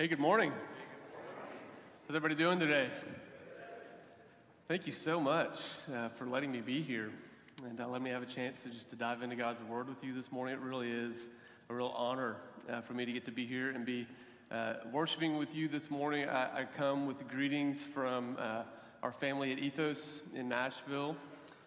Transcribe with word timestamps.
Hey, 0.00 0.08
good 0.08 0.18
morning. 0.18 0.50
How's 2.08 2.16
everybody 2.16 2.34
doing 2.34 2.58
today? 2.58 2.88
Thank 4.66 4.86
you 4.86 4.94
so 4.94 5.20
much 5.20 5.60
uh, 5.94 6.08
for 6.08 6.24
letting 6.24 6.50
me 6.50 6.62
be 6.62 6.80
here 6.80 7.10
and 7.68 7.78
uh, 7.78 7.86
let 7.86 8.00
me 8.00 8.08
have 8.08 8.22
a 8.22 8.26
chance 8.26 8.62
to 8.62 8.70
just 8.70 8.88
to 8.88 8.96
dive 8.96 9.20
into 9.20 9.36
God's 9.36 9.62
Word 9.62 9.88
with 9.88 10.02
you 10.02 10.14
this 10.14 10.32
morning. 10.32 10.54
It 10.54 10.60
really 10.60 10.90
is 10.90 11.28
a 11.68 11.74
real 11.74 11.92
honor 11.94 12.36
uh, 12.70 12.80
for 12.80 12.94
me 12.94 13.04
to 13.04 13.12
get 13.12 13.26
to 13.26 13.30
be 13.30 13.44
here 13.44 13.72
and 13.72 13.84
be 13.84 14.06
uh, 14.50 14.76
worshiping 14.90 15.36
with 15.36 15.54
you 15.54 15.68
this 15.68 15.90
morning. 15.90 16.26
I, 16.26 16.60
I 16.60 16.64
come 16.64 17.06
with 17.06 17.28
greetings 17.28 17.82
from 17.82 18.38
uh, 18.40 18.62
our 19.02 19.12
family 19.12 19.52
at 19.52 19.58
Ethos 19.58 20.22
in 20.34 20.48
Nashville. 20.48 21.14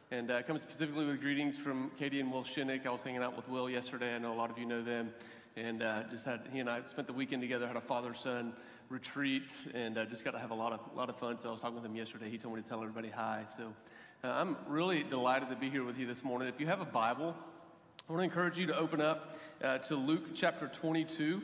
And 0.10 0.32
uh, 0.32 0.38
I 0.38 0.42
come 0.42 0.58
specifically 0.58 1.06
with 1.06 1.22
greetings 1.22 1.56
from 1.56 1.92
Katie 2.00 2.20
and 2.20 2.32
Will 2.32 2.44
Shinnick. 2.44 2.88
I 2.88 2.90
was 2.90 3.04
hanging 3.04 3.22
out 3.22 3.36
with 3.36 3.48
Will 3.48 3.70
yesterday. 3.70 4.16
I 4.16 4.18
know 4.18 4.34
a 4.34 4.36
lot 4.36 4.50
of 4.50 4.58
you 4.58 4.66
know 4.66 4.82
them 4.82 5.14
and 5.56 5.84
uh, 5.84 6.04
just 6.10 6.26
had 6.26 6.42
he 6.52 6.60
and 6.60 6.70
I 6.70 6.82
spent 6.88 7.08
the 7.08 7.14
weekend 7.14 7.42
together, 7.42 7.68
had 7.68 7.76
a 7.76 7.82
father 7.82 8.14
son 8.14 8.54
retreat, 8.90 9.54
and 9.74 9.98
uh, 9.98 10.06
just 10.06 10.24
got 10.24 10.32
to 10.32 10.40
have 10.40 10.52
a 10.52 10.56
lot 10.56 10.74
of 10.74 10.80
lot 10.96 11.10
of 11.10 11.18
fun. 11.18 11.38
So 11.42 11.50
I 11.50 11.52
was 11.52 11.62
talking 11.62 11.76
with 11.76 11.86
him 11.86 11.96
yesterday. 11.96 12.30
He 12.30 12.38
told 12.38 12.56
me 12.56 12.62
to 12.62 12.68
tell 12.68 12.82
everybody 12.82 13.10
hi. 13.10 13.44
So 13.58 13.74
uh, 14.24 14.32
I'm 14.32 14.58
really 14.68 15.04
delighted 15.04 15.50
to 15.50 15.56
be 15.56 15.70
here 15.70 15.84
with 15.84 15.98
you 15.98 16.08
this 16.08 16.24
morning. 16.24 16.48
If 16.48 16.60
you 16.60 16.68
have 16.68 16.82
a 16.82 16.86
Bible, 16.86 17.36
I 18.08 18.12
want 18.12 18.22
to 18.22 18.24
encourage 18.24 18.58
you 18.58 18.68
to 18.68 18.78
open 18.78 19.02
up 19.02 19.38
uh, 19.64 19.78
to 19.80 19.96
Luke 19.96 20.36
chapter 20.36 20.68
22. 20.68 21.42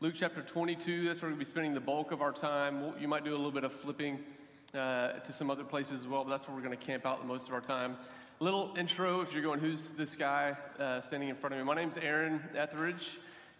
Luke 0.00 0.14
chapter 0.16 0.42
22. 0.42 1.06
That's 1.06 1.22
where 1.22 1.30
to 1.30 1.36
be 1.36 1.44
spending 1.44 1.74
the 1.74 1.80
bulk 1.80 2.12
of 2.12 2.20
our 2.20 2.32
time. 2.32 2.80
We'll, 2.80 2.94
you 2.98 3.08
might 3.08 3.24
do 3.24 3.34
a 3.34 3.36
little 3.36 3.52
bit 3.52 3.64
of 3.64 3.72
flipping 3.72 4.18
uh, 4.74 5.12
to 5.12 5.32
some 5.32 5.50
other 5.50 5.64
places 5.64 6.02
as 6.02 6.08
well, 6.08 6.24
but 6.24 6.30
that's 6.30 6.48
where 6.48 6.56
we're 6.56 6.62
going 6.62 6.76
to 6.76 6.84
camp 6.84 7.06
out 7.06 7.20
the 7.20 7.26
most 7.26 7.46
of 7.46 7.54
our 7.54 7.60
time. 7.60 7.96
Little 8.40 8.74
intro 8.76 9.20
if 9.20 9.32
you're 9.32 9.42
going, 9.42 9.60
who's 9.60 9.90
this 9.92 10.16
guy 10.16 10.56
uh, 10.78 11.00
standing 11.00 11.28
in 11.28 11.36
front 11.36 11.54
of 11.54 11.58
me? 11.60 11.64
My 11.64 11.74
name's 11.74 11.96
Aaron 11.96 12.42
Etheridge. 12.56 13.12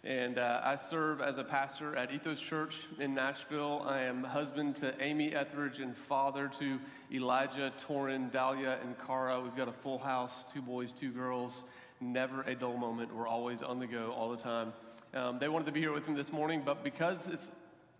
And 0.05 0.37
uh, 0.37 0.61
I 0.63 0.75
serve 0.75 1.19
as 1.19 1.39
a 1.39 1.43
pastor 1.43 1.95
at 1.95 2.13
Ethos 2.13 2.39
Church 2.39 2.75
in 2.99 3.15
Nashville. 3.15 3.83
I 3.87 4.01
am 4.01 4.23
husband 4.23 4.75
to 4.75 4.93
Amy 5.01 5.33
Etheridge 5.33 5.79
and 5.79 5.97
father 5.97 6.47
to 6.59 6.79
Elijah, 7.11 7.73
Torin, 7.87 8.31
Dahlia, 8.31 8.77
and 8.83 8.95
Cara. 8.99 9.41
We've 9.41 9.55
got 9.55 9.67
a 9.67 9.71
full 9.71 9.97
house 9.97 10.45
two 10.53 10.61
boys, 10.61 10.91
two 10.91 11.09
girls. 11.09 11.63
Never 11.99 12.43
a 12.43 12.53
dull 12.53 12.77
moment. 12.77 13.15
We're 13.15 13.27
always 13.27 13.63
on 13.63 13.79
the 13.79 13.87
go 13.87 14.11
all 14.11 14.29
the 14.29 14.37
time. 14.37 14.73
Um, 15.15 15.39
they 15.39 15.49
wanted 15.49 15.65
to 15.65 15.71
be 15.71 15.79
here 15.79 15.91
with 15.91 16.07
me 16.07 16.13
this 16.13 16.31
morning, 16.31 16.61
but 16.63 16.83
because 16.83 17.25
it's 17.25 17.47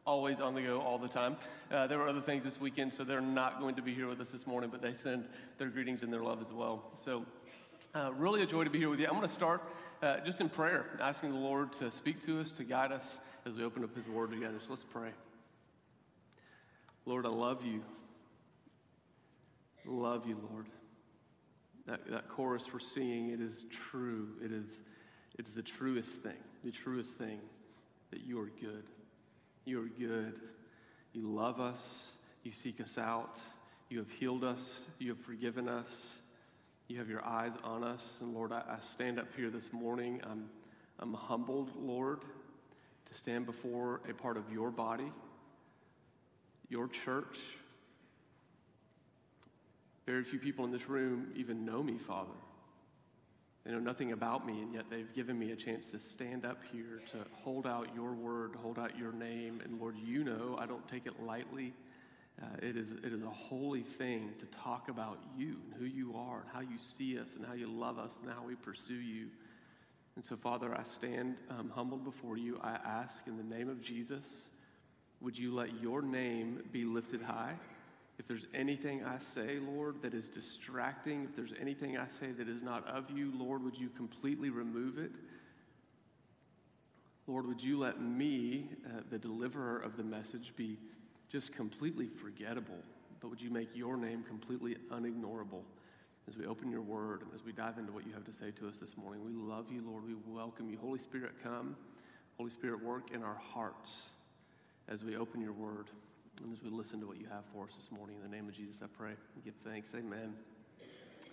always 0.05 0.39
on 0.39 0.53
the 0.53 0.61
go 0.61 0.81
all 0.81 0.99
the 0.99 1.07
time. 1.07 1.35
Uh, 1.71 1.87
there 1.87 1.97
were 1.97 2.07
other 2.07 2.21
things 2.21 2.43
this 2.43 2.61
weekend, 2.61 2.93
so 2.93 3.03
they're 3.03 3.19
not 3.19 3.59
going 3.59 3.73
to 3.73 3.81
be 3.81 3.95
here 3.95 4.07
with 4.07 4.21
us 4.21 4.29
this 4.29 4.45
morning, 4.45 4.69
but 4.69 4.79
they 4.79 4.93
send 4.93 5.25
their 5.57 5.69
greetings 5.69 6.03
and 6.03 6.13
their 6.13 6.21
love 6.21 6.39
as 6.39 6.53
well. 6.53 6.83
So, 7.03 7.25
uh, 7.95 8.11
really 8.13 8.43
a 8.43 8.45
joy 8.45 8.63
to 8.63 8.69
be 8.69 8.77
here 8.77 8.89
with 8.89 8.99
you. 8.99 9.07
I'm 9.07 9.15
going 9.15 9.27
to 9.27 9.33
start 9.33 9.63
uh, 10.01 10.17
just 10.25 10.41
in 10.41 10.49
prayer, 10.49 10.85
asking 10.99 11.31
the 11.31 11.37
Lord 11.37 11.73
to 11.73 11.91
speak 11.91 12.25
to 12.25 12.39
us, 12.41 12.51
to 12.53 12.63
guide 12.63 12.91
us 12.91 13.19
as 13.45 13.55
we 13.55 13.63
open 13.63 13.83
up 13.83 13.95
His 13.95 14.07
Word 14.07 14.31
together. 14.31 14.57
So 14.59 14.67
let's 14.71 14.83
pray. 14.83 15.09
Lord, 17.05 17.25
I 17.25 17.29
love 17.29 17.63
you. 17.63 17.81
Love 19.85 20.27
you, 20.27 20.37
Lord. 20.51 20.65
That, 21.85 22.09
that 22.09 22.29
chorus 22.29 22.65
we're 22.73 22.79
singing, 22.79 23.29
it 23.29 23.39
is 23.39 23.65
true. 23.91 24.29
It 24.43 24.51
is, 24.51 24.67
it's 25.37 25.51
the 25.51 25.61
truest 25.61 26.23
thing, 26.23 26.41
the 26.63 26.71
truest 26.71 27.13
thing 27.13 27.39
that 28.11 28.21
you 28.25 28.39
are 28.39 28.51
good. 28.59 28.83
You 29.65 29.81
are 29.81 29.89
good. 29.99 30.39
You 31.13 31.31
love 31.31 31.59
us. 31.59 32.11
You 32.43 32.51
seek 32.51 32.81
us 32.81 32.97
out. 32.97 33.39
You 33.89 33.99
have 33.99 34.09
healed 34.09 34.43
us. 34.43 34.87
You 34.99 35.09
have 35.09 35.19
forgiven 35.19 35.69
us. 35.69 36.17
You 36.87 36.99
have 36.99 37.09
your 37.09 37.25
eyes 37.25 37.51
on 37.63 37.83
us. 37.83 38.17
And 38.21 38.33
Lord, 38.33 38.51
I, 38.51 38.61
I 38.69 38.77
stand 38.93 39.19
up 39.19 39.27
here 39.35 39.49
this 39.49 39.73
morning. 39.73 40.21
I'm, 40.23 40.49
I'm 40.99 41.13
humbled, 41.13 41.71
Lord, 41.75 42.21
to 42.21 43.17
stand 43.17 43.45
before 43.45 44.01
a 44.09 44.13
part 44.13 44.37
of 44.37 44.51
your 44.51 44.69
body, 44.69 45.11
your 46.69 46.87
church. 46.87 47.37
Very 50.05 50.23
few 50.23 50.37
people 50.37 50.63
in 50.65 50.71
this 50.71 50.87
room 50.87 51.31
even 51.35 51.65
know 51.65 51.81
me, 51.81 51.97
Father. 51.97 52.29
They 53.65 53.71
know 53.71 53.79
nothing 53.79 54.11
about 54.11 54.45
me, 54.45 54.61
and 54.61 54.71
yet 54.71 54.85
they've 54.91 55.11
given 55.15 55.39
me 55.39 55.51
a 55.51 55.55
chance 55.55 55.89
to 55.89 55.99
stand 55.99 56.45
up 56.45 56.59
here 56.71 57.01
to 57.13 57.17
hold 57.43 57.65
out 57.65 57.87
your 57.95 58.13
word, 58.13 58.51
hold 58.61 58.77
out 58.77 58.95
your 58.95 59.11
name. 59.11 59.59
And 59.63 59.81
Lord, 59.81 59.95
you 60.05 60.23
know 60.23 60.55
I 60.59 60.67
don't 60.67 60.87
take 60.87 61.07
it 61.07 61.13
lightly. 61.23 61.73
Uh, 62.41 62.45
it, 62.61 62.75
is, 62.75 62.87
it 63.03 63.13
is 63.13 63.23
a 63.23 63.29
holy 63.29 63.83
thing 63.83 64.33
to 64.39 64.45
talk 64.47 64.89
about 64.89 65.19
you 65.37 65.55
and 65.65 65.73
who 65.79 65.85
you 65.85 66.13
are 66.15 66.41
and 66.41 66.49
how 66.51 66.59
you 66.59 66.77
see 66.77 67.17
us 67.17 67.33
and 67.35 67.45
how 67.45 67.53
you 67.53 67.67
love 67.67 67.97
us 67.97 68.11
and 68.21 68.31
how 68.31 68.43
we 68.45 68.55
pursue 68.55 68.93
you. 68.93 69.27
And 70.17 70.25
so, 70.25 70.35
Father, 70.35 70.75
I 70.75 70.83
stand 70.83 71.35
um, 71.49 71.71
humbled 71.73 72.03
before 72.03 72.37
you. 72.37 72.59
I 72.61 72.77
ask 72.85 73.13
in 73.27 73.37
the 73.37 73.55
name 73.55 73.69
of 73.69 73.81
Jesus, 73.81 74.25
would 75.21 75.37
you 75.37 75.53
let 75.53 75.81
your 75.81 76.01
name 76.01 76.61
be 76.71 76.83
lifted 76.83 77.21
high? 77.21 77.55
If 78.17 78.27
there's 78.27 78.47
anything 78.53 79.03
I 79.03 79.17
say, 79.33 79.59
Lord, 79.59 80.01
that 80.01 80.13
is 80.13 80.29
distracting, 80.29 81.25
if 81.25 81.35
there's 81.35 81.53
anything 81.59 81.97
I 81.97 82.07
say 82.19 82.31
that 82.31 82.47
is 82.47 82.63
not 82.63 82.87
of 82.87 83.09
you, 83.11 83.31
Lord, 83.35 83.63
would 83.63 83.77
you 83.77 83.89
completely 83.89 84.49
remove 84.49 84.97
it? 84.97 85.11
Lord, 87.27 87.47
would 87.47 87.61
you 87.61 87.79
let 87.79 88.01
me, 88.01 88.69
uh, 88.85 89.01
the 89.09 89.17
deliverer 89.17 89.79
of 89.79 89.97
the 89.97 90.03
message, 90.03 90.53
be 90.55 90.77
just 91.35 91.51
completely 91.51 92.07
forgettable, 92.07 92.79
but 93.19 93.29
would 93.29 93.41
you 93.41 93.49
make 93.49 93.75
your 93.75 93.97
name 93.97 94.23
completely 94.23 94.77
unignorable 94.89 95.63
as 96.29 96.37
we 96.37 96.45
open 96.45 96.71
your 96.71 96.79
word 96.79 97.23
and 97.23 97.29
as 97.35 97.43
we 97.43 97.51
dive 97.51 97.77
into 97.77 97.91
what 97.91 98.07
you 98.07 98.13
have 98.13 98.23
to 98.23 98.31
say 98.31 98.51
to 98.51 98.69
us 98.69 98.77
this 98.77 98.95
morning? 98.95 99.21
We 99.21 99.33
love 99.33 99.65
you, 99.69 99.83
Lord. 99.85 100.05
We 100.07 100.15
welcome 100.25 100.69
you. 100.69 100.77
Holy 100.77 100.97
Spirit, 100.97 101.33
come. 101.43 101.75
Holy 102.37 102.51
Spirit, 102.51 102.81
work 102.81 103.11
in 103.13 103.21
our 103.21 103.35
hearts 103.35 104.03
as 104.87 105.03
we 105.03 105.17
open 105.17 105.41
your 105.41 105.51
word 105.51 105.87
and 106.41 106.53
as 106.53 106.63
we 106.63 106.69
listen 106.69 107.01
to 107.01 107.05
what 107.05 107.17
you 107.17 107.25
have 107.29 107.43
for 107.53 107.65
us 107.65 107.75
this 107.75 107.91
morning. 107.91 108.15
In 108.15 108.31
the 108.31 108.33
name 108.33 108.47
of 108.47 108.55
Jesus, 108.55 108.77
I 108.81 108.87
pray 108.97 109.11
and 109.35 109.43
give 109.43 109.55
thanks. 109.65 109.89
Amen. 109.93 110.33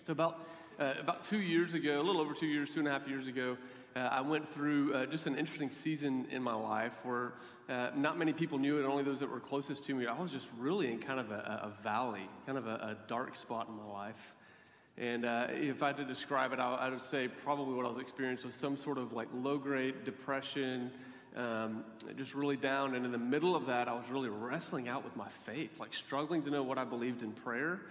So, 0.05 0.11
about, 0.11 0.45
uh, 0.81 0.95
about 0.99 1.23
two 1.23 1.39
years 1.39 1.75
ago, 1.75 2.01
a 2.01 2.03
little 2.03 2.19
over 2.19 2.33
two 2.33 2.47
years, 2.47 2.71
two 2.73 2.79
and 2.79 2.89
a 2.89 2.91
half 2.91 3.07
years 3.07 3.27
ago, 3.27 3.55
uh, 3.95 3.99
I 3.99 4.21
went 4.21 4.51
through 4.53 4.93
uh, 4.93 5.05
just 5.05 5.27
an 5.27 5.35
interesting 5.35 5.69
season 5.69 6.27
in 6.31 6.41
my 6.41 6.53
life 6.53 6.93
where 7.03 7.33
uh, 7.69 7.91
not 7.95 8.17
many 8.17 8.33
people 8.33 8.57
knew 8.57 8.79
it, 8.79 8.85
only 8.85 9.03
those 9.03 9.19
that 9.19 9.29
were 9.29 9.39
closest 9.39 9.85
to 9.85 9.95
me. 9.95 10.07
I 10.07 10.19
was 10.19 10.31
just 10.31 10.47
really 10.57 10.91
in 10.91 10.99
kind 10.99 11.19
of 11.19 11.31
a, 11.31 11.61
a 11.63 11.83
valley, 11.83 12.27
kind 12.45 12.57
of 12.57 12.67
a, 12.67 12.75
a, 12.75 12.97
dark 13.07 13.35
spot 13.35 13.67
in 13.69 13.75
my 13.75 13.85
life. 13.85 14.33
And 14.97 15.25
uh, 15.25 15.47
if 15.51 15.81
I 15.81 15.87
had 15.87 15.97
to 15.97 16.05
describe 16.05 16.53
it, 16.53 16.59
I, 16.59 16.73
I, 16.75 16.89
would 16.89 17.01
say 17.01 17.27
probably 17.27 17.75
what 17.75 17.85
I 17.85 17.89
was 17.89 17.97
experiencing 17.97 18.47
was 18.47 18.55
some 18.55 18.77
sort 18.77 18.97
of 18.97 19.13
like 19.13 19.27
low 19.33 19.57
grade 19.57 20.03
depression, 20.03 20.91
um, 21.35 21.83
just 22.17 22.33
really 22.33 22.57
down. 22.57 22.95
And 22.95 23.05
in 23.05 23.11
the 23.11 23.17
middle 23.17 23.55
of 23.55 23.67
that, 23.67 23.87
I 23.87 23.93
was 23.93 24.05
really 24.09 24.29
wrestling 24.29 24.87
out 24.87 25.03
with 25.03 25.15
my 25.15 25.29
faith, 25.45 25.79
like 25.79 25.93
struggling 25.93 26.43
to 26.43 26.51
know 26.51 26.63
what 26.63 26.77
I 26.77 26.83
believed 26.83 27.21
in 27.21 27.31
prayer 27.31 27.81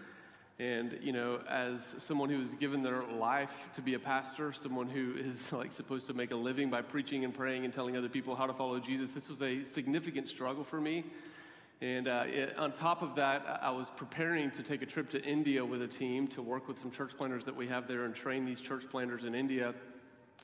and, 0.59 0.99
you 1.03 1.13
know, 1.13 1.41
as 1.49 1.95
someone 1.99 2.29
who 2.29 2.41
has 2.41 2.55
given 2.55 2.83
their 2.83 3.03
life 3.03 3.71
to 3.75 3.83
be 3.83 3.95
a 3.95 3.99
pastor, 3.99 4.53
someone 4.53 4.89
who 4.89 5.15
is 5.17 5.53
like 5.53 5.73
supposed 5.73 6.07
to 6.09 6.15
make 6.15 6.31
a 6.31 6.37
living 6.37 6.71
by 6.71 6.83
preaching 6.83 7.25
and 7.25 7.35
praying 7.35 7.65
and 7.65 7.73
telling 7.73 7.97
other 7.97 8.09
people 8.09 8.37
how 8.37 8.47
to 8.47 8.53
follow 8.53 8.79
Jesus, 8.79 9.13
this 9.13 9.29
was 9.29 9.43
a 9.43 9.65
significant 9.65 10.29
struggle 10.29 10.63
for 10.65 10.81
me. 10.81 11.05
And 11.81 12.07
uh, 12.07 12.25
it, 12.29 12.57
on 12.59 12.71
top 12.71 13.03
of 13.03 13.17
that, 13.17 13.61
I 13.61 13.71
was 13.71 13.89
preparing 13.97 14.53
to 14.53 14.63
take 14.63 14.83
a 14.83 14.87
trip 14.87 15.11
to 15.11 15.25
India 15.25 15.65
with 15.65 15.83
a 15.83 15.89
team 15.89 16.29
to 16.29 16.41
work 16.41 16.69
with 16.69 16.79
some 16.79 16.93
church 16.93 17.17
planters 17.17 17.45
that 17.45 17.57
we 17.57 17.67
have 17.67 17.89
there 17.89 18.05
and 18.05 18.15
train 18.15 18.45
these 18.45 18.61
church 18.61 18.85
planters 18.89 19.25
in 19.25 19.35
India. 19.35 19.75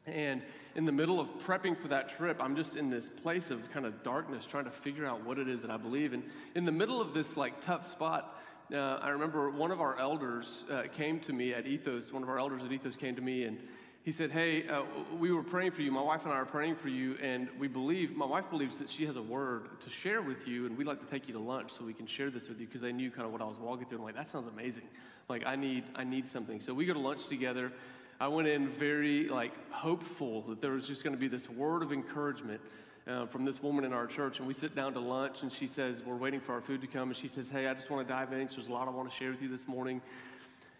And 0.04 0.42
in 0.74 0.84
the 0.84 0.90
middle 0.90 1.20
of 1.20 1.28
prepping 1.38 1.80
for 1.80 1.86
that 1.88 2.08
trip, 2.08 2.42
I'm 2.42 2.56
just 2.56 2.74
in 2.74 2.90
this 2.90 3.08
place 3.08 3.52
of 3.52 3.70
kind 3.70 3.86
of 3.86 4.02
darkness, 4.02 4.44
trying 4.46 4.64
to 4.64 4.70
figure 4.72 5.06
out 5.06 5.24
what 5.24 5.38
it 5.38 5.48
is 5.48 5.62
that 5.62 5.70
I 5.70 5.76
believe. 5.76 6.12
And 6.12 6.24
in 6.56 6.64
the 6.64 6.72
middle 6.72 7.00
of 7.00 7.14
this 7.14 7.36
like 7.36 7.60
tough 7.60 7.86
spot, 7.86 8.36
uh, 8.72 8.98
I 9.00 9.10
remember 9.10 9.50
one 9.50 9.70
of 9.70 9.80
our 9.80 9.98
elders 9.98 10.64
uh, 10.70 10.82
came 10.92 11.20
to 11.20 11.32
me 11.32 11.54
at 11.54 11.66
Ethos. 11.66 12.12
One 12.12 12.22
of 12.22 12.28
our 12.28 12.38
elders 12.38 12.62
at 12.64 12.72
Ethos 12.72 12.96
came 12.96 13.14
to 13.16 13.22
me 13.22 13.44
and 13.44 13.58
he 14.02 14.12
said, 14.12 14.30
Hey, 14.30 14.66
uh, 14.68 14.82
we 15.18 15.32
were 15.32 15.42
praying 15.42 15.72
for 15.72 15.82
you. 15.82 15.90
My 15.90 16.02
wife 16.02 16.24
and 16.24 16.32
I 16.32 16.36
are 16.36 16.46
praying 16.46 16.76
for 16.76 16.88
you, 16.88 17.16
and 17.20 17.48
we 17.58 17.68
believe, 17.68 18.16
my 18.16 18.24
wife 18.24 18.48
believes 18.48 18.78
that 18.78 18.88
she 18.88 19.04
has 19.06 19.16
a 19.16 19.22
word 19.22 19.80
to 19.80 19.90
share 19.90 20.22
with 20.22 20.48
you, 20.48 20.66
and 20.66 20.78
we'd 20.78 20.86
like 20.86 21.00
to 21.00 21.10
take 21.10 21.28
you 21.28 21.34
to 21.34 21.40
lunch 21.40 21.72
so 21.72 21.84
we 21.84 21.92
can 21.92 22.06
share 22.06 22.30
this 22.30 22.48
with 22.48 22.58
you 22.58 22.66
because 22.66 22.80
they 22.80 22.92
knew 22.92 23.10
kind 23.10 23.26
of 23.26 23.32
what 23.32 23.42
I 23.42 23.44
was 23.44 23.58
walking 23.58 23.86
through. 23.86 23.98
I'm 23.98 24.04
like, 24.04 24.14
That 24.14 24.30
sounds 24.30 24.48
amazing. 24.48 24.88
Like, 25.28 25.44
I 25.44 25.56
need, 25.56 25.84
I 25.94 26.04
need 26.04 26.26
something. 26.26 26.60
So 26.60 26.72
we 26.72 26.86
go 26.86 26.94
to 26.94 26.98
lunch 26.98 27.26
together. 27.28 27.72
I 28.20 28.28
went 28.28 28.48
in 28.48 28.68
very, 28.68 29.28
like, 29.28 29.52
hopeful 29.70 30.42
that 30.48 30.62
there 30.62 30.72
was 30.72 30.86
just 30.86 31.04
going 31.04 31.14
to 31.14 31.20
be 31.20 31.28
this 31.28 31.48
word 31.50 31.82
of 31.82 31.92
encouragement 31.92 32.60
uh, 33.08 33.26
from 33.26 33.44
this 33.44 33.62
woman 33.62 33.84
in 33.84 33.92
our 33.92 34.06
church, 34.06 34.38
and 34.38 34.46
we 34.46 34.54
sit 34.54 34.74
down 34.74 34.92
to 34.92 35.00
lunch, 35.00 35.42
and 35.42 35.52
she 35.52 35.66
says, 35.66 36.02
We're 36.04 36.16
waiting 36.16 36.40
for 36.40 36.52
our 36.52 36.60
food 36.60 36.80
to 36.82 36.86
come, 36.86 37.08
and 37.08 37.16
she 37.16 37.28
says, 37.28 37.48
Hey, 37.48 37.66
I 37.66 37.74
just 37.74 37.90
want 37.90 38.06
to 38.06 38.12
dive 38.12 38.32
in. 38.32 38.48
There's 38.54 38.68
a 38.68 38.72
lot 38.72 38.86
I 38.86 38.90
want 38.90 39.10
to 39.10 39.16
share 39.16 39.30
with 39.30 39.42
you 39.42 39.48
this 39.48 39.66
morning. 39.66 40.02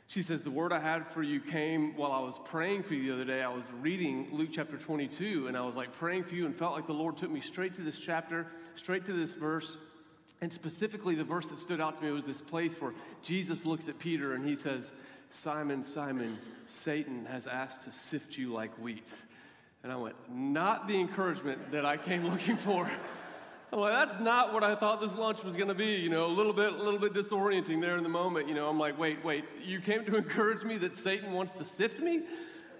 She 0.08 0.22
says, 0.22 0.42
The 0.42 0.50
word 0.50 0.72
I 0.72 0.78
had 0.78 1.06
for 1.08 1.22
you 1.22 1.40
came 1.40 1.96
while 1.96 2.12
I 2.12 2.20
was 2.20 2.38
praying 2.44 2.82
for 2.82 2.94
you 2.94 3.08
the 3.08 3.14
other 3.14 3.24
day. 3.24 3.42
I 3.42 3.48
was 3.48 3.64
reading 3.80 4.28
Luke 4.32 4.50
chapter 4.52 4.76
22, 4.76 5.48
and 5.48 5.56
I 5.56 5.62
was 5.62 5.76
like 5.76 5.92
praying 5.94 6.24
for 6.24 6.34
you 6.34 6.46
and 6.46 6.54
felt 6.54 6.74
like 6.74 6.86
the 6.86 6.92
Lord 6.92 7.16
took 7.16 7.30
me 7.30 7.40
straight 7.40 7.74
to 7.76 7.82
this 7.82 7.98
chapter, 7.98 8.46
straight 8.76 9.06
to 9.06 9.12
this 9.12 9.32
verse. 9.32 9.78
And 10.40 10.52
specifically, 10.52 11.14
the 11.14 11.24
verse 11.24 11.46
that 11.46 11.58
stood 11.58 11.80
out 11.80 11.98
to 11.98 12.04
me 12.04 12.12
was 12.12 12.24
this 12.24 12.40
place 12.40 12.80
where 12.80 12.92
Jesus 13.22 13.64
looks 13.64 13.88
at 13.88 13.98
Peter 13.98 14.34
and 14.34 14.46
he 14.46 14.54
says, 14.54 14.92
Simon, 15.30 15.84
Simon, 15.84 16.38
Satan 16.68 17.26
has 17.26 17.46
asked 17.46 17.82
to 17.82 17.92
sift 17.92 18.38
you 18.38 18.52
like 18.52 18.72
wheat. 18.78 19.08
And 19.82 19.92
I 19.92 19.96
went, 19.96 20.16
Not 20.30 20.88
the 20.88 20.98
encouragement 20.98 21.72
that 21.72 21.84
I 21.84 21.96
came 21.96 22.24
looking 22.30 22.56
for. 22.56 22.90
I'm 23.70 23.80
like, 23.80 23.92
that's 23.92 24.18
not 24.18 24.54
what 24.54 24.64
I 24.64 24.74
thought 24.74 25.02
this 25.02 25.14
lunch 25.14 25.44
was 25.44 25.54
going 25.54 25.68
to 25.68 25.74
be. 25.74 25.96
You 25.96 26.08
know, 26.08 26.24
a 26.24 26.32
little 26.32 26.54
bit, 26.54 26.72
a 26.72 26.82
little 26.82 26.98
bit 26.98 27.12
disorienting 27.12 27.82
there 27.82 27.98
in 27.98 28.02
the 28.02 28.08
moment. 28.08 28.48
You 28.48 28.54
know, 28.54 28.66
I'm 28.66 28.78
like, 28.78 28.98
wait, 28.98 29.22
wait, 29.22 29.44
you 29.62 29.80
came 29.80 30.06
to 30.06 30.16
encourage 30.22 30.64
me 30.64 30.78
that 30.78 30.96
Satan 30.96 31.32
wants 31.32 31.58
to 31.58 31.66
sift 31.66 32.00
me? 32.00 32.22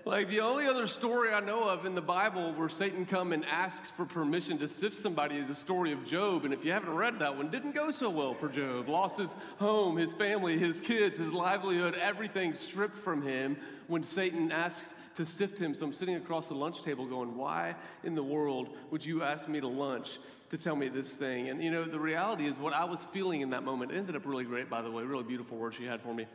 Like 0.08 0.30
the 0.30 0.40
only 0.40 0.66
other 0.66 0.86
story 0.86 1.34
I 1.34 1.40
know 1.40 1.64
of 1.64 1.84
in 1.84 1.94
the 1.94 2.00
Bible 2.00 2.54
where 2.54 2.70
Satan 2.70 3.04
come 3.04 3.34
and 3.34 3.44
asks 3.44 3.90
for 3.90 4.06
permission 4.06 4.56
to 4.58 4.66
sift 4.66 4.96
somebody 4.96 5.36
is 5.36 5.48
the 5.48 5.54
story 5.54 5.92
of 5.92 6.06
Job. 6.06 6.46
And 6.46 6.54
if 6.54 6.64
you 6.64 6.72
haven't 6.72 6.94
read 6.94 7.18
that 7.18 7.36
one, 7.36 7.50
didn't 7.50 7.74
go 7.74 7.90
so 7.90 8.08
well 8.08 8.32
for 8.32 8.48
Job. 8.48 8.88
Lost 8.88 9.18
his 9.18 9.36
home, 9.58 9.98
his 9.98 10.14
family, 10.14 10.58
his 10.58 10.80
kids, 10.80 11.18
his 11.18 11.30
livelihood, 11.30 11.94
everything 12.00 12.54
stripped 12.54 12.96
from 12.96 13.20
him 13.20 13.58
when 13.88 14.02
Satan 14.02 14.50
asks 14.50 14.94
to 15.18 15.26
sift 15.26 15.58
him. 15.58 15.74
So 15.74 15.84
I'm 15.84 15.92
sitting 15.92 16.16
across 16.16 16.48
the 16.48 16.54
lunch 16.54 16.82
table 16.82 17.06
going, 17.06 17.36
why 17.36 17.74
in 18.02 18.14
the 18.14 18.22
world 18.22 18.70
would 18.90 19.04
you 19.04 19.22
ask 19.22 19.46
me 19.46 19.60
to 19.60 19.68
lunch? 19.68 20.18
to 20.50 20.56
tell 20.56 20.76
me 20.76 20.88
this 20.88 21.10
thing. 21.10 21.48
And 21.48 21.62
you 21.62 21.70
know, 21.70 21.84
the 21.84 22.00
reality 22.00 22.46
is 22.46 22.56
what 22.56 22.72
I 22.72 22.84
was 22.84 23.00
feeling 23.12 23.42
in 23.42 23.50
that 23.50 23.64
moment 23.64 23.92
ended 23.92 24.16
up 24.16 24.24
really 24.24 24.44
great, 24.44 24.70
by 24.70 24.82
the 24.82 24.90
way, 24.90 25.02
really 25.02 25.24
beautiful 25.24 25.58
words 25.58 25.76
she 25.76 25.84
had 25.84 26.00
for 26.00 26.14
me. 26.14 26.26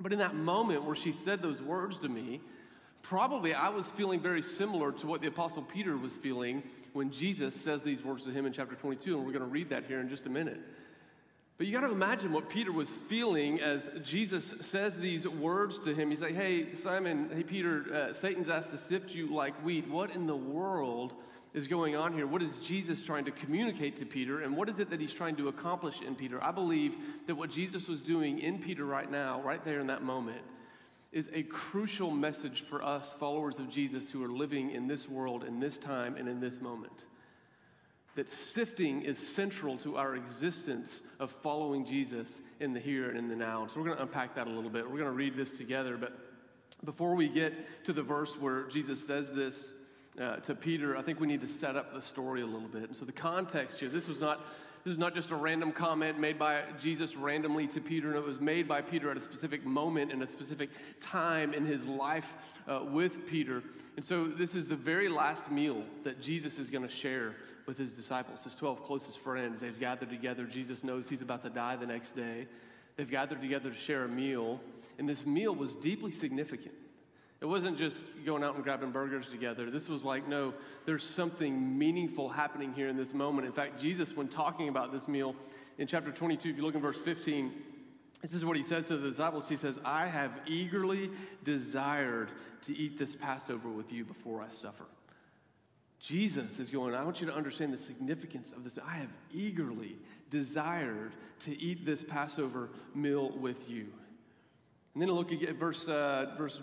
But 0.00 0.12
in 0.12 0.18
that 0.20 0.34
moment 0.34 0.84
where 0.84 0.96
she 0.96 1.12
said 1.12 1.42
those 1.42 1.60
words 1.60 1.98
to 1.98 2.08
me, 2.08 2.40
probably 3.02 3.52
I 3.52 3.68
was 3.68 3.90
feeling 3.90 4.20
very 4.20 4.42
similar 4.42 4.92
to 4.92 5.06
what 5.06 5.20
the 5.20 5.28
Apostle 5.28 5.62
Peter 5.62 5.96
was 5.96 6.14
feeling 6.14 6.62
when 6.92 7.10
Jesus 7.10 7.54
says 7.54 7.82
these 7.82 8.02
words 8.02 8.24
to 8.24 8.30
him 8.30 8.46
in 8.46 8.52
chapter 8.52 8.74
22. 8.74 9.16
And 9.16 9.26
we're 9.26 9.32
going 9.32 9.44
to 9.44 9.50
read 9.50 9.68
that 9.70 9.84
here 9.84 10.00
in 10.00 10.08
just 10.08 10.26
a 10.26 10.30
minute. 10.30 10.60
But 11.58 11.66
you 11.66 11.72
got 11.72 11.86
to 11.86 11.92
imagine 11.92 12.32
what 12.32 12.48
Peter 12.48 12.72
was 12.72 12.88
feeling 13.08 13.60
as 13.60 13.88
Jesus 14.04 14.54
says 14.60 14.96
these 14.96 15.28
words 15.28 15.78
to 15.80 15.94
him. 15.94 16.10
He's 16.10 16.20
like, 16.20 16.34
Hey, 16.34 16.74
Simon, 16.74 17.30
hey, 17.34 17.42
Peter, 17.42 17.84
uh, 17.92 18.12
Satan's 18.14 18.48
asked 18.48 18.70
to 18.70 18.78
sift 18.78 19.14
you 19.14 19.32
like 19.32 19.54
wheat. 19.64 19.88
What 19.88 20.10
in 20.10 20.26
the 20.26 20.36
world 20.36 21.12
is 21.54 21.68
going 21.68 21.94
on 21.94 22.14
here? 22.14 22.26
What 22.26 22.42
is 22.42 22.56
Jesus 22.58 23.04
trying 23.04 23.26
to 23.26 23.30
communicate 23.30 23.96
to 23.96 24.06
Peter? 24.06 24.40
And 24.40 24.56
what 24.56 24.68
is 24.68 24.78
it 24.78 24.90
that 24.90 25.00
he's 25.00 25.12
trying 25.12 25.36
to 25.36 25.48
accomplish 25.48 26.00
in 26.00 26.14
Peter? 26.14 26.42
I 26.42 26.50
believe 26.50 26.94
that 27.26 27.34
what 27.34 27.50
Jesus 27.50 27.88
was 27.88 28.00
doing 28.00 28.38
in 28.38 28.58
Peter 28.58 28.84
right 28.84 29.10
now, 29.10 29.42
right 29.42 29.62
there 29.64 29.80
in 29.80 29.86
that 29.88 30.02
moment, 30.02 30.42
is 31.12 31.28
a 31.34 31.42
crucial 31.42 32.10
message 32.10 32.64
for 32.70 32.82
us, 32.82 33.14
followers 33.14 33.58
of 33.58 33.68
Jesus, 33.68 34.10
who 34.10 34.24
are 34.24 34.32
living 34.32 34.70
in 34.70 34.88
this 34.88 35.08
world, 35.08 35.44
in 35.44 35.60
this 35.60 35.76
time, 35.76 36.16
and 36.16 36.26
in 36.26 36.40
this 36.40 36.60
moment. 36.60 37.04
That 38.14 38.30
sifting 38.30 39.02
is 39.02 39.18
central 39.18 39.78
to 39.78 39.96
our 39.96 40.14
existence 40.16 41.00
of 41.18 41.30
following 41.42 41.86
Jesus 41.86 42.40
in 42.60 42.74
the 42.74 42.80
here 42.80 43.08
and 43.08 43.18
in 43.18 43.28
the 43.28 43.36
now. 43.36 43.66
so 43.66 43.80
we're 43.80 43.86
going 43.86 43.96
to 43.96 44.02
unpack 44.02 44.34
that 44.34 44.46
a 44.46 44.50
little 44.50 44.70
bit. 44.70 44.84
We're 44.84 44.98
going 44.98 45.04
to 45.04 45.10
read 45.12 45.34
this 45.34 45.50
together. 45.50 45.96
But 45.96 46.12
before 46.84 47.14
we 47.14 47.28
get 47.28 47.84
to 47.84 47.92
the 47.92 48.02
verse 48.02 48.38
where 48.38 48.64
Jesus 48.64 49.06
says 49.06 49.30
this, 49.30 49.70
uh, 50.20 50.36
to 50.36 50.54
Peter, 50.54 50.96
I 50.96 51.02
think 51.02 51.20
we 51.20 51.26
need 51.26 51.40
to 51.40 51.48
set 51.48 51.74
up 51.74 51.94
the 51.94 52.02
story 52.02 52.42
a 52.42 52.46
little 52.46 52.68
bit. 52.68 52.84
And 52.84 52.96
so 52.96 53.06
the 53.06 53.12
context 53.12 53.80
here, 53.80 53.88
this 53.88 54.08
was 54.08 54.20
not 54.20 54.44
this 54.84 54.92
is 54.92 54.98
not 54.98 55.14
just 55.14 55.30
a 55.30 55.36
random 55.36 55.70
comment 55.70 56.18
made 56.18 56.40
by 56.40 56.62
Jesus 56.80 57.16
randomly 57.16 57.68
to 57.68 57.80
Peter, 57.80 58.08
and 58.08 58.16
it 58.16 58.24
was 58.24 58.40
made 58.40 58.66
by 58.66 58.82
Peter 58.82 59.12
at 59.12 59.16
a 59.16 59.20
specific 59.20 59.64
moment 59.64 60.10
in 60.10 60.20
a 60.22 60.26
specific 60.26 60.70
time 61.00 61.54
in 61.54 61.64
his 61.64 61.84
life 61.84 62.36
uh, 62.66 62.80
with 62.90 63.24
Peter. 63.24 63.62
And 63.94 64.04
so 64.04 64.26
this 64.26 64.56
is 64.56 64.66
the 64.66 64.74
very 64.74 65.08
last 65.08 65.52
meal 65.52 65.84
that 66.02 66.20
Jesus 66.20 66.58
is 66.58 66.68
going 66.68 66.82
to 66.82 66.92
share 66.92 67.36
with 67.66 67.78
his 67.78 67.92
disciples, 67.92 68.44
his 68.44 68.54
12 68.54 68.82
closest 68.84 69.18
friends. 69.18 69.60
They've 69.60 69.78
gathered 69.78 70.10
together. 70.10 70.44
Jesus 70.44 70.82
knows 70.84 71.08
he's 71.08 71.22
about 71.22 71.42
to 71.44 71.50
die 71.50 71.76
the 71.76 71.86
next 71.86 72.16
day. 72.16 72.46
They've 72.96 73.10
gathered 73.10 73.40
together 73.40 73.70
to 73.70 73.76
share 73.76 74.04
a 74.04 74.08
meal, 74.08 74.60
and 74.98 75.08
this 75.08 75.24
meal 75.24 75.54
was 75.54 75.74
deeply 75.74 76.12
significant. 76.12 76.74
It 77.40 77.46
wasn't 77.46 77.76
just 77.76 77.96
going 78.24 78.44
out 78.44 78.54
and 78.54 78.62
grabbing 78.62 78.92
burgers 78.92 79.28
together. 79.28 79.68
This 79.68 79.88
was 79.88 80.04
like, 80.04 80.28
no, 80.28 80.54
there's 80.86 81.02
something 81.02 81.76
meaningful 81.76 82.28
happening 82.28 82.72
here 82.72 82.88
in 82.88 82.96
this 82.96 83.12
moment. 83.12 83.48
In 83.48 83.52
fact, 83.52 83.80
Jesus, 83.80 84.14
when 84.14 84.28
talking 84.28 84.68
about 84.68 84.92
this 84.92 85.08
meal 85.08 85.34
in 85.78 85.88
chapter 85.88 86.12
22, 86.12 86.50
if 86.50 86.56
you 86.56 86.62
look 86.62 86.76
in 86.76 86.80
verse 86.80 86.98
15, 86.98 87.52
this 88.22 88.32
is 88.32 88.44
what 88.44 88.56
he 88.56 88.62
says 88.62 88.86
to 88.86 88.96
the 88.96 89.10
disciples. 89.10 89.48
He 89.48 89.56
says, 89.56 89.80
I 89.84 90.06
have 90.06 90.30
eagerly 90.46 91.10
desired 91.42 92.30
to 92.66 92.76
eat 92.76 92.96
this 92.96 93.16
Passover 93.16 93.68
with 93.68 93.92
you 93.92 94.04
before 94.04 94.40
I 94.40 94.50
suffer. 94.50 94.84
Jesus 96.02 96.58
is 96.58 96.68
going, 96.68 96.96
I 96.96 97.04
want 97.04 97.20
you 97.20 97.28
to 97.28 97.34
understand 97.34 97.72
the 97.72 97.78
significance 97.78 98.50
of 98.50 98.64
this. 98.64 98.76
I 98.84 98.94
have 98.96 99.12
eagerly 99.32 99.96
desired 100.30 101.12
to 101.40 101.56
eat 101.62 101.86
this 101.86 102.02
Passover 102.02 102.70
meal 102.92 103.30
with 103.38 103.70
you. 103.70 103.86
And 104.94 105.02
then 105.02 105.10
look 105.10 105.32
at 105.32 105.54
verse, 105.54 105.86
uh, 105.86 106.34
verse 106.36 106.60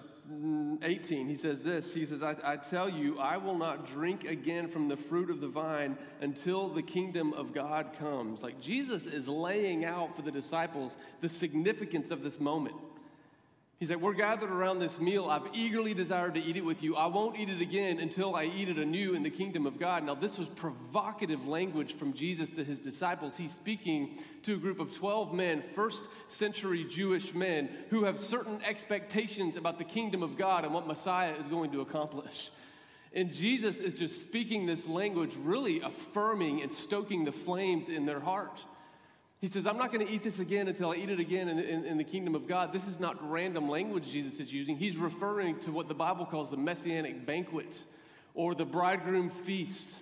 18, 0.83 1.27
he 1.27 1.35
says 1.35 1.61
this 1.61 1.93
He 1.93 2.05
says, 2.05 2.21
I, 2.21 2.35
I, 2.43 2.57
tell 2.57 2.89
you, 2.89 3.17
I 3.17 3.37
will 3.37 3.57
not 3.57 3.87
drink 3.87 4.25
again 4.25 4.67
from 4.67 4.89
the 4.89 4.97
fruit 4.97 5.29
of 5.29 5.39
the 5.39 5.47
vine 5.47 5.97
until 6.21 6.67
the 6.67 6.83
kingdom 6.83 7.33
of 7.33 7.53
God 7.53 7.93
comes. 7.97 8.43
Like 8.43 8.59
Jesus 8.59 9.05
is 9.05 9.27
laying 9.27 9.85
out 9.85 10.15
for 10.15 10.21
the 10.21 10.31
disciples 10.31 10.97
the 11.21 11.29
significance 11.29 12.11
of 12.11 12.23
this 12.23 12.39
moment. 12.39 12.75
He's 13.79 13.89
like, 13.89 14.01
We're 14.01 14.13
gathered 14.13 14.51
around 14.51 14.79
this 14.79 14.99
meal. 14.99 15.29
I've 15.29 15.47
eagerly 15.53 15.93
desired 15.93 16.35
to 16.35 16.43
eat 16.43 16.57
it 16.57 16.65
with 16.65 16.83
you. 16.83 16.97
I 16.97 17.05
won't 17.05 17.39
eat 17.39 17.49
it 17.49 17.61
again 17.61 17.99
until 17.99 18.35
I 18.35 18.43
eat 18.43 18.67
it 18.67 18.77
anew 18.77 19.13
in 19.13 19.23
the 19.23 19.29
kingdom 19.29 19.65
of 19.65 19.79
God. 19.79 20.03
Now, 20.03 20.15
this 20.15 20.37
was 20.37 20.49
provocative 20.49 21.47
language 21.47 21.93
from 21.93 22.11
Jesus 22.11 22.49
to 22.51 22.63
his 22.65 22.77
disciples. 22.77 23.37
He's 23.37 23.53
speaking 23.53 24.21
to 24.43 24.55
a 24.55 24.57
group 24.57 24.81
of 24.81 24.93
12 24.95 25.33
men, 25.33 25.63
first 25.75 26.03
century 26.27 26.83
Jewish 26.83 27.33
men, 27.33 27.69
who 27.89 28.03
have 28.03 28.19
certain 28.19 28.61
expectations 28.63 29.55
about 29.55 29.77
the 29.77 29.85
kingdom 29.85 30.23
of 30.23 30.37
God 30.37 30.65
and 30.65 30.73
what 30.73 30.85
Messiah 30.85 31.33
is 31.35 31.47
going 31.47 31.71
to 31.71 31.79
accomplish. 31.79 32.51
And 33.13 33.31
Jesus 33.33 33.77
is 33.77 33.97
just 33.97 34.21
speaking 34.21 34.65
this 34.65 34.87
language, 34.87 35.35
really 35.41 35.79
affirming 35.79 36.61
and 36.61 36.71
stoking 36.71 37.23
the 37.23 37.31
flames 37.31 37.87
in 37.87 38.05
their 38.05 38.19
heart. 38.19 38.63
He 39.39 39.47
says, 39.47 39.65
I'm 39.65 39.77
not 39.77 39.93
going 39.93 40.05
to 40.05 40.11
eat 40.11 40.21
this 40.21 40.39
again 40.39 40.67
until 40.67 40.91
I 40.91 40.95
eat 40.95 41.09
it 41.09 41.19
again 41.19 41.47
in, 41.47 41.59
in, 41.59 41.85
in, 41.85 41.97
the 41.97 42.03
kingdom 42.03 42.35
of 42.35 42.45
God. 42.45 42.73
This 42.73 42.87
is 42.87 42.99
not 42.99 43.17
random 43.29 43.69
language 43.69 44.09
Jesus 44.11 44.39
is 44.39 44.51
using. 44.51 44.75
He's 44.75 44.97
referring 44.97 45.59
to 45.61 45.71
what 45.71 45.87
the 45.87 45.93
Bible 45.93 46.25
calls 46.25 46.49
the 46.49 46.57
messianic 46.57 47.25
banquet 47.25 47.83
or 48.33 48.53
the 48.53 48.65
bridegroom 48.65 49.29
feast. 49.29 49.95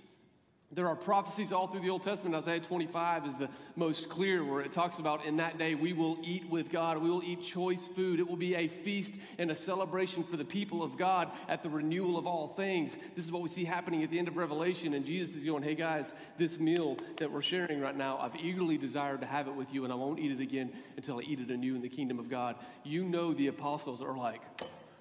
There 0.70 0.90
are 0.90 0.98
prophecies 0.98 1.54
all 1.54 1.68
through 1.68 1.80
the 1.80 1.90
Old 1.90 2.04
Testament. 2.04 2.36
Isaiah 2.36 2.60
25 2.60 3.26
is 3.26 3.38
the 3.38 3.48
most 3.78 4.10
clear, 4.10 4.44
where 4.44 4.60
it 4.60 4.74
talks 4.74 5.00
about 5.00 5.26
in 5.26 5.38
that 5.38 5.58
day 5.58 5.76
we 5.76 5.94
will 5.94 6.18
eat 6.22 6.50
with 6.50 6.70
God. 6.70 6.98
We 6.98 7.10
will 7.10 7.24
eat 7.24 7.42
choice 7.42 7.88
food. 7.88 8.20
It 8.20 8.28
will 8.28 8.36
be 8.36 8.54
a 8.54 8.68
feast 8.68 9.16
and 9.38 9.50
a 9.50 9.56
celebration 9.56 10.26
for 10.26 10.36
the 10.36 10.44
people 10.44 10.84
of 10.84 10.98
God 10.98 11.32
at 11.48 11.64
the 11.64 11.70
renewal 11.70 12.18
of 12.18 12.28
all 12.28 12.50
things. 12.50 12.98
This 13.16 13.24
is 13.24 13.32
what 13.32 13.42
we 13.42 13.48
see 13.48 13.64
happening 13.64 14.04
at 14.04 14.12
the 14.12 14.20
end 14.20 14.28
of 14.28 14.36
Revelation. 14.36 14.94
And 14.94 15.06
Jesus 15.06 15.38
is 15.38 15.46
going, 15.46 15.64
Hey 15.64 15.74
guys, 15.74 16.12
this 16.38 16.60
meal 16.60 16.98
that 17.16 17.32
we're 17.32 17.42
sharing 17.42 17.80
right 17.80 17.96
now, 17.96 18.18
I've 18.18 18.36
eagerly 18.36 18.78
desired 18.78 19.22
to 19.22 19.28
have 19.28 19.48
it 19.48 19.56
with 19.56 19.74
you, 19.74 19.86
and 19.86 19.94
I 19.94 19.96
won't 19.96 20.20
eat 20.20 20.32
it 20.32 20.42
again 20.42 20.74
until 20.98 21.20
I 21.20 21.22
eat 21.22 21.40
it 21.40 21.50
anew 21.50 21.76
in 21.76 21.82
the 21.82 21.90
kingdom 21.90 22.20
of 22.20 22.30
God. 22.30 22.58
You 22.84 23.06
know, 23.06 23.34
the 23.34 23.48
apostles 23.48 24.02
are 24.02 24.18
like, 24.18 24.42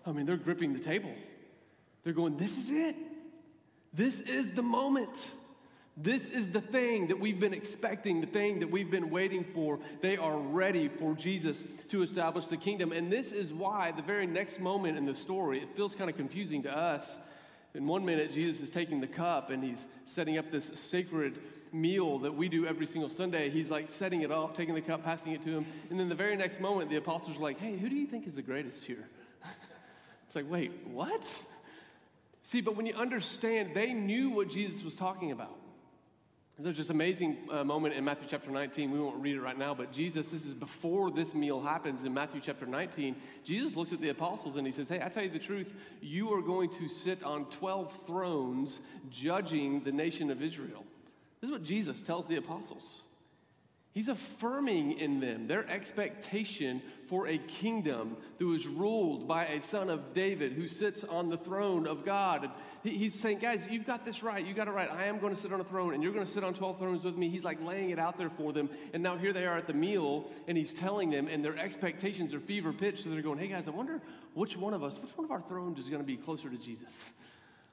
I 0.07 0.13
mean, 0.13 0.27
they're 0.27 0.37
gripping 0.37 0.75
the 0.75 0.81
table. 0.81 1.13
They're 2.05 2.13
going, 2.13 2.37
This 2.37 2.57
is 2.57 2.71
it. 2.71 2.95
This 3.93 4.21
is 4.21 4.51
the 4.51 4.63
moment. 4.63 5.11
This 5.97 6.29
is 6.29 6.51
the 6.51 6.61
thing 6.61 7.07
that 7.07 7.19
we've 7.19 7.41
been 7.41 7.55
expecting, 7.55 8.21
the 8.21 8.27
thing 8.27 8.61
that 8.61 8.71
we've 8.71 8.91
been 8.91 9.09
waiting 9.09 9.45
for. 9.55 9.79
They 10.03 10.19
are 10.19 10.37
ready 10.37 10.89
for 10.89 11.15
Jesus 11.15 11.65
to 11.89 12.03
establish 12.03 12.47
the 12.47 12.59
kingdom. 12.59 12.93
And 12.93 13.11
this 13.11 13.33
is 13.33 13.51
why 13.51 13.93
the 13.93 14.03
very 14.03 14.27
next 14.27 14.61
moment 14.61 14.99
in 14.99 15.07
the 15.07 15.15
story, 15.15 15.63
it 15.63 15.75
feels 15.75 15.95
kind 15.95 16.11
of 16.11 16.17
confusing 16.17 16.63
to 16.65 16.77
us. 16.77 17.19
In 17.73 17.87
one 17.87 18.05
minute, 18.05 18.33
Jesus 18.33 18.63
is 18.63 18.69
taking 18.69 19.01
the 19.01 19.07
cup 19.07 19.49
and 19.49 19.65
he's 19.65 19.87
setting 20.05 20.37
up 20.37 20.51
this 20.51 20.71
sacred 20.75 21.39
meal 21.73 22.19
that 22.19 22.35
we 22.35 22.51
do 22.51 22.67
every 22.67 22.87
single 22.87 23.11
Sunday. 23.11 23.49
He's 23.49 23.71
like 23.71 23.89
setting 23.89 24.21
it 24.21 24.31
up, 24.31 24.55
taking 24.55 24.75
the 24.75 24.83
cup, 24.83 25.03
passing 25.03 25.33
it 25.33 25.43
to 25.45 25.51
him. 25.51 25.67
And 25.89 25.99
then 25.99 26.11
the 26.11 26.15
very 26.15 26.37
next 26.37 26.61
moment, 26.61 26.91
the 26.91 26.97
apostles 26.97 27.39
are 27.39 27.43
like, 27.43 27.59
hey, 27.59 27.75
who 27.75 27.89
do 27.89 27.97
you 27.97 28.07
think 28.07 28.27
is 28.27 28.35
the 28.35 28.43
greatest 28.43 28.85
here? 28.85 29.09
it's 30.27 30.37
like, 30.37 30.51
wait, 30.51 30.73
what? 30.87 31.23
See, 32.43 32.61
but 32.61 32.77
when 32.77 32.85
you 32.85 32.95
understand, 32.95 33.71
they 33.75 33.95
knew 33.95 34.29
what 34.29 34.51
Jesus 34.51 34.83
was 34.83 34.95
talking 34.95 35.33
about. 35.33 35.57
There's 36.59 36.79
this 36.79 36.89
amazing 36.89 37.37
uh, 37.51 37.65
moment 37.65 37.95
in 37.95 38.03
Matthew 38.03 38.27
chapter 38.31 38.51
19. 38.51 38.91
We 38.91 38.99
won't 38.99 39.21
read 39.21 39.37
it 39.37 39.43
right 39.43 39.59
now, 39.59 39.75
but 39.75 39.93
Jesus, 39.93 40.31
this 40.31 40.47
is 40.47 40.55
before 40.55 41.11
this 41.11 41.35
meal 41.35 41.61
happens 41.61 42.03
in 42.03 42.15
Matthew 42.15 42.41
chapter 42.43 42.65
19. 42.65 43.15
Jesus 43.45 43.77
looks 43.77 43.93
at 43.93 44.01
the 44.01 44.09
apostles 44.09 44.57
and 44.57 44.67
he 44.67 44.73
says, 44.73 44.89
Hey, 44.89 45.03
I 45.05 45.11
tell 45.11 45.23
you 45.23 45.29
the 45.29 45.39
truth, 45.39 45.71
you 46.01 46.33
are 46.33 46.41
going 46.41 46.71
to 46.71 46.89
sit 46.89 47.23
on 47.23 47.45
12 47.51 48.01
thrones 48.07 48.81
judging 49.11 49.83
the 49.83 49.93
nation 49.93 50.31
of 50.31 50.43
Israel. 50.43 50.87
This 51.43 51.49
is 51.49 51.53
what 51.53 51.63
Jesus 51.63 52.01
tells 52.01 52.27
the 52.27 52.37
apostles. 52.37 53.03
He's 53.97 54.11
affirming 54.11 54.99
in 54.99 55.21
them 55.21 55.47
their 55.47 55.67
expectation 55.71 56.83
for 57.07 57.29
a 57.29 57.39
kingdom 57.39 58.19
that 58.37 58.45
was 58.45 58.67
ruled 58.67 59.27
by 59.27 59.47
a 59.47 59.63
son 59.63 59.89
of 59.89 60.13
David 60.13 60.53
who 60.53 60.69
sits 60.69 61.03
on 61.03 61.31
the 61.31 61.39
throne 61.39 61.87
of 61.87 62.05
God. 62.05 62.51
He's 62.83 63.15
saying, 63.15 63.39
guys, 63.39 63.63
you've 63.71 63.87
got 63.87 64.05
this 64.05 64.23
right. 64.23 64.45
You 64.45 64.53
got 64.53 64.69
it 64.69 64.73
right. 64.73 64.91
I 64.91 65.07
am 65.07 65.19
going 65.19 65.35
to 65.35 65.41
sit 65.41 65.51
on 65.51 65.63
a 65.63 65.65
throne, 65.65 65.95
and 65.95 66.03
you're 66.03 66.13
going 66.13 66.27
to 66.27 66.31
sit 66.31 66.45
on 66.45 66.53
12 66.53 66.79
thrones 66.79 67.05
with 67.05 67.17
me. 67.17 67.31
He's 67.31 67.43
like 67.43 67.59
laying 67.65 67.89
it 67.89 67.99
out 67.99 68.19
there 68.19 68.29
for 68.29 68.53
them. 68.53 68.69
And 68.93 69.03
now 69.03 69.17
here 69.17 69.33
they 69.33 69.47
are 69.47 69.57
at 69.57 69.67
the 69.67 69.73
meal, 69.73 70.31
and 70.47 70.59
he's 70.59 70.75
telling 70.75 71.09
them, 71.09 71.27
and 71.27 71.43
their 71.43 71.57
expectations 71.57 72.35
are 72.35 72.41
fever 72.41 72.75
pitched. 72.75 73.05
So 73.05 73.09
they're 73.09 73.23
going, 73.23 73.39
hey, 73.39 73.49
guys, 73.49 73.67
I 73.67 73.71
wonder 73.71 74.03
which 74.35 74.59
one 74.59 74.75
of 74.75 74.85
us, 74.85 74.99
which 74.99 75.17
one 75.17 75.25
of 75.25 75.31
our 75.31 75.41
thrones 75.41 75.79
is 75.79 75.89
going 75.89 76.03
to 76.03 76.07
be 76.07 76.19
closer 76.19 76.51
to 76.51 76.59
Jesus? 76.59 77.07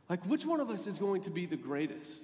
Like, 0.09 0.25
which 0.25 0.45
one 0.45 0.61
of 0.61 0.69
us 0.69 0.87
is 0.87 0.97
going 0.97 1.23
to 1.23 1.29
be 1.29 1.47
the 1.47 1.57
greatest? 1.57 2.23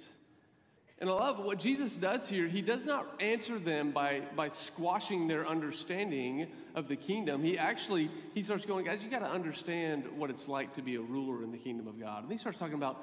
And 1.00 1.08
I 1.08 1.14
love 1.14 1.38
what 1.38 1.58
Jesus 1.58 1.94
does 1.94 2.28
here. 2.28 2.46
He 2.46 2.60
does 2.60 2.84
not 2.84 3.06
answer 3.20 3.58
them 3.58 3.90
by, 3.90 4.20
by 4.36 4.50
squashing 4.50 5.28
their 5.28 5.46
understanding 5.46 6.48
of 6.74 6.88
the 6.88 6.96
kingdom. 6.96 7.42
He 7.42 7.56
actually, 7.56 8.10
he 8.34 8.42
starts 8.42 8.66
going, 8.66 8.84
guys, 8.84 9.02
you 9.02 9.08
got 9.08 9.20
to 9.20 9.30
understand 9.30 10.04
what 10.14 10.28
it's 10.28 10.46
like 10.46 10.74
to 10.74 10.82
be 10.82 10.96
a 10.96 11.00
ruler 11.00 11.42
in 11.42 11.52
the 11.52 11.58
kingdom 11.58 11.86
of 11.86 11.98
God. 11.98 12.22
And 12.22 12.30
he 12.30 12.36
starts 12.36 12.58
talking 12.58 12.74
about 12.74 13.02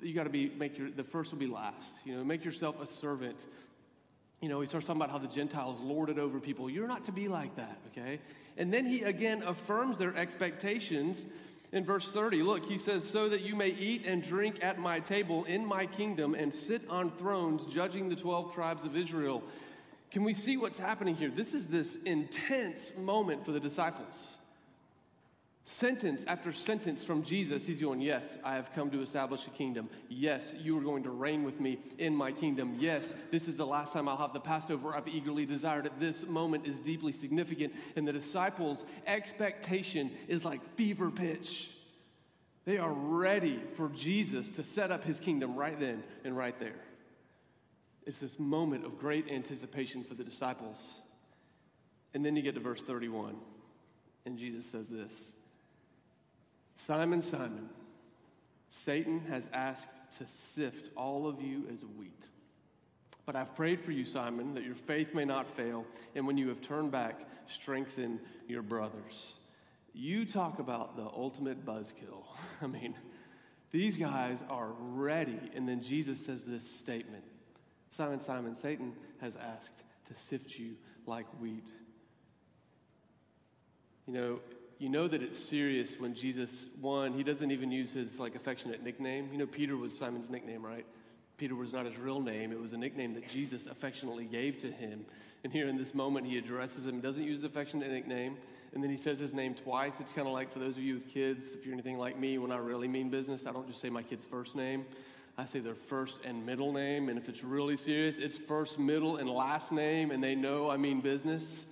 you 0.00 0.14
got 0.14 0.24
to 0.24 0.30
be, 0.30 0.50
make 0.58 0.78
your, 0.78 0.90
the 0.90 1.04
first 1.04 1.32
will 1.32 1.38
be 1.38 1.46
last. 1.46 1.94
You 2.04 2.16
know, 2.16 2.24
make 2.24 2.44
yourself 2.44 2.80
a 2.80 2.86
servant. 2.86 3.36
You 4.40 4.48
know, 4.48 4.60
he 4.60 4.66
starts 4.66 4.86
talking 4.86 5.02
about 5.02 5.10
how 5.10 5.18
the 5.18 5.32
Gentiles 5.32 5.80
lord 5.80 6.08
it 6.08 6.18
over 6.18 6.40
people. 6.40 6.70
You're 6.70 6.88
not 6.88 7.04
to 7.04 7.12
be 7.12 7.28
like 7.28 7.54
that, 7.56 7.78
okay? 7.88 8.20
And 8.56 8.72
then 8.72 8.86
he 8.86 9.02
again 9.02 9.42
affirms 9.42 9.98
their 9.98 10.16
expectations 10.16 11.26
in 11.76 11.84
verse 11.84 12.10
30, 12.10 12.42
look, 12.42 12.64
he 12.64 12.78
says, 12.78 13.08
So 13.08 13.28
that 13.28 13.42
you 13.42 13.54
may 13.54 13.68
eat 13.68 14.06
and 14.06 14.22
drink 14.22 14.62
at 14.62 14.78
my 14.78 14.98
table 14.98 15.44
in 15.44 15.64
my 15.64 15.86
kingdom 15.86 16.34
and 16.34 16.52
sit 16.52 16.82
on 16.88 17.10
thrones 17.12 17.66
judging 17.66 18.08
the 18.08 18.16
12 18.16 18.54
tribes 18.54 18.84
of 18.84 18.96
Israel. 18.96 19.42
Can 20.10 20.24
we 20.24 20.34
see 20.34 20.56
what's 20.56 20.78
happening 20.78 21.14
here? 21.14 21.30
This 21.30 21.52
is 21.52 21.66
this 21.66 21.98
intense 22.04 22.92
moment 22.96 23.44
for 23.44 23.52
the 23.52 23.60
disciples. 23.60 24.38
Sentence 25.68 26.22
after 26.28 26.52
sentence 26.52 27.02
from 27.02 27.24
Jesus, 27.24 27.66
he's 27.66 27.80
going, 27.80 28.00
Yes, 28.00 28.38
I 28.44 28.54
have 28.54 28.72
come 28.72 28.88
to 28.92 29.02
establish 29.02 29.48
a 29.48 29.50
kingdom. 29.50 29.90
Yes, 30.08 30.54
you 30.56 30.78
are 30.78 30.80
going 30.80 31.02
to 31.02 31.10
reign 31.10 31.42
with 31.42 31.58
me 31.58 31.80
in 31.98 32.14
my 32.14 32.30
kingdom. 32.30 32.76
Yes, 32.78 33.12
this 33.32 33.48
is 33.48 33.56
the 33.56 33.66
last 33.66 33.92
time 33.92 34.08
I'll 34.08 34.16
have 34.16 34.32
the 34.32 34.38
Passover 34.38 34.94
I've 34.94 35.08
eagerly 35.08 35.44
desired 35.44 35.84
it. 35.84 35.98
This 35.98 36.24
moment 36.24 36.68
is 36.68 36.78
deeply 36.78 37.10
significant. 37.10 37.74
And 37.96 38.06
the 38.06 38.12
disciples' 38.12 38.84
expectation 39.08 40.12
is 40.28 40.44
like 40.44 40.60
fever 40.76 41.10
pitch. 41.10 41.72
They 42.64 42.78
are 42.78 42.92
ready 42.92 43.60
for 43.74 43.88
Jesus 43.88 44.48
to 44.50 44.62
set 44.62 44.92
up 44.92 45.02
his 45.02 45.18
kingdom 45.18 45.56
right 45.56 45.78
then 45.80 46.04
and 46.22 46.36
right 46.36 46.58
there. 46.60 46.78
It's 48.06 48.20
this 48.20 48.38
moment 48.38 48.86
of 48.86 49.00
great 49.00 49.28
anticipation 49.28 50.04
for 50.04 50.14
the 50.14 50.22
disciples. 50.22 50.94
And 52.14 52.24
then 52.24 52.36
you 52.36 52.42
get 52.42 52.54
to 52.54 52.60
verse 52.60 52.82
31, 52.82 53.34
and 54.26 54.38
Jesus 54.38 54.64
says 54.66 54.88
this. 54.88 55.12
Simon, 56.76 57.22
Simon, 57.22 57.68
Satan 58.68 59.20
has 59.30 59.48
asked 59.52 59.88
to 60.18 60.26
sift 60.26 60.90
all 60.96 61.26
of 61.26 61.40
you 61.40 61.64
as 61.72 61.84
wheat. 61.84 62.26
But 63.24 63.34
I've 63.34 63.54
prayed 63.56 63.80
for 63.80 63.90
you, 63.90 64.04
Simon, 64.04 64.54
that 64.54 64.64
your 64.64 64.74
faith 64.74 65.14
may 65.14 65.24
not 65.24 65.48
fail, 65.48 65.84
and 66.14 66.26
when 66.26 66.36
you 66.36 66.48
have 66.48 66.60
turned 66.60 66.92
back, 66.92 67.20
strengthen 67.48 68.20
your 68.46 68.62
brothers. 68.62 69.32
You 69.92 70.24
talk 70.24 70.58
about 70.58 70.96
the 70.96 71.04
ultimate 71.04 71.64
buzzkill. 71.64 72.24
I 72.62 72.66
mean, 72.66 72.94
these 73.70 73.96
guys 73.96 74.38
are 74.48 74.70
ready. 74.78 75.40
And 75.54 75.68
then 75.68 75.82
Jesus 75.82 76.24
says 76.24 76.44
this 76.44 76.68
statement 76.70 77.24
Simon, 77.90 78.20
Simon, 78.20 78.56
Satan 78.56 78.92
has 79.20 79.36
asked 79.36 79.82
to 80.08 80.20
sift 80.28 80.58
you 80.58 80.74
like 81.06 81.26
wheat. 81.40 81.66
You 84.06 84.14
know, 84.14 84.40
you 84.78 84.88
know 84.88 85.08
that 85.08 85.22
it's 85.22 85.38
serious 85.38 85.98
when 85.98 86.14
Jesus, 86.14 86.66
one, 86.80 87.12
he 87.12 87.22
doesn't 87.22 87.50
even 87.50 87.70
use 87.70 87.92
his 87.92 88.18
like 88.18 88.34
affectionate 88.34 88.82
nickname. 88.82 89.28
You 89.32 89.38
know, 89.38 89.46
Peter 89.46 89.76
was 89.76 89.96
Simon's 89.96 90.28
nickname, 90.28 90.64
right? 90.64 90.84
Peter 91.38 91.54
was 91.54 91.72
not 91.72 91.86
his 91.86 91.96
real 91.98 92.20
name. 92.20 92.52
It 92.52 92.60
was 92.60 92.72
a 92.72 92.78
nickname 92.78 93.14
that 93.14 93.28
Jesus 93.28 93.66
affectionately 93.66 94.24
gave 94.24 94.60
to 94.62 94.70
him. 94.70 95.04
And 95.44 95.52
here 95.52 95.68
in 95.68 95.76
this 95.76 95.94
moment, 95.94 96.26
he 96.26 96.38
addresses 96.38 96.86
him, 96.86 97.00
doesn't 97.00 97.22
use 97.22 97.40
the 97.40 97.46
affectionate 97.46 97.90
nickname, 97.90 98.36
and 98.74 98.82
then 98.82 98.90
he 98.90 98.96
says 98.96 99.18
his 99.20 99.32
name 99.32 99.54
twice. 99.54 99.94
It's 100.00 100.12
kind 100.12 100.26
of 100.26 100.34
like 100.34 100.52
for 100.52 100.58
those 100.58 100.76
of 100.76 100.82
you 100.82 100.94
with 100.94 101.08
kids, 101.08 101.48
if 101.52 101.64
you're 101.64 101.74
anything 101.74 101.98
like 101.98 102.18
me, 102.18 102.36
when 102.38 102.52
I 102.52 102.56
really 102.56 102.88
mean 102.88 103.10
business, 103.10 103.46
I 103.46 103.52
don't 103.52 103.68
just 103.68 103.80
say 103.80 103.88
my 103.88 104.02
kid's 104.02 104.26
first 104.26 104.54
name. 104.54 104.84
I 105.38 105.44
say 105.44 105.60
their 105.60 105.74
first 105.74 106.18
and 106.24 106.44
middle 106.44 106.72
name. 106.72 107.08
And 107.08 107.18
if 107.18 107.28
it's 107.28 107.44
really 107.44 107.76
serious, 107.76 108.18
it's 108.18 108.38
first, 108.38 108.78
middle, 108.78 109.16
and 109.16 109.28
last 109.28 109.72
name, 109.72 110.10
and 110.10 110.22
they 110.24 110.34
know 110.34 110.70
I 110.70 110.76
mean 110.76 111.00
business. 111.00 111.66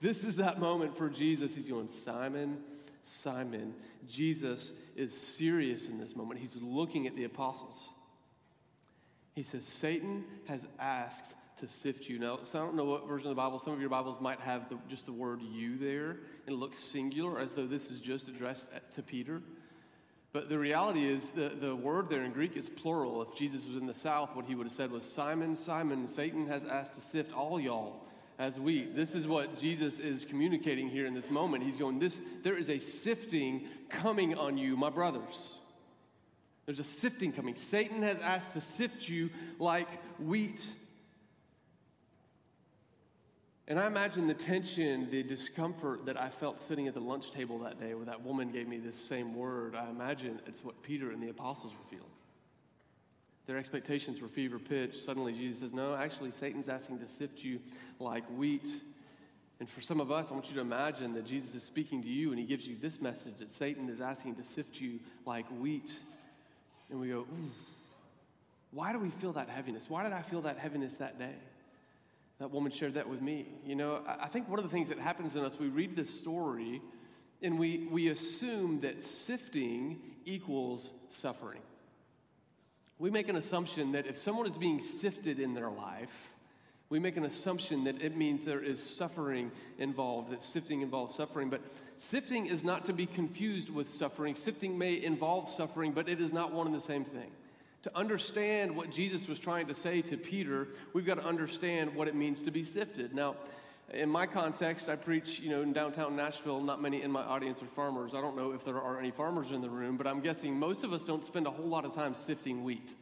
This 0.00 0.24
is 0.24 0.36
that 0.36 0.60
moment 0.60 0.96
for 0.96 1.08
Jesus. 1.08 1.54
He's 1.54 1.66
going, 1.66 1.88
Simon, 2.04 2.58
Simon. 3.04 3.74
Jesus 4.08 4.72
is 4.96 5.12
serious 5.12 5.88
in 5.88 5.98
this 5.98 6.14
moment. 6.14 6.40
He's 6.40 6.56
looking 6.60 7.06
at 7.06 7.16
the 7.16 7.24
apostles. 7.24 7.88
He 9.34 9.42
says, 9.42 9.64
Satan 9.64 10.24
has 10.46 10.66
asked 10.78 11.34
to 11.60 11.66
sift 11.66 12.08
you. 12.08 12.18
Now, 12.18 12.40
so 12.44 12.60
I 12.60 12.62
don't 12.62 12.76
know 12.76 12.84
what 12.84 13.08
version 13.08 13.26
of 13.26 13.30
the 13.30 13.40
Bible, 13.40 13.58
some 13.58 13.72
of 13.72 13.80
your 13.80 13.90
Bibles 13.90 14.20
might 14.20 14.40
have 14.40 14.68
the, 14.68 14.78
just 14.88 15.06
the 15.06 15.12
word 15.12 15.40
you 15.42 15.76
there, 15.76 16.10
and 16.46 16.54
it 16.54 16.58
looks 16.58 16.78
singular 16.78 17.40
as 17.40 17.54
though 17.54 17.66
this 17.66 17.90
is 17.90 17.98
just 17.98 18.28
addressed 18.28 18.66
to 18.94 19.02
Peter. 19.02 19.42
But 20.32 20.48
the 20.48 20.58
reality 20.58 21.04
is, 21.06 21.30
the, 21.30 21.48
the 21.48 21.74
word 21.74 22.08
there 22.08 22.22
in 22.22 22.32
Greek 22.32 22.56
is 22.56 22.68
plural. 22.68 23.22
If 23.22 23.36
Jesus 23.36 23.64
was 23.64 23.76
in 23.76 23.86
the 23.86 23.94
South, 23.94 24.36
what 24.36 24.44
he 24.44 24.54
would 24.54 24.66
have 24.66 24.72
said 24.72 24.92
was, 24.92 25.04
Simon, 25.04 25.56
Simon, 25.56 26.06
Satan 26.06 26.46
has 26.46 26.64
asked 26.64 26.94
to 26.94 27.00
sift 27.00 27.32
all 27.32 27.58
y'all 27.58 28.07
as 28.38 28.58
wheat. 28.58 28.94
This 28.94 29.14
is 29.14 29.26
what 29.26 29.58
Jesus 29.58 29.98
is 29.98 30.24
communicating 30.24 30.88
here 30.88 31.06
in 31.06 31.14
this 31.14 31.30
moment. 31.30 31.64
He's 31.64 31.76
going, 31.76 31.98
this, 31.98 32.20
there 32.44 32.56
is 32.56 32.68
a 32.68 32.78
sifting 32.78 33.66
coming 33.88 34.36
on 34.36 34.56
you, 34.56 34.76
my 34.76 34.90
brothers. 34.90 35.54
There's 36.66 36.80
a 36.80 36.84
sifting 36.84 37.32
coming. 37.32 37.56
Satan 37.56 38.02
has 38.02 38.18
asked 38.18 38.52
to 38.52 38.60
sift 38.60 39.08
you 39.08 39.30
like 39.58 39.88
wheat. 40.20 40.64
And 43.66 43.78
I 43.78 43.86
imagine 43.86 44.26
the 44.26 44.34
tension, 44.34 45.10
the 45.10 45.22
discomfort 45.22 46.06
that 46.06 46.20
I 46.20 46.28
felt 46.28 46.60
sitting 46.60 46.86
at 46.86 46.94
the 46.94 47.00
lunch 47.00 47.32
table 47.32 47.58
that 47.60 47.80
day 47.80 47.94
where 47.94 48.06
that 48.06 48.24
woman 48.24 48.50
gave 48.50 48.68
me 48.68 48.78
this 48.78 48.96
same 48.96 49.34
word. 49.34 49.74
I 49.74 49.90
imagine 49.90 50.40
it's 50.46 50.62
what 50.62 50.80
Peter 50.82 51.10
and 51.10 51.22
the 51.22 51.28
apostles 51.28 51.72
were 51.72 51.88
feeling. 51.90 52.12
Their 53.48 53.56
expectations 53.56 54.20
were 54.20 54.28
fever 54.28 54.58
pitch. 54.58 55.02
Suddenly, 55.02 55.32
Jesus 55.32 55.60
says, 55.60 55.72
No, 55.72 55.94
actually, 55.94 56.32
Satan's 56.32 56.68
asking 56.68 56.98
to 56.98 57.08
sift 57.08 57.38
you 57.38 57.58
like 57.98 58.22
wheat. 58.36 58.68
And 59.58 59.68
for 59.68 59.80
some 59.80 60.02
of 60.02 60.12
us, 60.12 60.26
I 60.30 60.34
want 60.34 60.50
you 60.50 60.54
to 60.56 60.60
imagine 60.60 61.14
that 61.14 61.24
Jesus 61.24 61.54
is 61.54 61.62
speaking 61.62 62.02
to 62.02 62.08
you 62.08 62.28
and 62.28 62.38
he 62.38 62.44
gives 62.44 62.66
you 62.66 62.76
this 62.78 63.00
message 63.00 63.38
that 63.38 63.50
Satan 63.50 63.88
is 63.88 64.02
asking 64.02 64.34
to 64.36 64.44
sift 64.44 64.82
you 64.82 65.00
like 65.24 65.46
wheat. 65.58 65.90
And 66.90 67.00
we 67.00 67.08
go, 67.08 67.26
why 68.70 68.92
do 68.92 68.98
we 68.98 69.08
feel 69.08 69.32
that 69.32 69.48
heaviness? 69.48 69.86
Why 69.88 70.02
did 70.02 70.12
I 70.12 70.20
feel 70.20 70.42
that 70.42 70.58
heaviness 70.58 70.96
that 70.96 71.18
day? 71.18 71.34
That 72.40 72.50
woman 72.50 72.70
shared 72.70 72.94
that 72.94 73.08
with 73.08 73.22
me. 73.22 73.48
You 73.64 73.76
know, 73.76 74.02
I 74.06 74.28
think 74.28 74.48
one 74.50 74.58
of 74.58 74.64
the 74.64 74.70
things 74.70 74.90
that 74.90 74.98
happens 74.98 75.36
in 75.36 75.42
us, 75.42 75.58
we 75.58 75.68
read 75.68 75.96
this 75.96 76.10
story 76.20 76.82
and 77.42 77.58
we, 77.58 77.88
we 77.90 78.08
assume 78.08 78.80
that 78.80 79.02
sifting 79.02 79.98
equals 80.26 80.90
suffering 81.08 81.62
we 82.98 83.10
make 83.10 83.28
an 83.28 83.36
assumption 83.36 83.92
that 83.92 84.06
if 84.06 84.18
someone 84.20 84.46
is 84.46 84.56
being 84.56 84.80
sifted 84.80 85.38
in 85.38 85.54
their 85.54 85.70
life, 85.70 86.30
we 86.90 86.98
make 86.98 87.16
an 87.16 87.24
assumption 87.24 87.84
that 87.84 88.00
it 88.00 88.16
means 88.16 88.44
there 88.44 88.62
is 88.62 88.82
suffering 88.82 89.50
involved, 89.78 90.30
that 90.32 90.42
sifting 90.42 90.80
involves 90.80 91.14
suffering. 91.14 91.50
But 91.50 91.60
sifting 91.98 92.46
is 92.46 92.64
not 92.64 92.86
to 92.86 92.92
be 92.92 93.04
confused 93.06 93.68
with 93.68 93.90
suffering. 93.90 94.34
Sifting 94.34 94.78
may 94.78 95.02
involve 95.02 95.50
suffering, 95.50 95.92
but 95.92 96.08
it 96.08 96.20
is 96.20 96.32
not 96.32 96.52
one 96.52 96.66
and 96.66 96.74
the 96.74 96.80
same 96.80 97.04
thing. 97.04 97.30
To 97.82 97.96
understand 97.96 98.74
what 98.74 98.90
Jesus 98.90 99.28
was 99.28 99.38
trying 99.38 99.66
to 99.66 99.74
say 99.74 100.02
to 100.02 100.16
Peter, 100.16 100.68
we've 100.94 101.06
got 101.06 101.16
to 101.16 101.24
understand 101.24 101.94
what 101.94 102.08
it 102.08 102.14
means 102.14 102.42
to 102.42 102.50
be 102.50 102.64
sifted. 102.64 103.14
Now, 103.14 103.36
in 103.92 104.10
my 104.10 104.26
context, 104.26 104.88
I 104.88 104.96
preach, 104.96 105.40
you 105.40 105.48
know, 105.48 105.62
in 105.62 105.72
downtown 105.72 106.14
Nashville. 106.14 106.60
Not 106.60 106.82
many 106.82 107.02
in 107.02 107.10
my 107.10 107.22
audience 107.22 107.62
are 107.62 107.66
farmers. 107.66 108.12
I 108.14 108.20
don't 108.20 108.36
know 108.36 108.52
if 108.52 108.64
there 108.64 108.80
are 108.80 108.98
any 108.98 109.10
farmers 109.10 109.50
in 109.50 109.62
the 109.62 109.70
room, 109.70 109.96
but 109.96 110.06
I'm 110.06 110.20
guessing 110.20 110.58
most 110.58 110.84
of 110.84 110.92
us 110.92 111.02
don't 111.02 111.24
spend 111.24 111.46
a 111.46 111.50
whole 111.50 111.66
lot 111.66 111.84
of 111.84 111.94
time 111.94 112.14
sifting 112.14 112.64
wheat. 112.64 112.94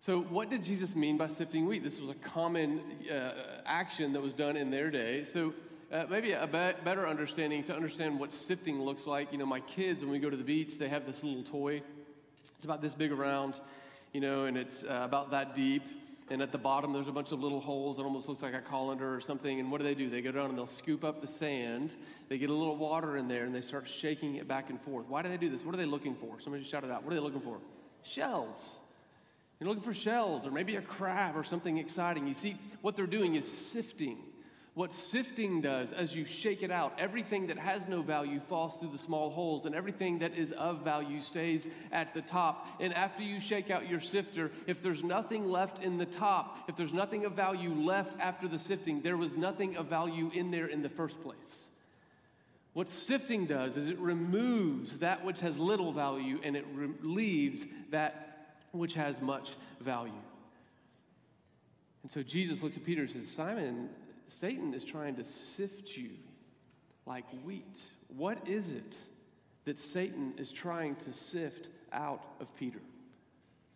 So, 0.00 0.20
what 0.20 0.50
did 0.50 0.64
Jesus 0.64 0.94
mean 0.96 1.16
by 1.16 1.28
sifting 1.28 1.66
wheat? 1.66 1.84
This 1.84 2.00
was 2.00 2.10
a 2.10 2.14
common 2.14 2.80
uh, 3.10 3.62
action 3.66 4.12
that 4.12 4.22
was 4.22 4.32
done 4.32 4.56
in 4.56 4.70
their 4.70 4.90
day. 4.90 5.24
So, 5.24 5.54
uh, 5.92 6.04
maybe 6.10 6.32
a 6.32 6.46
be- 6.46 6.82
better 6.84 7.06
understanding 7.06 7.64
to 7.64 7.74
understand 7.74 8.18
what 8.18 8.32
sifting 8.32 8.82
looks 8.82 9.06
like. 9.06 9.32
You 9.32 9.38
know, 9.38 9.46
my 9.46 9.60
kids, 9.60 10.02
when 10.02 10.10
we 10.10 10.18
go 10.18 10.30
to 10.30 10.36
the 10.36 10.44
beach, 10.44 10.78
they 10.78 10.88
have 10.88 11.06
this 11.06 11.22
little 11.22 11.42
toy. 11.42 11.82
It's 12.56 12.64
about 12.64 12.82
this 12.82 12.94
big 12.94 13.12
around, 13.12 13.60
you 14.12 14.20
know, 14.20 14.44
and 14.44 14.56
it's 14.56 14.82
uh, 14.82 15.02
about 15.04 15.30
that 15.30 15.54
deep 15.54 15.82
and 16.30 16.42
at 16.42 16.52
the 16.52 16.58
bottom 16.58 16.92
there's 16.92 17.08
a 17.08 17.12
bunch 17.12 17.32
of 17.32 17.40
little 17.40 17.60
holes. 17.60 17.98
It 17.98 18.02
almost 18.02 18.28
looks 18.28 18.42
like 18.42 18.54
a 18.54 18.60
colander 18.60 19.14
or 19.14 19.20
something. 19.20 19.60
And 19.60 19.70
what 19.70 19.78
do 19.78 19.84
they 19.84 19.94
do? 19.94 20.10
They 20.10 20.20
go 20.20 20.32
down 20.32 20.50
and 20.50 20.58
they'll 20.58 20.66
scoop 20.66 21.04
up 21.04 21.20
the 21.20 21.28
sand. 21.28 21.92
They 22.28 22.38
get 22.38 22.50
a 22.50 22.54
little 22.54 22.76
water 22.76 23.16
in 23.16 23.28
there 23.28 23.44
and 23.44 23.54
they 23.54 23.60
start 23.60 23.88
shaking 23.88 24.36
it 24.36 24.46
back 24.46 24.70
and 24.70 24.80
forth. 24.82 25.06
Why 25.08 25.22
do 25.22 25.28
they 25.28 25.36
do 25.36 25.48
this? 25.48 25.64
What 25.64 25.74
are 25.74 25.78
they 25.78 25.86
looking 25.86 26.14
for? 26.14 26.40
Somebody 26.40 26.64
shout 26.64 26.84
it 26.84 26.90
out. 26.90 27.02
What 27.02 27.12
are 27.12 27.16
they 27.16 27.22
looking 27.22 27.40
for? 27.40 27.58
Shells. 28.02 28.76
You're 29.58 29.68
looking 29.68 29.82
for 29.82 29.94
shells 29.94 30.46
or 30.46 30.50
maybe 30.50 30.76
a 30.76 30.82
crab 30.82 31.36
or 31.36 31.42
something 31.42 31.78
exciting. 31.78 32.26
You 32.26 32.34
see, 32.34 32.56
what 32.80 32.96
they're 32.96 33.06
doing 33.06 33.34
is 33.34 33.50
sifting. 33.50 34.18
What 34.78 34.94
sifting 34.94 35.60
does, 35.60 35.90
as 35.90 36.14
you 36.14 36.24
shake 36.24 36.62
it 36.62 36.70
out, 36.70 36.92
everything 36.98 37.48
that 37.48 37.58
has 37.58 37.88
no 37.88 38.00
value 38.00 38.38
falls 38.48 38.76
through 38.76 38.92
the 38.92 38.98
small 38.98 39.28
holes, 39.28 39.66
and 39.66 39.74
everything 39.74 40.20
that 40.20 40.38
is 40.38 40.52
of 40.52 40.84
value 40.84 41.20
stays 41.20 41.66
at 41.90 42.14
the 42.14 42.22
top. 42.22 42.64
And 42.78 42.94
after 42.94 43.24
you 43.24 43.40
shake 43.40 43.72
out 43.72 43.90
your 43.90 43.98
sifter, 43.98 44.52
if 44.68 44.80
there's 44.80 45.02
nothing 45.02 45.50
left 45.50 45.82
in 45.82 45.98
the 45.98 46.06
top, 46.06 46.68
if 46.68 46.76
there's 46.76 46.92
nothing 46.92 47.24
of 47.24 47.32
value 47.32 47.74
left 47.74 48.20
after 48.20 48.46
the 48.46 48.60
sifting, 48.60 49.02
there 49.02 49.16
was 49.16 49.36
nothing 49.36 49.76
of 49.76 49.86
value 49.86 50.30
in 50.32 50.52
there 50.52 50.66
in 50.66 50.80
the 50.82 50.88
first 50.88 51.20
place. 51.24 51.68
What 52.72 52.88
sifting 52.88 53.46
does 53.46 53.76
is 53.76 53.88
it 53.88 53.98
removes 53.98 55.00
that 55.00 55.24
which 55.24 55.40
has 55.40 55.58
little 55.58 55.92
value 55.92 56.38
and 56.44 56.56
it 56.56 56.64
re- 56.72 56.90
leaves 57.02 57.66
that 57.90 58.54
which 58.70 58.94
has 58.94 59.20
much 59.20 59.56
value. 59.80 60.12
And 62.04 62.12
so 62.12 62.22
Jesus 62.22 62.62
looks 62.62 62.76
at 62.76 62.84
Peter 62.84 63.02
and 63.02 63.10
says, 63.10 63.26
Simon, 63.26 63.88
Satan 64.28 64.74
is 64.74 64.84
trying 64.84 65.16
to 65.16 65.24
sift 65.24 65.96
you 65.96 66.10
like 67.06 67.24
wheat. 67.44 67.80
What 68.16 68.46
is 68.46 68.68
it 68.68 68.94
that 69.64 69.78
Satan 69.78 70.34
is 70.38 70.50
trying 70.50 70.96
to 70.96 71.12
sift 71.12 71.70
out 71.92 72.22
of 72.40 72.54
Peter? 72.56 72.80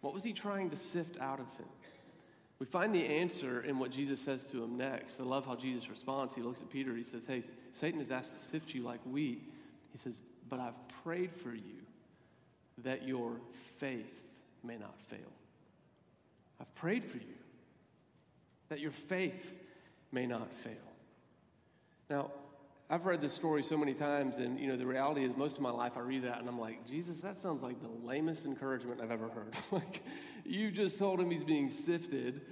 What 0.00 0.14
was 0.14 0.22
he 0.22 0.32
trying 0.32 0.70
to 0.70 0.76
sift 0.76 1.18
out 1.20 1.40
of 1.40 1.46
him? 1.56 1.68
We 2.58 2.66
find 2.66 2.94
the 2.94 3.04
answer 3.04 3.62
in 3.62 3.78
what 3.78 3.90
Jesus 3.90 4.20
says 4.20 4.40
to 4.52 4.62
him 4.62 4.76
next. 4.76 5.18
I 5.18 5.24
love 5.24 5.46
how 5.46 5.56
Jesus 5.56 5.88
responds. 5.88 6.34
He 6.34 6.42
looks 6.42 6.60
at 6.60 6.70
Peter. 6.70 6.94
He 6.94 7.02
says, 7.02 7.24
Hey, 7.24 7.42
Satan 7.72 7.98
has 7.98 8.10
asked 8.10 8.38
to 8.38 8.44
sift 8.44 8.72
you 8.72 8.82
like 8.82 9.00
wheat. 9.04 9.42
He 9.90 9.98
says, 9.98 10.20
But 10.48 10.60
I've 10.60 10.88
prayed 11.02 11.32
for 11.34 11.52
you 11.52 11.82
that 12.84 13.06
your 13.06 13.32
faith 13.78 14.12
may 14.62 14.76
not 14.76 14.94
fail. 15.08 15.18
I've 16.60 16.72
prayed 16.76 17.04
for 17.04 17.16
you 17.16 17.34
that 18.68 18.80
your 18.80 18.92
faith 18.92 19.52
may 20.12 20.26
not 20.26 20.52
fail. 20.52 20.72
Now, 22.10 22.30
I've 22.90 23.06
read 23.06 23.22
this 23.22 23.32
story 23.32 23.62
so 23.62 23.78
many 23.78 23.94
times, 23.94 24.36
and 24.36 24.60
you 24.60 24.68
know, 24.68 24.76
the 24.76 24.86
reality 24.86 25.24
is 25.24 25.34
most 25.34 25.56
of 25.56 25.62
my 25.62 25.70
life 25.70 25.92
I 25.96 26.00
read 26.00 26.24
that 26.24 26.40
and 26.40 26.48
I'm 26.48 26.60
like, 26.60 26.86
Jesus, 26.86 27.16
that 27.22 27.40
sounds 27.40 27.62
like 27.62 27.80
the 27.80 28.06
lamest 28.06 28.44
encouragement 28.44 29.00
I've 29.00 29.10
ever 29.10 29.28
heard. 29.28 29.54
like, 29.70 30.02
you 30.44 30.70
just 30.70 30.98
told 30.98 31.18
him 31.18 31.30
he's 31.30 31.42
being 31.42 31.70
sifted, 31.70 32.42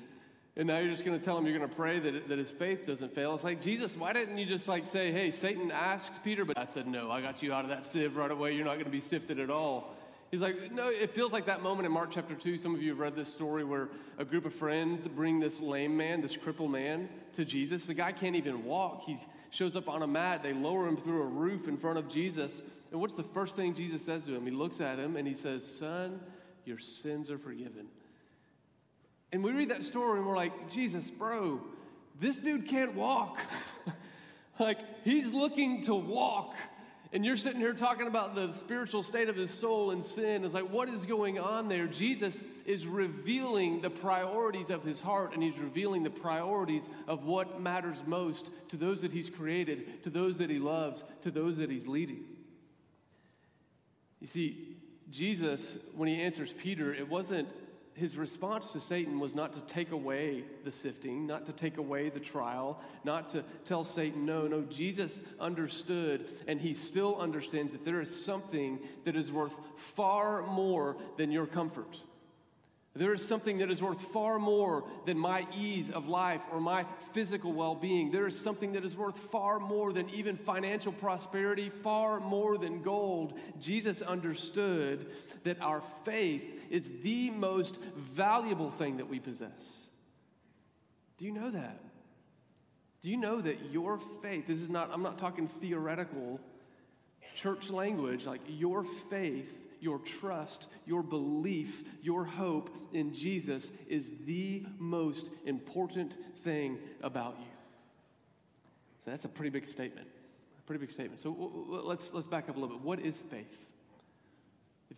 and 0.56 0.66
now 0.66 0.78
you're 0.78 0.90
just 0.90 1.04
going 1.04 1.18
to 1.18 1.22
tell 1.22 1.36
him 1.36 1.44
you're 1.44 1.58
going 1.58 1.68
to 1.68 1.76
pray 1.76 1.98
that, 1.98 2.28
that 2.28 2.38
his 2.38 2.50
faith 2.50 2.86
doesn't 2.86 3.14
fail. 3.14 3.34
It's 3.34 3.44
like, 3.44 3.60
Jesus, 3.60 3.94
why 3.94 4.14
didn't 4.14 4.38
you 4.38 4.46
just 4.46 4.66
like 4.66 4.88
say, 4.88 5.12
hey, 5.12 5.30
Satan 5.30 5.70
asked 5.70 6.24
Peter, 6.24 6.46
but 6.46 6.58
I 6.58 6.64
said, 6.64 6.86
no, 6.86 7.10
I 7.10 7.20
got 7.20 7.42
you 7.42 7.52
out 7.52 7.64
of 7.64 7.70
that 7.70 7.84
sieve 7.84 8.16
right 8.16 8.30
away. 8.30 8.54
You're 8.54 8.64
not 8.64 8.74
going 8.74 8.86
to 8.86 8.90
be 8.90 9.02
sifted 9.02 9.38
at 9.38 9.50
all. 9.50 9.94
He's 10.30 10.40
like, 10.40 10.70
no, 10.70 10.88
it 10.88 11.12
feels 11.12 11.32
like 11.32 11.46
that 11.46 11.60
moment 11.60 11.86
in 11.86 11.92
Mark 11.92 12.10
chapter 12.12 12.36
2. 12.36 12.56
Some 12.56 12.74
of 12.74 12.80
you 12.80 12.90
have 12.90 13.00
read 13.00 13.16
this 13.16 13.32
story 13.32 13.64
where 13.64 13.88
a 14.16 14.24
group 14.24 14.46
of 14.46 14.54
friends 14.54 15.08
bring 15.08 15.40
this 15.40 15.58
lame 15.58 15.96
man, 15.96 16.20
this 16.20 16.36
crippled 16.36 16.70
man, 16.70 17.08
to 17.34 17.44
Jesus. 17.44 17.86
The 17.86 17.94
guy 17.94 18.12
can't 18.12 18.36
even 18.36 18.64
walk. 18.64 19.02
He 19.02 19.18
shows 19.50 19.74
up 19.74 19.88
on 19.88 20.02
a 20.02 20.06
mat. 20.06 20.44
They 20.44 20.52
lower 20.52 20.86
him 20.86 20.96
through 20.96 21.22
a 21.22 21.26
roof 21.26 21.66
in 21.66 21.76
front 21.76 21.98
of 21.98 22.08
Jesus. 22.08 22.62
And 22.92 23.00
what's 23.00 23.14
the 23.14 23.24
first 23.24 23.56
thing 23.56 23.74
Jesus 23.74 24.04
says 24.04 24.22
to 24.24 24.34
him? 24.34 24.44
He 24.44 24.52
looks 24.52 24.80
at 24.80 25.00
him 25.00 25.16
and 25.16 25.26
he 25.26 25.34
says, 25.34 25.66
Son, 25.66 26.20
your 26.64 26.78
sins 26.78 27.28
are 27.28 27.38
forgiven. 27.38 27.86
And 29.32 29.42
we 29.42 29.50
read 29.50 29.70
that 29.70 29.82
story 29.82 30.18
and 30.18 30.28
we're 30.28 30.36
like, 30.36 30.70
Jesus, 30.70 31.10
bro, 31.10 31.60
this 32.20 32.38
dude 32.38 32.68
can't 32.68 32.94
walk. 32.94 33.38
like, 34.60 34.78
he's 35.02 35.32
looking 35.32 35.82
to 35.82 35.94
walk. 35.94 36.54
And 37.12 37.24
you're 37.24 37.36
sitting 37.36 37.60
here 37.60 37.72
talking 37.72 38.06
about 38.06 38.36
the 38.36 38.52
spiritual 38.52 39.02
state 39.02 39.28
of 39.28 39.34
his 39.34 39.50
soul 39.50 39.90
and 39.90 40.04
sin. 40.04 40.44
It's 40.44 40.54
like, 40.54 40.70
what 40.70 40.88
is 40.88 41.04
going 41.04 41.40
on 41.40 41.68
there? 41.68 41.88
Jesus 41.88 42.40
is 42.64 42.86
revealing 42.86 43.80
the 43.80 43.90
priorities 43.90 44.70
of 44.70 44.84
his 44.84 45.00
heart, 45.00 45.34
and 45.34 45.42
he's 45.42 45.58
revealing 45.58 46.04
the 46.04 46.10
priorities 46.10 46.88
of 47.08 47.24
what 47.24 47.60
matters 47.60 48.00
most 48.06 48.50
to 48.68 48.76
those 48.76 49.00
that 49.00 49.10
he's 49.10 49.28
created, 49.28 50.04
to 50.04 50.10
those 50.10 50.38
that 50.38 50.50
he 50.50 50.60
loves, 50.60 51.02
to 51.22 51.32
those 51.32 51.56
that 51.56 51.68
he's 51.68 51.88
leading. 51.88 52.24
You 54.20 54.28
see, 54.28 54.76
Jesus, 55.10 55.78
when 55.96 56.08
he 56.08 56.22
answers 56.22 56.54
Peter, 56.56 56.94
it 56.94 57.08
wasn't 57.08 57.48
his 57.94 58.16
response 58.16 58.72
to 58.72 58.80
Satan 58.80 59.20
was 59.20 59.34
not 59.34 59.52
to 59.54 59.60
take 59.72 59.92
away 59.92 60.44
the 60.64 60.72
sifting, 60.72 61.26
not 61.26 61.46
to 61.46 61.52
take 61.52 61.76
away 61.76 62.08
the 62.08 62.20
trial, 62.20 62.80
not 63.04 63.30
to 63.30 63.44
tell 63.64 63.84
Satan, 63.84 64.24
no, 64.24 64.46
no. 64.46 64.62
Jesus 64.62 65.20
understood, 65.38 66.26
and 66.46 66.60
he 66.60 66.72
still 66.72 67.16
understands 67.20 67.72
that 67.72 67.84
there 67.84 68.00
is 68.00 68.24
something 68.24 68.78
that 69.04 69.16
is 69.16 69.30
worth 69.32 69.54
far 69.76 70.42
more 70.42 70.96
than 71.16 71.30
your 71.30 71.46
comfort. 71.46 71.98
There 72.94 73.14
is 73.14 73.26
something 73.26 73.58
that 73.58 73.70
is 73.70 73.80
worth 73.80 74.00
far 74.12 74.40
more 74.40 74.82
than 75.06 75.16
my 75.16 75.46
ease 75.56 75.90
of 75.90 76.08
life 76.08 76.40
or 76.50 76.60
my 76.60 76.84
physical 77.12 77.52
well 77.52 77.76
being. 77.76 78.10
There 78.10 78.26
is 78.26 78.36
something 78.36 78.72
that 78.72 78.84
is 78.84 78.96
worth 78.96 79.16
far 79.30 79.60
more 79.60 79.92
than 79.92 80.10
even 80.10 80.36
financial 80.36 80.90
prosperity, 80.90 81.70
far 81.70 82.18
more 82.18 82.58
than 82.58 82.82
gold. 82.82 83.38
Jesus 83.60 84.02
understood 84.02 85.06
that 85.44 85.60
our 85.60 85.82
faith 86.04 86.59
is 86.70 86.90
the 87.02 87.30
most 87.30 87.78
valuable 87.96 88.70
thing 88.70 88.96
that 88.96 89.08
we 89.08 89.18
possess. 89.18 89.88
Do 91.18 91.26
you 91.26 91.32
know 91.32 91.50
that? 91.50 91.80
Do 93.02 93.10
you 93.10 93.16
know 93.16 93.40
that 93.40 93.70
your 93.70 93.98
faith, 94.22 94.46
this 94.46 94.60
is 94.60 94.68
not, 94.68 94.90
I'm 94.92 95.02
not 95.02 95.18
talking 95.18 95.48
theoretical 95.48 96.40
church 97.34 97.70
language, 97.70 98.24
like 98.24 98.40
your 98.46 98.84
faith 99.10 99.48
your 99.80 99.98
trust, 99.98 100.66
your 100.86 101.02
belief, 101.02 101.82
your 102.02 102.24
hope 102.24 102.70
in 102.92 103.14
Jesus 103.14 103.70
is 103.88 104.08
the 104.26 104.62
most 104.78 105.28
important 105.46 106.14
thing 106.44 106.78
about 107.02 107.36
you. 107.40 107.46
So 109.04 109.10
that's 109.10 109.24
a 109.24 109.28
pretty 109.28 109.50
big 109.50 109.66
statement. 109.66 110.06
A 110.58 110.62
pretty 110.62 110.80
big 110.80 110.90
statement. 110.90 111.20
So 111.20 111.30
let's, 111.84 112.12
let's 112.12 112.26
back 112.26 112.48
up 112.48 112.56
a 112.56 112.60
little 112.60 112.76
bit. 112.76 112.84
What 112.84 113.00
is 113.00 113.18
faith? 113.18 113.58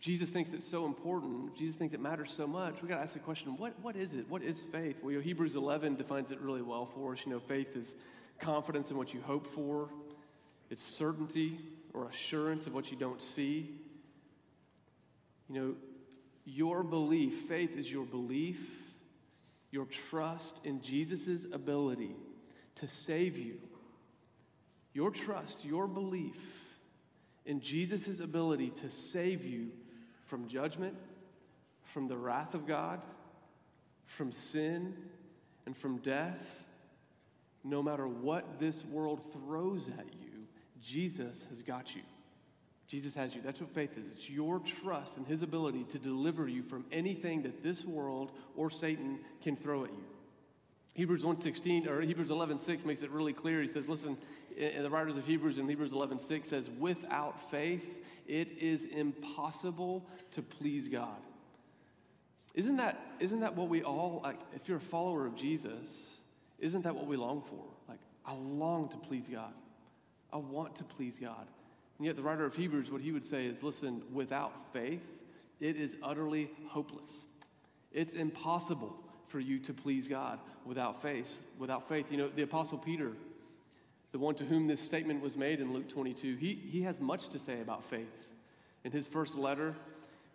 Jesus 0.03 0.31
thinks 0.31 0.53
it's 0.53 0.69
so 0.69 0.85
important, 0.85 1.57
Jesus 1.57 1.77
thinks 1.77 1.95
it 1.95 2.01
matters 2.01 2.33
so 2.33 2.45
much, 2.45 2.83
we 2.83 2.89
got 2.89 2.97
to 2.97 3.03
ask 3.03 3.13
the 3.13 3.21
question 3.21 3.57
what, 3.57 3.73
what 3.83 3.95
is 3.95 4.15
it? 4.15 4.29
What 4.29 4.43
is 4.43 4.61
faith? 4.61 4.97
Well, 5.01 5.13
you 5.13 5.19
know, 5.19 5.23
Hebrews 5.23 5.55
11 5.55 5.95
defines 5.95 6.33
it 6.33 6.41
really 6.41 6.61
well 6.61 6.91
for 6.93 7.13
us. 7.13 7.21
You 7.25 7.31
know, 7.31 7.39
faith 7.39 7.77
is 7.77 7.95
confidence 8.41 8.91
in 8.91 8.97
what 8.97 9.15
you 9.15 9.21
hope 9.21 9.47
for, 9.47 9.91
it's 10.71 10.83
certainty 10.83 11.61
or 11.95 12.09
assurance 12.09 12.67
of 12.67 12.75
what 12.75 12.91
you 12.91 12.97
don't 12.97 13.23
see. 13.23 13.71
You 15.49 15.55
know, 15.55 15.75
your 16.45 16.83
belief, 16.83 17.43
faith 17.43 17.79
is 17.79 17.89
your 17.89 18.05
belief, 18.05 18.59
your 19.71 19.87
trust 19.87 20.61
in 20.65 20.83
Jesus' 20.83 21.47
ability 21.53 22.17
to 22.77 22.89
save 22.89 23.39
you. 23.39 23.55
Your 24.95 25.13
trust, 25.13 25.65
your 25.65 25.87
belief 25.87 26.35
in 27.47 27.61
Jesus' 27.61 28.19
ability 28.19 28.71
to 28.71 28.91
save 28.91 29.45
you 29.45 29.69
from 30.33 30.49
judgment, 30.49 30.97
from 31.93 32.09
the 32.09 32.17
wrath 32.17 32.55
of 32.55 32.67
God, 32.67 33.03
from 34.07 34.33
sin, 34.33 34.95
and 35.67 35.77
from 35.77 35.99
death. 35.99 36.65
No 37.63 37.83
matter 37.83 38.09
what 38.09 38.59
this 38.59 38.83
world 38.87 39.21
throws 39.35 39.89
at 39.89 40.07
you, 40.23 40.47
Jesus 40.83 41.45
has 41.51 41.61
got 41.61 41.95
you. 41.95 42.01
Jesus 42.89 43.15
has 43.15 43.35
you. 43.35 43.43
That's 43.45 43.61
what 43.61 43.75
faith 43.75 43.91
is. 43.99 44.11
It's 44.11 44.31
your 44.31 44.59
trust 44.61 45.19
in 45.19 45.27
his 45.27 45.43
ability 45.43 45.85
to 45.91 45.99
deliver 45.99 46.49
you 46.49 46.63
from 46.63 46.87
anything 46.91 47.43
that 47.43 47.63
this 47.63 47.85
world 47.85 48.33
or 48.57 48.71
Satan 48.71 49.19
can 49.43 49.55
throw 49.55 49.85
at 49.85 49.91
you. 49.91 50.05
Hebrews 50.95 51.25
1:16 51.25 51.87
or 51.87 52.01
Hebrews 52.01 52.31
11:6 52.31 52.87
makes 52.87 53.03
it 53.03 53.11
really 53.11 53.35
clear. 53.35 53.61
He 53.61 53.69
says, 53.69 53.87
listen, 53.87 54.17
Uh, 54.59 54.83
the 54.83 54.91
writers 54.91 55.17
of 55.17 55.27
Hebrews 55.27 55.59
in 55.59 55.69
Hebrews 55.69 55.93
11:6 55.93 56.47
says, 56.47 56.69
without 56.79 57.51
faith, 57.51 57.85
it 58.27 58.59
is 58.59 58.85
impossible 58.85 60.07
to 60.33 60.43
please 60.43 60.89
God. 60.89 61.21
Isn't 62.55 62.77
that, 62.77 63.01
isn't 63.19 63.41
that 63.41 63.57
what 63.57 63.69
we 63.69 63.83
all, 63.83 64.21
like, 64.23 64.39
if 64.55 64.69
you're 64.69 64.79
a 64.79 64.81
follower 64.81 65.27
of 65.27 65.35
Jesus, 65.35 66.19
isn't 66.59 66.83
that 66.83 66.95
what 66.95 67.07
we 67.07 67.17
long 67.17 67.43
for? 67.43 67.65
Like, 67.89 68.01
I 68.27 68.35
long 68.35 68.89
to 68.91 68.97
please 68.97 69.27
God. 69.27 69.53
I 70.33 70.37
want 70.37 70.77
to 70.77 70.85
please 70.85 71.19
God. 71.19 71.47
And 71.99 72.07
yet, 72.07 72.17
the 72.17 72.23
writer 72.23 72.45
of 72.45 72.55
Hebrews, 72.55 72.91
what 72.91 73.01
he 73.01 73.13
would 73.13 73.25
say 73.25 73.47
is 73.47 73.63
listen, 73.63 74.03
without 74.13 74.73
faith, 74.73 75.03
it 75.61 75.77
is 75.77 75.97
utterly 76.03 76.51
hopeless. 76.69 77.21
It's 77.93 78.13
impossible 78.13 78.97
for 79.29 79.41
you 79.41 79.59
to 79.61 79.73
please 79.73 80.09
God 80.09 80.39
without 80.65 81.01
faith. 81.01 81.41
Without 81.59 81.89
faith, 81.89 82.07
you 82.11 82.17
know, 82.17 82.29
the 82.29 82.43
Apostle 82.43 82.79
Peter, 82.79 83.13
the 84.13 84.19
one 84.19 84.35
to 84.37 84.45
whom 84.45 84.67
this 84.67 84.81
statement 84.81 85.23
was 85.23 85.37
made 85.37 85.61
in 85.61 85.73
Luke 85.73 85.89
22, 85.89 86.37
he, 86.37 86.55
he 86.55 86.83
has 86.83 87.01
much 87.01 87.29
to 87.31 87.39
say 87.39 87.61
about 87.61 87.85
faith. 87.85 88.07
In 88.85 88.93
his 88.93 89.07
first 89.07 89.37
letter, 89.37 89.75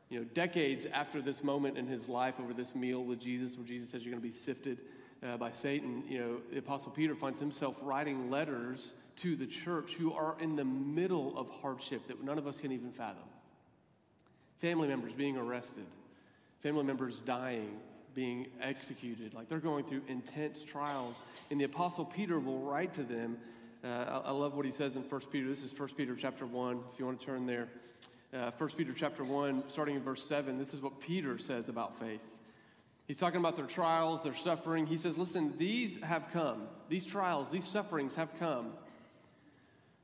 you 0.09 0.19
know, 0.19 0.25
decades 0.33 0.87
after 0.91 1.21
this 1.21 1.43
moment 1.43 1.77
in 1.77 1.87
his 1.87 2.07
life 2.07 2.35
over 2.41 2.53
this 2.53 2.73
meal 2.73 3.03
with 3.03 3.19
Jesus, 3.19 3.57
where 3.57 3.67
Jesus 3.67 3.91
says 3.91 4.03
you're 4.03 4.11
going 4.11 4.23
to 4.23 4.27
be 4.27 4.33
sifted 4.33 4.79
uh, 5.23 5.37
by 5.37 5.51
Satan, 5.51 6.03
you 6.07 6.19
know, 6.19 6.37
the 6.51 6.59
Apostle 6.59 6.91
Peter 6.91 7.15
finds 7.15 7.39
himself 7.39 7.75
writing 7.81 8.29
letters 8.29 8.93
to 9.17 9.35
the 9.35 9.47
church 9.47 9.93
who 9.93 10.13
are 10.13 10.35
in 10.39 10.55
the 10.55 10.65
middle 10.65 11.37
of 11.37 11.49
hardship 11.61 12.07
that 12.07 12.23
none 12.23 12.37
of 12.37 12.47
us 12.47 12.57
can 12.57 12.71
even 12.71 12.91
fathom. 12.91 13.23
Family 14.59 14.87
members 14.87 15.13
being 15.13 15.37
arrested, 15.37 15.85
family 16.61 16.83
members 16.83 17.19
dying, 17.19 17.79
being 18.17 18.47
executed. 18.61 19.35
Like 19.35 19.47
they're 19.47 19.59
going 19.59 19.85
through 19.85 20.01
intense 20.07 20.63
trials. 20.63 21.21
And 21.51 21.61
the 21.61 21.65
Apostle 21.65 22.03
Peter 22.03 22.39
will 22.39 22.59
write 22.61 22.95
to 22.95 23.03
them. 23.03 23.37
Uh, 23.83 23.87
I, 23.87 24.29
I, 24.29 24.31
love 24.31 24.55
what 24.55 24.65
he 24.65 24.71
says 24.71 24.95
in 24.95 25.03
1 25.03 25.21
Peter. 25.31 25.47
This 25.47 25.61
is 25.61 25.77
1 25.77 25.89
Peter 25.89 26.15
chapter 26.19 26.45
1, 26.45 26.79
if 26.93 26.99
you 26.99 27.05
want 27.05 27.19
to 27.19 27.25
turn 27.25 27.45
there. 27.45 27.67
Uh, 28.33 28.51
1 28.57 28.69
Peter 28.71 28.93
chapter 28.93 29.23
1, 29.23 29.63
starting 29.67 29.95
in 29.95 30.01
verse 30.01 30.23
7, 30.25 30.57
this 30.57 30.73
is 30.73 30.81
what 30.81 30.99
Peter 30.99 31.37
says 31.37 31.69
about 31.69 31.99
faith. 31.99 32.21
He's 33.07 33.17
talking 33.17 33.39
about 33.39 33.55
their 33.55 33.67
trials, 33.67 34.21
their 34.21 34.35
suffering. 34.35 34.85
He 34.85 34.97
says, 34.97 35.17
Listen, 35.17 35.53
these 35.57 35.97
have 36.03 36.25
come. 36.33 36.63
These 36.89 37.05
trials, 37.05 37.49
these 37.49 37.65
sufferings 37.65 38.15
have 38.15 38.29
come 38.37 38.73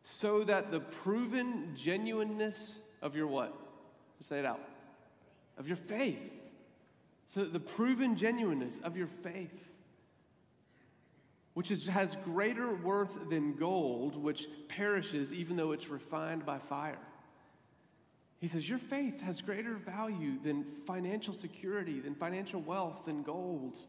so 0.03 0.43
that 0.43 0.71
the 0.71 0.79
proven 0.79 1.73
genuineness 1.75 2.77
of 3.01 3.15
your 3.15 3.27
what? 3.27 3.53
Say 4.27 4.39
it 4.39 4.45
out. 4.45 4.61
Of 5.57 5.67
your 5.67 5.77
faith. 5.77 6.19
So 7.33 7.43
the 7.45 7.59
proven 7.59 8.15
genuineness 8.15 8.75
of 8.83 8.95
your 8.95 9.07
faith. 9.21 9.51
Which 11.53 11.71
is, 11.71 11.87
has 11.87 12.15
greater 12.25 12.73
worth 12.73 13.29
than 13.29 13.55
gold, 13.55 14.15
which 14.15 14.47
perishes 14.67 15.31
even 15.31 15.55
though 15.55 15.71
it's 15.71 15.89
refined 15.89 16.45
by 16.45 16.57
fire. 16.57 16.97
He 18.39 18.47
says, 18.47 18.67
Your 18.67 18.79
faith 18.79 19.21
has 19.21 19.41
greater 19.41 19.75
value 19.75 20.37
than 20.43 20.65
financial 20.85 21.33
security, 21.33 21.99
than 21.99 22.15
financial 22.15 22.59
wealth, 22.61 23.05
than 23.05 23.23
gold. 23.23 23.79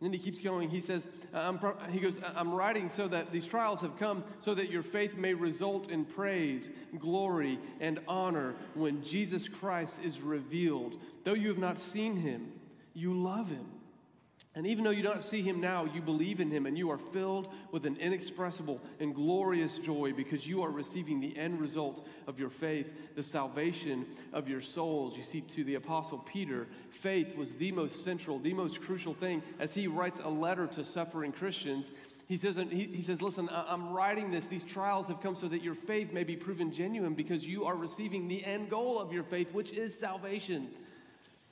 And 0.00 0.12
then 0.12 0.18
he 0.18 0.18
keeps 0.18 0.40
going. 0.40 0.68
He 0.68 0.80
says, 0.80 1.06
uh, 1.32 1.38
I'm, 1.38 1.92
he 1.92 2.00
goes, 2.00 2.18
uh, 2.18 2.32
I'm 2.34 2.52
writing 2.52 2.90
so 2.90 3.06
that 3.06 3.30
these 3.30 3.46
trials 3.46 3.80
have 3.82 3.96
come 4.00 4.24
so 4.40 4.52
that 4.54 4.68
your 4.68 4.82
faith 4.82 5.16
may 5.16 5.32
result 5.32 5.88
in 5.88 6.04
praise, 6.04 6.70
glory, 6.98 7.60
and 7.78 8.00
honor 8.08 8.56
when 8.74 9.00
Jesus 9.04 9.46
Christ 9.46 10.00
is 10.02 10.20
revealed. 10.20 10.96
Though 11.22 11.34
you 11.34 11.46
have 11.46 11.58
not 11.58 11.78
seen 11.78 12.16
him, 12.16 12.50
you 12.94 13.14
love 13.14 13.50
him. 13.50 13.66
And 14.54 14.66
even 14.66 14.84
though 14.84 14.90
you 14.90 15.02
don't 15.02 15.24
see 15.24 15.40
him 15.40 15.62
now, 15.62 15.86
you 15.86 16.02
believe 16.02 16.38
in 16.38 16.50
him 16.50 16.66
and 16.66 16.76
you 16.76 16.90
are 16.90 16.98
filled 16.98 17.48
with 17.70 17.86
an 17.86 17.96
inexpressible 17.96 18.80
and 19.00 19.14
glorious 19.14 19.78
joy 19.78 20.12
because 20.14 20.46
you 20.46 20.62
are 20.62 20.70
receiving 20.70 21.20
the 21.20 21.34
end 21.38 21.58
result 21.58 22.06
of 22.26 22.38
your 22.38 22.50
faith, 22.50 22.86
the 23.16 23.22
salvation 23.22 24.04
of 24.34 24.50
your 24.50 24.60
souls. 24.60 25.16
You 25.16 25.24
see, 25.24 25.40
to 25.40 25.64
the 25.64 25.76
Apostle 25.76 26.18
Peter, 26.18 26.66
faith 26.90 27.34
was 27.34 27.54
the 27.54 27.72
most 27.72 28.04
central, 28.04 28.38
the 28.38 28.52
most 28.52 28.82
crucial 28.82 29.14
thing. 29.14 29.42
As 29.58 29.72
he 29.72 29.86
writes 29.86 30.20
a 30.22 30.28
letter 30.28 30.66
to 30.66 30.84
suffering 30.84 31.32
Christians, 31.32 31.90
he 32.28 32.36
says, 32.36 32.56
he, 32.56 32.84
he 32.84 33.02
says, 33.02 33.22
Listen, 33.22 33.48
I'm 33.50 33.90
writing 33.90 34.30
this. 34.30 34.44
These 34.44 34.64
trials 34.64 35.06
have 35.08 35.22
come 35.22 35.34
so 35.34 35.48
that 35.48 35.62
your 35.62 35.74
faith 35.74 36.12
may 36.12 36.24
be 36.24 36.36
proven 36.36 36.72
genuine 36.72 37.14
because 37.14 37.46
you 37.46 37.64
are 37.64 37.74
receiving 37.74 38.28
the 38.28 38.44
end 38.44 38.68
goal 38.68 38.98
of 38.98 39.14
your 39.14 39.24
faith, 39.24 39.52
which 39.52 39.72
is 39.72 39.98
salvation. 39.98 40.68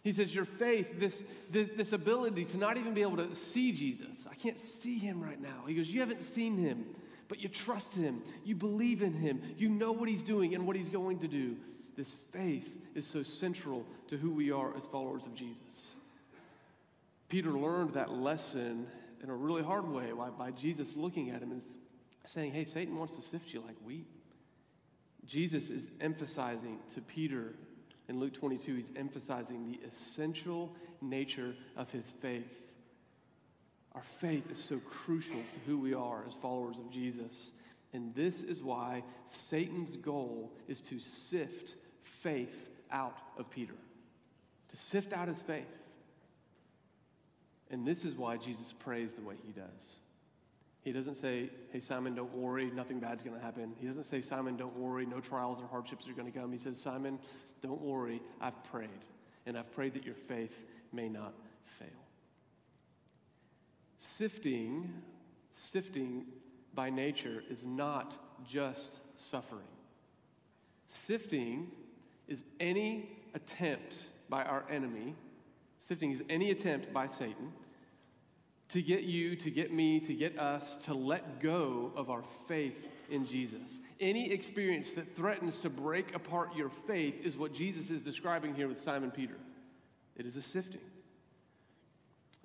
He 0.02 0.12
says, 0.12 0.34
Your 0.34 0.44
faith, 0.44 0.98
this, 0.98 1.22
this, 1.50 1.68
this, 1.76 1.92
ability 1.92 2.44
to 2.46 2.56
not 2.56 2.76
even 2.76 2.94
be 2.94 3.02
able 3.02 3.18
to 3.18 3.34
see 3.34 3.72
Jesus. 3.72 4.26
I 4.30 4.34
can't 4.34 4.58
see 4.58 4.98
him 4.98 5.22
right 5.22 5.40
now. 5.40 5.64
He 5.66 5.74
goes, 5.74 5.90
You 5.90 6.00
haven't 6.00 6.22
seen 6.22 6.56
him, 6.56 6.86
but 7.28 7.40
you 7.40 7.48
trust 7.48 7.94
him. 7.94 8.22
You 8.44 8.54
believe 8.54 9.02
in 9.02 9.12
him. 9.12 9.42
You 9.58 9.68
know 9.68 9.92
what 9.92 10.08
he's 10.08 10.22
doing 10.22 10.54
and 10.54 10.66
what 10.66 10.76
he's 10.76 10.88
going 10.88 11.18
to 11.20 11.28
do. 11.28 11.56
This 11.96 12.14
faith 12.32 12.70
is 12.94 13.06
so 13.06 13.22
central 13.22 13.84
to 14.08 14.16
who 14.16 14.30
we 14.30 14.50
are 14.50 14.74
as 14.76 14.86
followers 14.86 15.26
of 15.26 15.34
Jesus. 15.34 15.90
Peter 17.28 17.50
learned 17.50 17.94
that 17.94 18.10
lesson 18.10 18.86
in 19.22 19.28
a 19.28 19.34
really 19.34 19.62
hard 19.62 19.86
way 19.86 20.10
by 20.38 20.50
Jesus 20.50 20.96
looking 20.96 21.30
at 21.30 21.42
him 21.42 21.52
and 21.52 21.62
saying, 22.26 22.52
Hey, 22.52 22.64
Satan 22.64 22.96
wants 22.96 23.16
to 23.16 23.22
sift 23.22 23.52
you 23.52 23.60
like 23.60 23.76
wheat. 23.84 24.06
Jesus 25.26 25.68
is 25.68 25.90
emphasizing 26.00 26.78
to 26.94 27.02
Peter 27.02 27.54
in 28.10 28.18
Luke 28.18 28.34
22, 28.34 28.74
he's 28.74 28.90
emphasizing 28.96 29.70
the 29.70 29.78
essential 29.86 30.74
nature 31.00 31.54
of 31.76 31.88
his 31.92 32.10
faith. 32.20 32.50
Our 33.94 34.02
faith 34.18 34.50
is 34.50 34.58
so 34.58 34.80
crucial 34.80 35.36
to 35.36 35.58
who 35.64 35.78
we 35.78 35.94
are 35.94 36.24
as 36.26 36.34
followers 36.34 36.78
of 36.78 36.90
Jesus. 36.90 37.52
And 37.92 38.12
this 38.16 38.42
is 38.42 38.64
why 38.64 39.04
Satan's 39.26 39.96
goal 39.96 40.52
is 40.66 40.80
to 40.82 40.98
sift 40.98 41.76
faith 42.22 42.68
out 42.90 43.16
of 43.38 43.48
Peter, 43.48 43.76
to 44.70 44.76
sift 44.76 45.12
out 45.12 45.28
his 45.28 45.40
faith. 45.40 45.62
And 47.70 47.86
this 47.86 48.04
is 48.04 48.16
why 48.16 48.38
Jesus 48.38 48.74
prays 48.80 49.12
the 49.12 49.22
way 49.22 49.36
he 49.46 49.52
does. 49.52 50.00
He 50.82 50.90
doesn't 50.92 51.16
say, 51.16 51.50
Hey, 51.72 51.78
Simon, 51.78 52.14
don't 52.14 52.34
worry, 52.34 52.70
nothing 52.70 52.98
bad's 52.98 53.22
going 53.22 53.36
to 53.36 53.42
happen. 53.42 53.74
He 53.78 53.86
doesn't 53.86 54.06
say, 54.06 54.20
Simon, 54.20 54.56
don't 54.56 54.76
worry, 54.76 55.06
no 55.06 55.20
trials 55.20 55.60
or 55.60 55.68
hardships 55.68 56.08
are 56.08 56.12
going 56.12 56.30
to 56.30 56.36
come. 56.36 56.50
He 56.50 56.58
says, 56.58 56.80
Simon, 56.80 57.18
don't 57.62 57.80
worry, 57.80 58.20
I've 58.40 58.62
prayed, 58.64 58.88
and 59.46 59.56
I've 59.56 59.70
prayed 59.72 59.94
that 59.94 60.04
your 60.04 60.14
faith 60.14 60.62
may 60.92 61.08
not 61.08 61.34
fail. 61.78 61.88
Sifting, 64.00 64.92
sifting 65.52 66.26
by 66.74 66.90
nature 66.90 67.42
is 67.50 67.64
not 67.64 68.16
just 68.48 68.98
suffering. 69.16 69.62
Sifting 70.88 71.70
is 72.28 72.42
any 72.58 73.10
attempt 73.34 73.96
by 74.28 74.42
our 74.44 74.64
enemy, 74.70 75.14
sifting 75.80 76.12
is 76.12 76.22
any 76.28 76.50
attempt 76.50 76.92
by 76.92 77.08
Satan 77.08 77.52
to 78.70 78.80
get 78.80 79.02
you, 79.02 79.34
to 79.36 79.50
get 79.50 79.72
me, 79.72 80.00
to 80.00 80.14
get 80.14 80.38
us 80.38 80.76
to 80.84 80.94
let 80.94 81.40
go 81.40 81.92
of 81.96 82.08
our 82.08 82.22
faith 82.46 82.76
in 83.10 83.26
Jesus. 83.26 83.78
Any 84.00 84.32
experience 84.32 84.92
that 84.94 85.16
threatens 85.16 85.60
to 85.60 85.70
break 85.70 86.14
apart 86.14 86.56
your 86.56 86.70
faith 86.86 87.14
is 87.24 87.36
what 87.36 87.52
Jesus 87.52 87.90
is 87.90 88.00
describing 88.00 88.54
here 88.54 88.68
with 88.68 88.80
Simon 88.80 89.10
Peter. 89.10 89.36
It 90.16 90.26
is 90.26 90.36
a 90.36 90.42
sifting. 90.42 90.80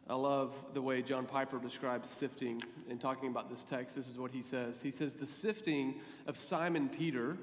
I 0.08 0.14
love 0.14 0.54
the 0.74 0.82
way 0.82 1.02
John 1.02 1.26
Piper 1.26 1.58
describes 1.58 2.10
sifting 2.10 2.62
in 2.90 3.00
talking 3.00 3.30
about 3.30 3.50
this 3.50 3.64
text. 3.64 3.96
This 3.96 4.08
is 4.08 4.20
what 4.20 4.32
he 4.32 4.42
says. 4.42 4.80
He 4.82 4.92
says, 4.92 5.14
The 5.14 5.26
sifting 5.26 5.96
of 6.28 6.40
Simon 6.40 6.90
Peter 6.90 7.38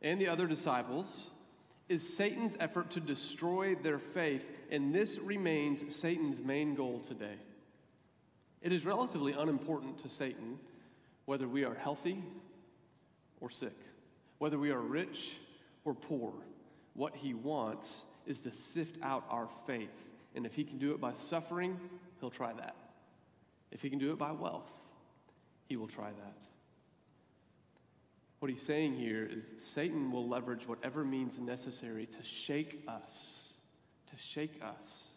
and 0.00 0.20
the 0.20 0.28
other 0.28 0.46
disciples 0.46 1.30
is 1.88 2.16
Satan's 2.16 2.56
effort 2.60 2.90
to 2.92 3.00
destroy 3.00 3.74
their 3.74 3.98
faith, 3.98 4.42
and 4.70 4.94
this 4.94 5.18
remains 5.18 5.94
Satan's 5.94 6.40
main 6.40 6.74
goal 6.74 7.00
today. 7.00 7.36
It 8.62 8.72
is 8.72 8.86
relatively 8.86 9.32
unimportant 9.32 9.98
to 9.98 10.08
Satan 10.08 10.58
whether 11.24 11.48
we 11.48 11.64
are 11.64 11.74
healthy 11.74 12.22
or 13.40 13.50
sick, 13.50 13.76
whether 14.38 14.58
we 14.58 14.70
are 14.70 14.80
rich 14.80 15.36
or 15.84 15.94
poor. 15.94 16.32
What 16.94 17.16
he 17.16 17.34
wants 17.34 18.02
is 18.26 18.40
to 18.42 18.52
sift 18.52 18.98
out 19.02 19.24
our 19.30 19.48
faith. 19.66 19.88
And 20.34 20.46
if 20.46 20.54
he 20.54 20.64
can 20.64 20.78
do 20.78 20.92
it 20.92 21.00
by 21.00 21.14
suffering, 21.14 21.78
he'll 22.20 22.30
try 22.30 22.52
that. 22.52 22.76
If 23.70 23.82
he 23.82 23.90
can 23.90 23.98
do 23.98 24.12
it 24.12 24.18
by 24.18 24.32
wealth, 24.32 24.70
he 25.66 25.76
will 25.76 25.88
try 25.88 26.10
that. 26.10 26.36
What 28.38 28.50
he's 28.50 28.62
saying 28.62 28.94
here 28.94 29.28
is 29.30 29.44
Satan 29.58 30.10
will 30.10 30.28
leverage 30.28 30.66
whatever 30.66 31.04
means 31.04 31.38
necessary 31.38 32.06
to 32.06 32.24
shake 32.24 32.82
us, 32.88 33.52
to 34.10 34.16
shake 34.20 34.60
us 34.62 35.08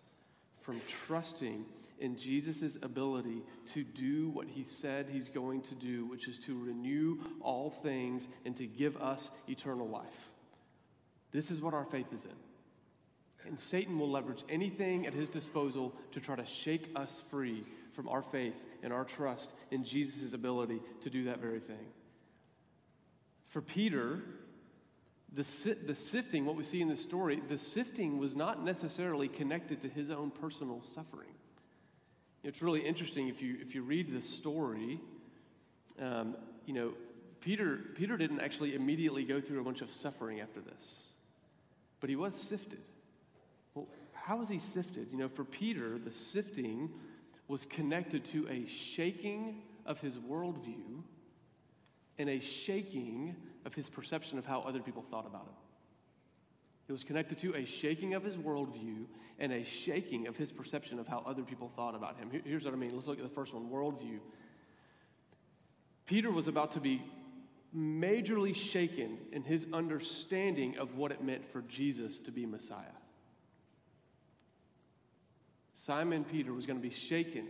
from 0.62 0.80
trusting 1.08 1.66
in 2.00 2.18
Jesus' 2.18 2.78
ability 2.82 3.44
to 3.74 3.84
do 3.84 4.30
what 4.30 4.48
he 4.48 4.64
said 4.64 5.08
he's 5.10 5.30
going 5.30 5.62
to 5.64 5.76
do, 5.76 6.06
which 6.06 6.28
is 6.28 6.38
to 6.40 6.58
renew 6.58 7.20
all 7.42 7.70
things 7.84 8.28
and 8.46 8.56
to 8.58 8.66
give 8.66 8.98
us 8.98 9.30
eternal 9.48 9.88
life. 9.88 10.30
This 11.32 11.52
is 11.52 11.62
what 11.62 11.74
our 11.74 11.86
faith 11.86 12.12
is 12.14 12.26
in. 12.26 13.48
And 13.48 13.60
Satan 13.60 14.00
will 14.00 14.10
leverage 14.10 14.44
anything 14.50 15.06
at 15.06 15.14
his 15.14 15.30
disposal 15.30 15.94
to 16.14 16.20
try 16.20 16.36
to 16.36 16.46
shake 16.46 16.90
us 16.96 17.22
free 17.30 17.64
from 17.94 18.10
our 18.10 18.24
faith 18.24 18.56
and 18.84 18.92
our 18.92 19.06
trust 19.06 19.52
in 19.72 19.84
Jesus' 19.84 20.34
ability 20.34 20.82
to 21.02 21.10
do 21.10 21.26
that 21.26 21.40
very 21.40 21.60
thing. 21.60 21.86
For 23.50 23.62
Peter, 23.62 24.22
the, 25.32 25.46
the 25.86 25.96
sifting, 25.96 26.46
what 26.46 26.56
we 26.56 26.64
see 26.64 26.82
in 26.82 26.90
this 26.90 27.04
story, 27.04 27.42
the 27.48 27.58
sifting 27.58 28.18
was 28.18 28.36
not 28.36 28.64
necessarily 28.64 29.28
connected 29.28 29.82
to 29.82 29.90
his 29.90 30.10
own 30.10 30.32
personal 30.32 30.82
suffering. 30.94 31.30
It's 32.46 32.62
really 32.62 32.82
interesting 32.82 33.28
if 33.28 33.42
you, 33.42 33.58
if 33.60 33.74
you 33.74 33.82
read 33.82 34.16
the 34.16 34.22
story, 34.22 35.00
um, 36.00 36.36
you 36.68 36.74
know, 36.74 36.94
Peter, 37.42 37.80
Peter 37.96 38.18
didn't 38.18 38.40
actually 38.40 38.76
immediately 38.76 39.24
go 39.24 39.42
through 39.42 39.60
a 39.60 39.64
bunch 39.64 39.82
of 39.82 39.92
suffering 39.92 40.42
after 40.42 40.62
this, 40.62 41.04
but 42.00 42.10
he 42.10 42.16
was 42.16 42.36
sifted. 42.36 42.82
Well, 43.74 43.88
how 44.14 44.38
was 44.38 44.48
he 44.48 44.60
sifted? 44.60 45.08
You 45.12 45.18
know, 45.18 45.28
for 45.28 45.44
Peter, 45.44 45.98
the 45.98 46.12
sifting 46.12 46.92
was 47.48 47.66
connected 47.66 48.24
to 48.26 48.48
a 48.48 48.68
shaking 48.68 49.64
of 49.88 50.00
his 50.00 50.16
worldview 50.18 51.02
and 52.20 52.30
a 52.30 52.40
shaking 52.40 53.36
of 53.66 53.74
his 53.74 53.90
perception 53.90 54.38
of 54.38 54.46
how 54.46 54.62
other 54.62 54.82
people 54.82 55.04
thought 55.10 55.26
about 55.26 55.48
him. 55.48 55.65
It 56.88 56.92
was 56.92 57.04
connected 57.04 57.40
to 57.40 57.56
a 57.56 57.66
shaking 57.66 58.14
of 58.14 58.24
his 58.24 58.36
worldview 58.36 59.06
and 59.40 59.52
a 59.52 59.64
shaking 59.66 60.28
of 60.28 60.38
his 60.38 60.52
perception 60.52 61.00
of 61.00 61.08
how 61.08 61.24
other 61.26 61.42
people 61.42 61.72
thought 61.76 61.96
about 61.96 62.18
him. 62.18 62.30
Here's 62.46 62.66
what 62.66 62.74
I 62.74 62.78
mean. 62.78 62.94
Let's 62.94 63.08
look 63.08 63.18
at 63.18 63.24
the 63.24 63.30
first 63.30 63.54
one 63.54 63.70
worldview. 63.70 64.20
Peter 66.06 66.32
was 66.32 66.48
about 66.48 66.72
to 66.74 66.80
be 66.80 67.02
majorly 67.76 68.56
shaken 68.56 69.18
in 69.32 69.44
his 69.44 69.66
understanding 69.74 70.78
of 70.78 70.96
what 70.96 71.12
it 71.12 71.24
meant 71.24 71.52
for 71.52 71.62
Jesus 71.64 72.20
to 72.20 72.32
be 72.32 72.46
Messiah. 72.46 72.86
Simon 75.74 76.24
Peter 76.24 76.54
was 76.54 76.66
going 76.66 76.80
to 76.80 76.88
be 76.88 76.94
shaken. 76.94 77.48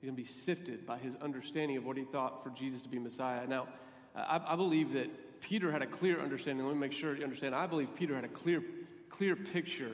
He's 0.00 0.08
going 0.08 0.16
to 0.16 0.22
be 0.22 0.28
sifted 0.28 0.86
by 0.86 0.98
his 0.98 1.16
understanding 1.16 1.76
of 1.78 1.84
what 1.84 1.96
he 1.96 2.04
thought 2.04 2.44
for 2.44 2.50
Jesus 2.50 2.82
to 2.82 2.88
be 2.88 2.98
Messiah. 2.98 3.46
Now, 3.46 3.68
I, 4.14 4.40
I 4.46 4.56
believe 4.56 4.92
that 4.92 5.10
Peter 5.46 5.70
had 5.70 5.80
a 5.80 5.86
clear 5.86 6.20
understanding. 6.20 6.66
Let 6.66 6.74
me 6.74 6.80
make 6.80 6.92
sure 6.92 7.14
you 7.14 7.22
understand. 7.22 7.54
I 7.54 7.68
believe 7.68 7.94
Peter 7.94 8.16
had 8.16 8.24
a 8.24 8.28
clear, 8.28 8.64
clear 9.10 9.36
picture 9.36 9.92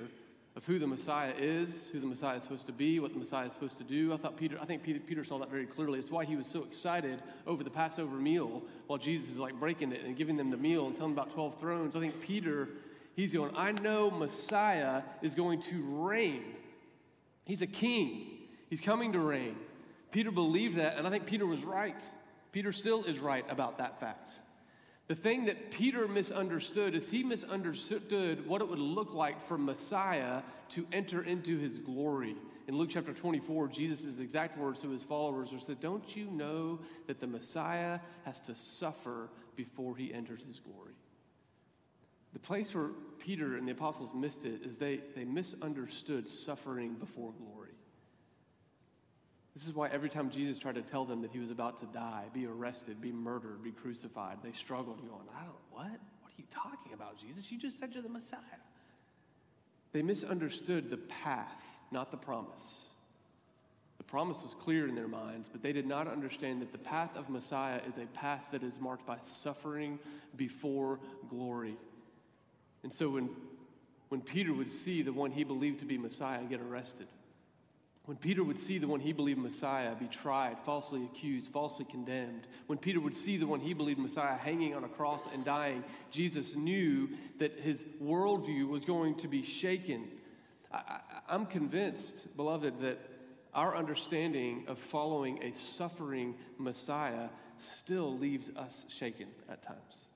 of 0.57 0.65
who 0.65 0.79
the 0.79 0.87
Messiah 0.87 1.35
is, 1.39 1.91
who 1.93 2.01
the 2.01 2.07
Messiah 2.07 2.39
is 2.39 2.43
supposed 2.43 2.65
to 2.67 2.73
be, 2.73 3.01
what 3.01 3.13
the 3.13 3.19
Messiah 3.19 3.49
is 3.49 3.53
supposed 3.53 3.77
to 3.77 3.85
do. 3.85 4.15
I 4.15 4.17
thought 4.17 4.39
Peter, 4.39 4.57
I 4.63 4.65
think 4.65 4.83
Peter, 4.83 4.99
Peter 4.99 5.25
saw 5.25 5.39
that 5.41 5.51
very 5.51 5.67
clearly. 5.67 5.99
It's 5.99 6.11
why 6.11 6.25
he 6.25 6.37
was 6.37 6.47
so 6.47 6.63
excited 6.65 7.23
over 7.47 7.63
the 7.63 7.71
Passover 7.71 8.17
meal 8.17 8.63
while 8.87 8.99
Jesus 8.99 9.29
is 9.29 9.39
like 9.39 9.61
breaking 9.61 9.93
it 9.93 10.01
and 10.07 10.17
giving 10.17 10.39
them 10.39 10.51
the 10.51 10.57
meal 10.57 10.87
and 10.87 10.97
telling 10.97 11.15
them 11.15 11.23
about 11.23 11.35
12 11.35 11.61
thrones. 11.61 11.97
I 11.97 12.01
think 12.01 12.19
Peter, 12.23 12.71
he's 13.15 13.35
going, 13.35 13.55
I 13.55 13.73
know 13.73 14.11
Messiah 14.11 15.03
is 15.21 15.35
going 15.35 15.61
to 15.65 15.83
reign. 15.83 16.45
He's 17.45 17.61
a 17.61 17.67
king. 17.67 18.39
He's 18.71 18.81
coming 18.81 19.13
to 19.13 19.19
reign. 19.19 19.57
Peter 20.13 20.31
believed 20.31 20.79
that, 20.79 20.97
and 20.97 21.07
I 21.07 21.11
think 21.11 21.27
Peter 21.27 21.45
was 21.45 21.63
right. 21.63 22.03
Peter 22.53 22.73
still 22.73 23.05
is 23.05 23.19
right 23.19 23.45
about 23.51 23.77
that 23.77 24.01
fact. 24.01 24.31
The 25.13 25.17
thing 25.17 25.45
that 25.45 25.71
Peter 25.71 26.09
misunderstood 26.09 26.95
is 26.95 27.11
he 27.11 27.23
misunderstood 27.23 28.49
what 28.49 28.63
it 28.63 28.69
would 28.71 28.79
look 28.79 29.13
like 29.13 29.47
for 29.47 29.59
Messiah 29.59 30.41
to 30.71 30.87
enter 30.91 31.23
into 31.23 31.59
his 31.59 31.77
glory. 31.77 32.35
In 32.67 32.79
Luke 32.79 32.89
chapter 32.91 33.13
24, 33.13 33.69
Jesus' 33.69 34.19
exact 34.19 34.57
words 34.57 34.81
to 34.81 34.89
his 34.89 35.03
followers 35.03 35.53
are 35.53 35.61
said, 35.61 35.81
Don't 35.81 36.17
you 36.17 36.31
know 36.31 36.81
that 37.09 37.21
the 37.21 37.27
Messiah 37.27 38.01
has 38.25 38.41
to 38.41 38.57
suffer 38.57 39.29
before 39.55 39.99
he 39.99 40.15
enters 40.15 40.45
his 40.45 40.61
glory? 40.61 40.95
The 42.33 42.39
place 42.39 42.75
where 42.75 42.89
Peter 43.19 43.59
and 43.59 43.69
the 43.69 43.73
apostles 43.73 44.15
missed 44.15 44.47
it 44.47 44.63
is 44.65 44.79
they, 44.79 45.01
they 45.15 45.25
misunderstood 45.25 46.27
suffering 46.27 46.95
before 46.95 47.35
glory. 47.39 47.62
This 49.55 49.67
is 49.67 49.75
why 49.75 49.89
every 49.89 50.09
time 50.09 50.31
Jesus 50.31 50.59
tried 50.59 50.77
to 50.77 50.83
tell 50.83 51.05
them 51.05 51.21
that 51.23 51.31
he 51.31 51.39
was 51.39 51.51
about 51.51 51.79
to 51.81 51.87
die, 51.87 52.25
be 52.33 52.47
arrested, 52.47 53.01
be 53.01 53.13
murdered, 53.13 53.63
be 53.63 53.71
crucified, 53.71 54.39
they 54.43 54.53
struggled, 54.53 54.99
going, 55.07 55.29
I 55.37 55.41
don't, 55.41 55.55
what? 55.71 55.85
What 55.85 56.31
are 56.31 56.39
you 56.39 56.45
talking 56.51 56.95
about, 56.95 57.19
Jesus? 57.19 57.51
You 57.51 57.59
just 57.59 57.79
said 57.79 57.91
you're 57.93 58.03
the 58.03 58.09
Messiah. 58.09 58.41
They 59.93 60.03
misunderstood 60.03 60.89
the 60.89 60.97
path, 60.97 61.61
not 61.91 62.11
the 62.11 62.17
promise. 62.17 62.87
The 63.99 64.05
promise 64.05 64.43
was 64.43 64.55
clear 64.55 64.89
in 64.89 64.95
their 64.95 65.07
minds, 65.09 65.51
but 65.53 65.63
they 65.63 65.73
did 65.73 65.87
not 65.87 66.09
understand 66.09 66.63
that 66.63 66.73
the 66.73 66.79
path 66.79 67.15
of 67.15 67.29
Messiah 67.29 67.81
is 67.87 67.99
a 67.99 68.07
path 68.07 68.41
that 68.53 68.63
is 68.63 68.81
marked 68.81 69.07
by 69.07 69.19
suffering 69.21 69.99
before 70.35 70.99
glory. 71.29 71.77
And 72.83 72.93
so 72.93 73.11
when, 73.11 73.29
when 74.09 74.23
Peter 74.23 74.55
would 74.55 74.73
see 74.73 75.03
the 75.03 75.13
one 75.13 75.31
he 75.31 75.45
believed 75.45 75.81
to 75.81 75.85
be 75.85 75.99
Messiah 75.99 76.43
get 76.45 76.61
arrested, 76.61 77.07
when 78.07 78.17
Peter 78.17 78.43
would 78.43 78.59
see 78.59 78.79
the 78.79 78.89
one 78.89 78.99
he 78.99 79.13
believed 79.13 79.39
Messiah 79.39 79.95
be 79.95 80.09
tried, 80.09 80.57
falsely 80.65 81.05
accused, 81.05 81.53
falsely 81.53 81.85
condemned, 81.85 82.49
when 82.67 82.79
Peter 82.79 83.01
would 83.01 83.17
see 83.17 83.37
the 83.37 83.47
one 83.47 83.61
he 83.61 83.75
believed 83.75 84.01
Messiah 84.01 84.37
hanging 84.37 84.75
on 84.75 84.83
a 84.83 84.89
cross 84.89 85.29
and 85.33 85.45
dying, 85.45 85.85
Jesus 86.11 86.57
knew 86.57 87.11
that 87.39 87.61
his 87.61 87.85
worldview 88.03 88.69
was 88.69 88.85
going 88.85 89.15
to 89.17 89.29
be 89.29 89.43
shaken. 89.43 90.09
I, 90.73 91.01
am 91.29 91.47
convinced, 91.47 92.37
beloved, 92.37 92.81
that 92.81 92.99
our 93.55 93.77
understanding 93.77 94.65
of 94.67 94.79
following 94.79 95.41
a 95.43 95.57
suffering 95.57 96.35
Messiah 96.59 97.29
still 97.59 98.19
leaves 98.19 98.51
us 98.57 98.85
shaken 98.89 99.29
at 99.49 99.63
times. 99.63 100.07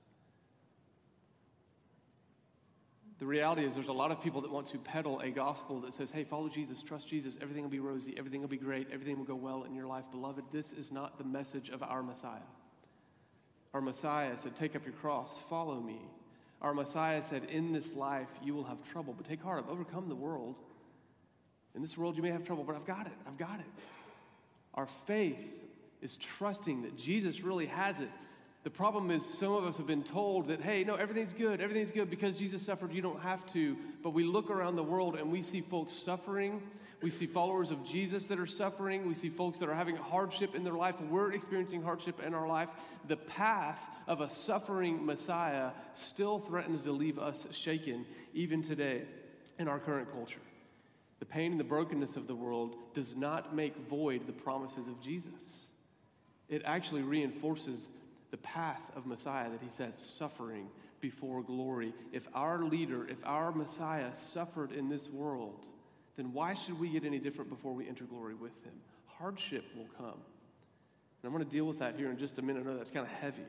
The 3.18 3.26
reality 3.26 3.64
is, 3.64 3.74
there's 3.74 3.88
a 3.88 3.92
lot 3.92 4.10
of 4.10 4.22
people 4.22 4.42
that 4.42 4.50
want 4.50 4.66
to 4.68 4.78
peddle 4.78 5.20
a 5.20 5.30
gospel 5.30 5.80
that 5.80 5.94
says, 5.94 6.10
hey, 6.10 6.22
follow 6.22 6.50
Jesus, 6.50 6.82
trust 6.82 7.08
Jesus, 7.08 7.38
everything 7.40 7.62
will 7.62 7.70
be 7.70 7.78
rosy, 7.78 8.14
everything 8.18 8.42
will 8.42 8.48
be 8.48 8.58
great, 8.58 8.88
everything 8.92 9.16
will 9.16 9.24
go 9.24 9.34
well 9.34 9.64
in 9.64 9.74
your 9.74 9.86
life. 9.86 10.04
Beloved, 10.10 10.44
this 10.52 10.72
is 10.72 10.92
not 10.92 11.16
the 11.16 11.24
message 11.24 11.70
of 11.70 11.82
our 11.82 12.02
Messiah. 12.02 12.40
Our 13.72 13.80
Messiah 13.80 14.36
said, 14.38 14.54
take 14.54 14.76
up 14.76 14.84
your 14.84 14.94
cross, 14.94 15.40
follow 15.48 15.80
me. 15.80 16.00
Our 16.60 16.74
Messiah 16.74 17.22
said, 17.22 17.44
in 17.44 17.72
this 17.72 17.94
life 17.94 18.28
you 18.42 18.54
will 18.54 18.64
have 18.64 18.82
trouble, 18.90 19.14
but 19.16 19.26
take 19.26 19.42
heart, 19.42 19.64
I've 19.64 19.70
overcome 19.70 20.10
the 20.10 20.14
world. 20.14 20.56
In 21.74 21.80
this 21.80 21.96
world 21.96 22.16
you 22.16 22.22
may 22.22 22.30
have 22.30 22.44
trouble, 22.44 22.64
but 22.64 22.76
I've 22.76 22.86
got 22.86 23.06
it, 23.06 23.12
I've 23.26 23.38
got 23.38 23.60
it. 23.60 23.66
Our 24.74 24.88
faith 25.06 25.42
is 26.02 26.16
trusting 26.18 26.82
that 26.82 26.98
Jesus 26.98 27.40
really 27.40 27.66
has 27.66 27.98
it 28.00 28.10
the 28.66 28.70
problem 28.70 29.12
is, 29.12 29.24
some 29.24 29.52
of 29.52 29.62
us 29.62 29.76
have 29.76 29.86
been 29.86 30.02
told 30.02 30.48
that, 30.48 30.60
hey, 30.60 30.82
no, 30.82 30.96
everything's 30.96 31.32
good. 31.32 31.60
Everything's 31.60 31.92
good 31.92 32.10
because 32.10 32.34
Jesus 32.34 32.60
suffered. 32.62 32.92
You 32.92 33.00
don't 33.00 33.20
have 33.20 33.46
to. 33.52 33.76
But 34.02 34.10
we 34.10 34.24
look 34.24 34.50
around 34.50 34.74
the 34.74 34.82
world 34.82 35.14
and 35.14 35.30
we 35.30 35.40
see 35.40 35.60
folks 35.60 35.92
suffering. 35.92 36.60
We 37.00 37.12
see 37.12 37.26
followers 37.26 37.70
of 37.70 37.86
Jesus 37.86 38.26
that 38.26 38.40
are 38.40 38.46
suffering. 38.48 39.06
We 39.06 39.14
see 39.14 39.28
folks 39.28 39.60
that 39.60 39.68
are 39.68 39.74
having 39.74 39.94
hardship 39.94 40.56
in 40.56 40.64
their 40.64 40.72
life. 40.72 40.96
We're 41.00 41.32
experiencing 41.32 41.80
hardship 41.80 42.20
in 42.26 42.34
our 42.34 42.48
life. 42.48 42.68
The 43.06 43.18
path 43.18 43.78
of 44.08 44.20
a 44.20 44.28
suffering 44.28 45.06
Messiah 45.06 45.70
still 45.94 46.40
threatens 46.40 46.82
to 46.82 46.90
leave 46.90 47.20
us 47.20 47.46
shaken, 47.52 48.04
even 48.34 48.64
today 48.64 49.02
in 49.60 49.68
our 49.68 49.78
current 49.78 50.10
culture. 50.10 50.42
The 51.20 51.26
pain 51.26 51.52
and 51.52 51.60
the 51.60 51.64
brokenness 51.64 52.16
of 52.16 52.26
the 52.26 52.34
world 52.34 52.74
does 52.94 53.14
not 53.14 53.54
make 53.54 53.76
void 53.88 54.26
the 54.26 54.32
promises 54.32 54.88
of 54.88 55.00
Jesus. 55.00 55.30
It 56.48 56.62
actually 56.64 57.02
reinforces 57.02 57.90
the 58.30 58.36
path 58.38 58.90
of 58.96 59.06
Messiah 59.06 59.50
that 59.50 59.62
he 59.62 59.70
said, 59.70 59.92
suffering 59.98 60.68
before 61.00 61.42
glory. 61.42 61.94
If 62.12 62.26
our 62.34 62.64
leader, 62.64 63.06
if 63.08 63.18
our 63.24 63.52
Messiah 63.52 64.14
suffered 64.14 64.72
in 64.72 64.88
this 64.88 65.08
world, 65.08 65.66
then 66.16 66.32
why 66.32 66.54
should 66.54 66.78
we 66.78 66.88
get 66.88 67.04
any 67.04 67.18
different 67.18 67.50
before 67.50 67.72
we 67.72 67.88
enter 67.88 68.04
glory 68.04 68.34
with 68.34 68.52
him? 68.64 68.72
Hardship 69.06 69.64
will 69.76 69.88
come. 69.96 70.18
And 71.22 71.24
I'm 71.24 71.32
going 71.32 71.44
to 71.44 71.50
deal 71.50 71.66
with 71.66 71.78
that 71.78 71.96
here 71.96 72.10
in 72.10 72.18
just 72.18 72.38
a 72.38 72.42
minute. 72.42 72.64
I 72.66 72.70
know 72.70 72.76
that's 72.76 72.90
kind 72.90 73.06
of 73.06 73.12
heavy. 73.12 73.46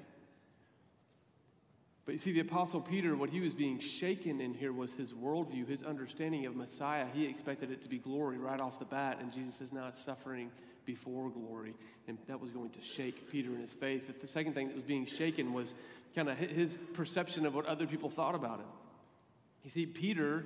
But 2.05 2.13
you 2.13 2.19
see, 2.19 2.31
the 2.31 2.39
Apostle 2.39 2.79
Peter, 2.79 3.17
what 3.17 3.29
he 3.29 3.41
was 3.41 3.53
being 3.53 3.79
shaken 3.79 4.39
in 4.39 4.53
here 4.53 4.71
was 4.71 4.93
his 4.93 5.11
worldview, 5.11 5.67
his 5.67 5.83
understanding 5.83 6.45
of 6.45 6.55
Messiah. 6.55 7.05
He 7.13 7.25
expected 7.25 7.69
it 7.69 7.83
to 7.83 7.89
be 7.89 7.97
glory 7.97 8.37
right 8.37 8.61
off 8.61 8.79
the 8.79 8.85
bat, 8.85 9.17
and 9.19 9.29
Jesus 9.31 9.55
says, 9.55 9.73
now 9.73 9.89
it's 9.89 10.01
suffering 10.05 10.49
before 10.87 11.29
glory. 11.29 11.75
And 12.07 12.17
that 12.27 12.41
was 12.41 12.49
going 12.49 12.71
to 12.71 12.81
shake 12.81 13.29
Peter 13.29 13.53
in 13.53 13.61
his 13.61 13.73
faith. 13.73 14.03
But 14.07 14.19
the 14.19 14.27
second 14.27 14.53
thing 14.55 14.69
that 14.69 14.75
was 14.75 14.85
being 14.85 15.05
shaken 15.05 15.53
was 15.53 15.75
kind 16.15 16.29
of 16.29 16.37
his 16.37 16.75
perception 16.93 17.45
of 17.45 17.53
what 17.53 17.67
other 17.67 17.85
people 17.85 18.09
thought 18.09 18.33
about 18.33 18.59
him. 18.59 18.65
You 19.63 19.69
see, 19.69 19.85
Peter 19.85 20.45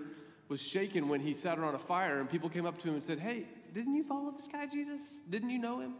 was 0.49 0.59
shaken 0.59 1.07
when 1.07 1.21
he 1.21 1.33
sat 1.33 1.57
around 1.57 1.75
a 1.75 1.79
fire 1.79 2.19
and 2.19 2.29
people 2.29 2.49
came 2.49 2.65
up 2.65 2.77
to 2.81 2.89
him 2.89 2.95
and 2.95 3.03
said, 3.03 3.19
Hey, 3.19 3.45
didn't 3.73 3.95
you 3.95 4.03
follow 4.03 4.31
this 4.31 4.49
guy, 4.51 4.65
Jesus? 4.65 5.01
Didn't 5.29 5.51
you 5.51 5.59
know 5.59 5.79
him? 5.79 5.93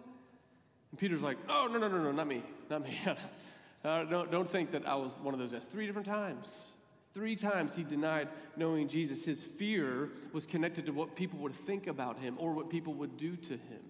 And 0.89 0.99
Peter's 0.99 1.21
like, 1.21 1.38
Oh, 1.47 1.69
no, 1.71 1.80
no, 1.80 1.88
no, 1.88 2.04
no, 2.04 2.12
not 2.12 2.27
me, 2.27 2.43
not 2.69 2.82
me. 2.82 2.99
uh, 3.86 4.04
don't, 4.06 4.30
don't 4.30 4.51
think 4.51 4.71
that 4.71 4.86
I 4.88 4.95
was 4.95 5.17
one 5.21 5.34
of 5.34 5.39
those 5.39 5.51
guys. 5.51 5.65
Three 5.65 5.86
different 5.86 6.08
times. 6.08 6.71
Three 7.13 7.36
times 7.36 7.75
he 7.75 7.84
denied 7.84 8.30
knowing 8.56 8.88
Jesus. 8.88 9.23
His 9.23 9.43
fear 9.43 10.10
was 10.32 10.45
connected 10.45 10.86
to 10.86 10.93
what 10.93 11.15
people 11.15 11.39
would 11.39 11.56
think 11.65 11.88
about 11.88 12.17
him 12.19 12.36
or 12.39 12.54
what 12.54 12.69
people 12.69 12.93
would 12.95 13.17
do 13.17 13.36
to 13.36 13.54
him. 13.54 13.82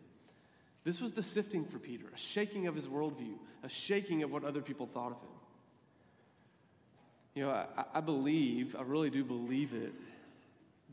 This 0.84 1.00
was 1.00 1.14
the 1.14 1.24
sifting 1.24 1.66
for 1.66 1.78
Peter, 1.78 2.06
a 2.14 2.18
shaking 2.18 2.68
of 2.68 2.76
his 2.76 2.88
worldview, 2.88 3.36
a 3.64 3.70
shaking 3.70 4.24
of 4.24 4.32
what 4.32 4.44
other 4.44 4.62
people 4.62 4.88
thought 4.88 5.12
of 5.12 5.22
him. 5.22 5.30
You 7.36 7.44
know, 7.44 7.52
I, 7.52 7.86
I 7.94 8.02
believe, 8.02 8.76
I 8.78 8.82
really 8.82 9.10
do 9.10 9.24
believe 9.24 9.74
it, 9.74 9.94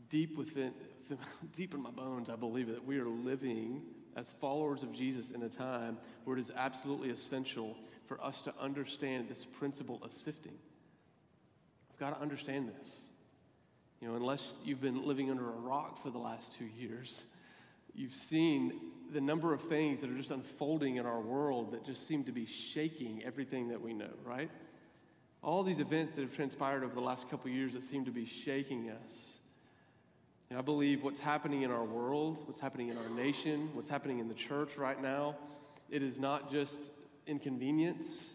deep 0.09 0.37
within, 0.37 0.73
deep 1.55 1.73
in 1.73 1.81
my 1.81 1.89
bones, 1.89 2.29
I 2.29 2.35
believe 2.35 2.67
that 2.67 2.85
we 2.85 2.99
are 2.99 3.07
living 3.07 3.81
as 4.15 4.29
followers 4.41 4.83
of 4.83 4.93
Jesus 4.93 5.31
in 5.31 5.41
a 5.43 5.49
time 5.49 5.97
where 6.23 6.37
it 6.37 6.41
is 6.41 6.51
absolutely 6.55 7.09
essential 7.09 7.75
for 8.05 8.21
us 8.23 8.41
to 8.41 8.53
understand 8.59 9.27
this 9.27 9.45
principle 9.45 9.99
of 10.03 10.11
sifting. 10.13 10.57
I've 11.91 11.99
got 11.99 12.15
to 12.15 12.21
understand 12.21 12.69
this. 12.69 12.99
You 14.01 14.07
know, 14.07 14.15
unless 14.15 14.53
you've 14.63 14.81
been 14.81 15.05
living 15.05 15.29
under 15.29 15.47
a 15.47 15.53
rock 15.53 16.01
for 16.01 16.09
the 16.09 16.17
last 16.17 16.55
two 16.57 16.67
years, 16.79 17.23
you've 17.95 18.13
seen 18.13 18.73
the 19.11 19.21
number 19.21 19.53
of 19.53 19.61
things 19.63 20.01
that 20.01 20.09
are 20.09 20.15
just 20.15 20.31
unfolding 20.31 20.97
in 20.97 21.05
our 21.05 21.19
world 21.19 21.71
that 21.71 21.85
just 21.85 22.07
seem 22.07 22.23
to 22.25 22.31
be 22.31 22.45
shaking 22.45 23.23
everything 23.25 23.69
that 23.69 23.81
we 23.81 23.93
know, 23.93 24.09
right? 24.23 24.51
All 25.41 25.63
these 25.63 25.79
events 25.79 26.13
that 26.13 26.21
have 26.21 26.35
transpired 26.35 26.83
over 26.83 26.93
the 26.93 27.01
last 27.01 27.29
couple 27.29 27.49
years 27.49 27.73
that 27.73 27.83
seem 27.83 28.05
to 28.05 28.11
be 28.11 28.25
shaking 28.25 28.89
us. 28.89 29.39
And 30.49 30.57
I 30.57 30.61
believe 30.61 31.03
what's 31.03 31.19
happening 31.19 31.61
in 31.61 31.71
our 31.71 31.83
world, 31.83 32.39
what's 32.45 32.59
happening 32.59 32.89
in 32.89 32.97
our 32.97 33.09
nation, 33.09 33.69
what's 33.73 33.89
happening 33.89 34.19
in 34.19 34.27
the 34.27 34.33
church 34.33 34.77
right 34.77 35.01
now, 35.01 35.35
it 35.89 36.03
is 36.03 36.19
not 36.19 36.51
just 36.51 36.77
inconvenience. 37.27 38.33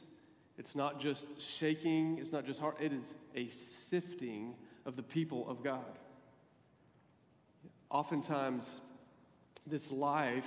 It's 0.56 0.76
not 0.76 1.00
just 1.00 1.26
shaking. 1.40 2.18
It's 2.18 2.32
not 2.32 2.46
just 2.46 2.60
hard. 2.60 2.76
It 2.80 2.92
is 2.92 3.14
a 3.34 3.48
sifting 3.50 4.54
of 4.86 4.96
the 4.96 5.02
people 5.02 5.48
of 5.48 5.62
God. 5.62 5.98
Oftentimes, 7.90 8.80
this 9.66 9.90
life 9.90 10.46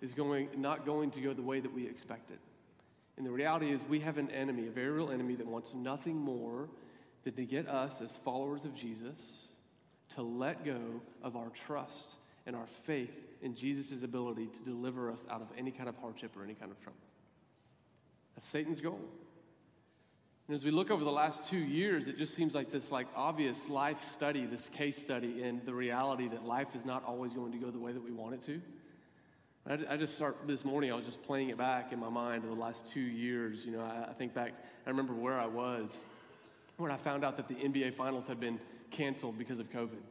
is 0.00 0.12
going, 0.12 0.48
not 0.56 0.86
going 0.86 1.10
to 1.12 1.20
go 1.20 1.32
the 1.32 1.42
way 1.42 1.60
that 1.60 1.72
we 1.72 1.86
expect 1.86 2.30
it. 2.30 2.38
And 3.16 3.26
the 3.26 3.30
reality 3.30 3.72
is, 3.72 3.80
we 3.88 4.00
have 4.00 4.18
an 4.18 4.30
enemy, 4.30 4.66
a 4.68 4.70
very 4.70 4.90
real 4.90 5.10
enemy, 5.10 5.34
that 5.36 5.46
wants 5.46 5.74
nothing 5.74 6.16
more 6.16 6.68
than 7.24 7.34
to 7.34 7.44
get 7.44 7.68
us, 7.68 8.00
as 8.00 8.16
followers 8.16 8.64
of 8.64 8.74
Jesus, 8.74 9.46
to 10.14 10.22
let 10.22 10.64
go 10.64 10.80
of 11.22 11.36
our 11.36 11.50
trust 11.66 12.16
and 12.46 12.56
our 12.56 12.66
faith 12.84 13.14
in 13.42 13.54
Jesus' 13.54 14.02
ability 14.02 14.46
to 14.46 14.70
deliver 14.70 15.10
us 15.10 15.24
out 15.30 15.40
of 15.40 15.48
any 15.56 15.70
kind 15.70 15.88
of 15.88 15.96
hardship 15.96 16.36
or 16.36 16.42
any 16.42 16.54
kind 16.54 16.70
of 16.70 16.80
trouble. 16.80 16.98
That's 18.34 18.48
Satan's 18.48 18.80
goal. 18.80 19.00
And 20.48 20.56
as 20.56 20.64
we 20.64 20.70
look 20.70 20.90
over 20.90 21.04
the 21.04 21.10
last 21.10 21.48
two 21.48 21.58
years, 21.58 22.08
it 22.08 22.18
just 22.18 22.34
seems 22.34 22.54
like 22.54 22.72
this 22.72 22.90
like 22.90 23.06
obvious 23.14 23.68
life 23.68 23.98
study, 24.10 24.44
this 24.44 24.68
case 24.68 25.00
study, 25.00 25.42
and 25.42 25.64
the 25.64 25.74
reality 25.74 26.28
that 26.28 26.44
life 26.44 26.68
is 26.74 26.84
not 26.84 27.04
always 27.04 27.32
going 27.32 27.52
to 27.52 27.58
go 27.58 27.70
the 27.70 27.78
way 27.78 27.92
that 27.92 28.02
we 28.02 28.10
want 28.10 28.34
it 28.34 28.42
to. 28.42 28.60
I, 29.66 29.94
I 29.94 29.96
just 29.96 30.14
start 30.14 30.36
this 30.46 30.64
morning. 30.64 30.90
I 30.90 30.96
was 30.96 31.04
just 31.04 31.22
playing 31.22 31.50
it 31.50 31.58
back 31.58 31.92
in 31.92 32.00
my 32.00 32.08
mind 32.08 32.44
of 32.44 32.50
the 32.50 32.60
last 32.60 32.86
two 32.86 33.00
years. 33.00 33.64
You 33.64 33.72
know, 33.72 33.80
I, 33.80 34.10
I 34.10 34.12
think 34.12 34.34
back. 34.34 34.52
I 34.86 34.90
remember 34.90 35.14
where 35.14 35.38
I 35.38 35.46
was 35.46 35.98
when 36.76 36.90
I 36.90 36.96
found 36.96 37.24
out 37.24 37.36
that 37.36 37.46
the 37.46 37.54
NBA 37.54 37.94
Finals 37.94 38.26
had 38.26 38.40
been 38.40 38.58
canceled 38.90 39.38
because 39.38 39.60
of 39.60 39.70
COVID, 39.70 40.02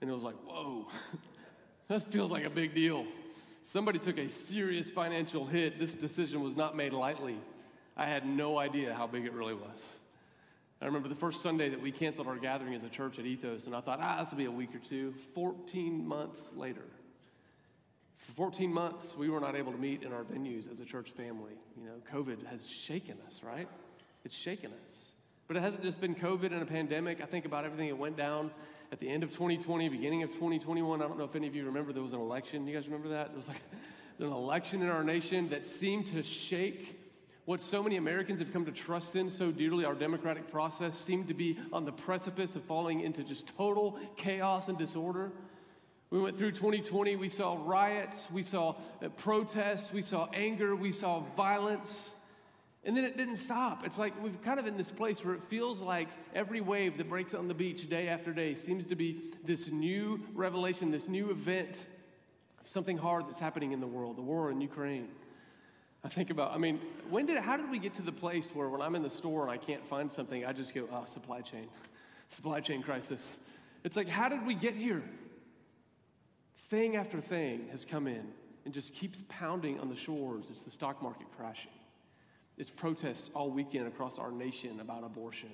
and 0.00 0.10
it 0.10 0.12
was 0.12 0.24
like, 0.24 0.36
whoa, 0.46 0.88
that 1.88 2.10
feels 2.12 2.30
like 2.30 2.44
a 2.44 2.50
big 2.50 2.74
deal 2.74 3.06
Somebody 3.66 3.98
took 3.98 4.16
a 4.18 4.30
serious 4.30 4.92
financial 4.92 5.44
hit. 5.44 5.80
This 5.80 5.92
decision 5.92 6.40
was 6.40 6.54
not 6.54 6.76
made 6.76 6.92
lightly. 6.92 7.36
I 7.96 8.06
had 8.06 8.26
no 8.26 8.58
idea 8.58 8.94
how 8.94 9.06
big 9.06 9.24
it 9.24 9.32
really 9.32 9.54
was. 9.54 9.82
I 10.82 10.84
remember 10.84 11.08
the 11.08 11.14
first 11.14 11.42
Sunday 11.42 11.70
that 11.70 11.80
we 11.80 11.90
canceled 11.90 12.26
our 12.26 12.36
gathering 12.36 12.74
as 12.74 12.84
a 12.84 12.90
church 12.90 13.18
at 13.18 13.24
Ethos, 13.24 13.64
and 13.64 13.74
I 13.74 13.80
thought, 13.80 13.98
ah, 14.02 14.20
this 14.20 14.30
will 14.30 14.38
be 14.38 14.44
a 14.44 14.50
week 14.50 14.74
or 14.74 14.78
two. 14.78 15.14
14 15.34 16.06
months 16.06 16.42
later, 16.54 16.84
for 18.18 18.32
14 18.32 18.70
months, 18.70 19.16
we 19.16 19.30
were 19.30 19.40
not 19.40 19.56
able 19.56 19.72
to 19.72 19.78
meet 19.78 20.02
in 20.02 20.12
our 20.12 20.24
venues 20.24 20.70
as 20.70 20.80
a 20.80 20.84
church 20.84 21.10
family. 21.12 21.52
You 21.78 21.86
know, 21.86 21.94
COVID 22.12 22.44
has 22.46 22.68
shaken 22.68 23.16
us, 23.26 23.40
right? 23.42 23.68
It's 24.24 24.36
shaken 24.36 24.72
us. 24.90 25.12
But 25.48 25.56
it 25.56 25.60
hasn't 25.60 25.82
just 25.82 26.00
been 26.00 26.14
COVID 26.14 26.52
and 26.52 26.60
a 26.60 26.66
pandemic. 26.66 27.22
I 27.22 27.26
think 27.26 27.46
about 27.46 27.64
everything 27.64 27.88
that 27.88 27.96
went 27.96 28.16
down 28.16 28.50
at 28.92 29.00
the 29.00 29.08
end 29.08 29.22
of 29.22 29.30
2020, 29.30 29.88
beginning 29.88 30.24
of 30.24 30.30
2021. 30.30 31.00
I 31.00 31.06
don't 31.06 31.16
know 31.16 31.24
if 31.24 31.36
any 31.36 31.46
of 31.46 31.54
you 31.54 31.64
remember 31.64 31.92
there 31.92 32.02
was 32.02 32.12
an 32.12 32.20
election. 32.20 32.66
You 32.66 32.74
guys 32.74 32.86
remember 32.86 33.08
that? 33.10 33.30
It 33.32 33.36
was 33.36 33.48
like 33.48 33.62
an 34.18 34.26
election 34.26 34.82
in 34.82 34.88
our 34.88 35.04
nation 35.04 35.48
that 35.50 35.64
seemed 35.64 36.08
to 36.08 36.22
shake 36.22 36.98
what 37.46 37.62
so 37.62 37.80
many 37.80 37.96
Americans 37.96 38.40
have 38.40 38.52
come 38.52 38.66
to 38.66 38.72
trust 38.72 39.14
in 39.14 39.30
so 39.30 39.52
dearly, 39.52 39.84
our 39.84 39.94
democratic 39.94 40.50
process, 40.50 40.98
seemed 40.98 41.28
to 41.28 41.34
be 41.34 41.58
on 41.72 41.84
the 41.84 41.92
precipice 41.92 42.56
of 42.56 42.64
falling 42.64 43.00
into 43.00 43.22
just 43.22 43.46
total 43.56 43.98
chaos 44.16 44.68
and 44.68 44.76
disorder. 44.76 45.30
We 46.10 46.20
went 46.20 46.38
through 46.38 46.52
2020, 46.52 47.14
we 47.14 47.28
saw 47.28 47.56
riots, 47.64 48.28
we 48.32 48.42
saw 48.42 48.74
uh, 49.02 49.08
protests, 49.10 49.92
we 49.92 50.02
saw 50.02 50.28
anger, 50.34 50.74
we 50.74 50.90
saw 50.90 51.20
violence. 51.36 52.10
And 52.84 52.96
then 52.96 53.04
it 53.04 53.16
didn't 53.16 53.36
stop. 53.36 53.86
It's 53.86 53.98
like 53.98 54.20
we've 54.22 54.40
kind 54.42 54.58
of 54.58 54.66
in 54.66 54.76
this 54.76 54.90
place 54.90 55.24
where 55.24 55.34
it 55.34 55.42
feels 55.48 55.78
like 55.80 56.08
every 56.34 56.60
wave 56.60 56.98
that 56.98 57.08
breaks 57.08 57.32
on 57.32 57.46
the 57.46 57.54
beach 57.54 57.88
day 57.88 58.08
after 58.08 58.32
day 58.32 58.56
seems 58.56 58.84
to 58.86 58.96
be 58.96 59.22
this 59.44 59.68
new 59.68 60.20
revelation, 60.34 60.90
this 60.90 61.08
new 61.08 61.30
event, 61.30 61.86
something 62.64 62.98
hard 62.98 63.28
that's 63.28 63.40
happening 63.40 63.70
in 63.70 63.80
the 63.80 63.86
world, 63.86 64.16
the 64.16 64.22
war 64.22 64.50
in 64.50 64.60
Ukraine. 64.60 65.08
I 66.06 66.08
think 66.08 66.30
about, 66.30 66.54
I 66.54 66.58
mean, 66.58 66.78
when 67.10 67.26
did, 67.26 67.36
how 67.38 67.56
did 67.56 67.68
we 67.68 67.80
get 67.80 67.96
to 67.96 68.02
the 68.02 68.12
place 68.12 68.50
where 68.54 68.68
when 68.68 68.80
I'm 68.80 68.94
in 68.94 69.02
the 69.02 69.10
store 69.10 69.42
and 69.42 69.50
I 69.50 69.56
can't 69.56 69.84
find 69.88 70.12
something, 70.12 70.46
I 70.46 70.52
just 70.52 70.72
go, 70.72 70.88
oh, 70.92 71.02
supply 71.04 71.40
chain, 71.40 71.66
supply 72.28 72.60
chain 72.60 72.80
crisis. 72.80 73.38
It's 73.82 73.96
like, 73.96 74.06
how 74.06 74.28
did 74.28 74.46
we 74.46 74.54
get 74.54 74.74
here? 74.74 75.02
Thing 76.70 76.94
after 76.94 77.20
thing 77.20 77.66
has 77.72 77.84
come 77.84 78.06
in 78.06 78.22
and 78.64 78.72
just 78.72 78.94
keeps 78.94 79.24
pounding 79.28 79.80
on 79.80 79.88
the 79.88 79.96
shores. 79.96 80.44
It's 80.48 80.62
the 80.62 80.70
stock 80.70 81.02
market 81.02 81.26
crashing. 81.36 81.72
It's 82.56 82.70
protests 82.70 83.32
all 83.34 83.50
weekend 83.50 83.88
across 83.88 84.16
our 84.20 84.30
nation 84.30 84.78
about 84.78 85.02
abortion. 85.02 85.50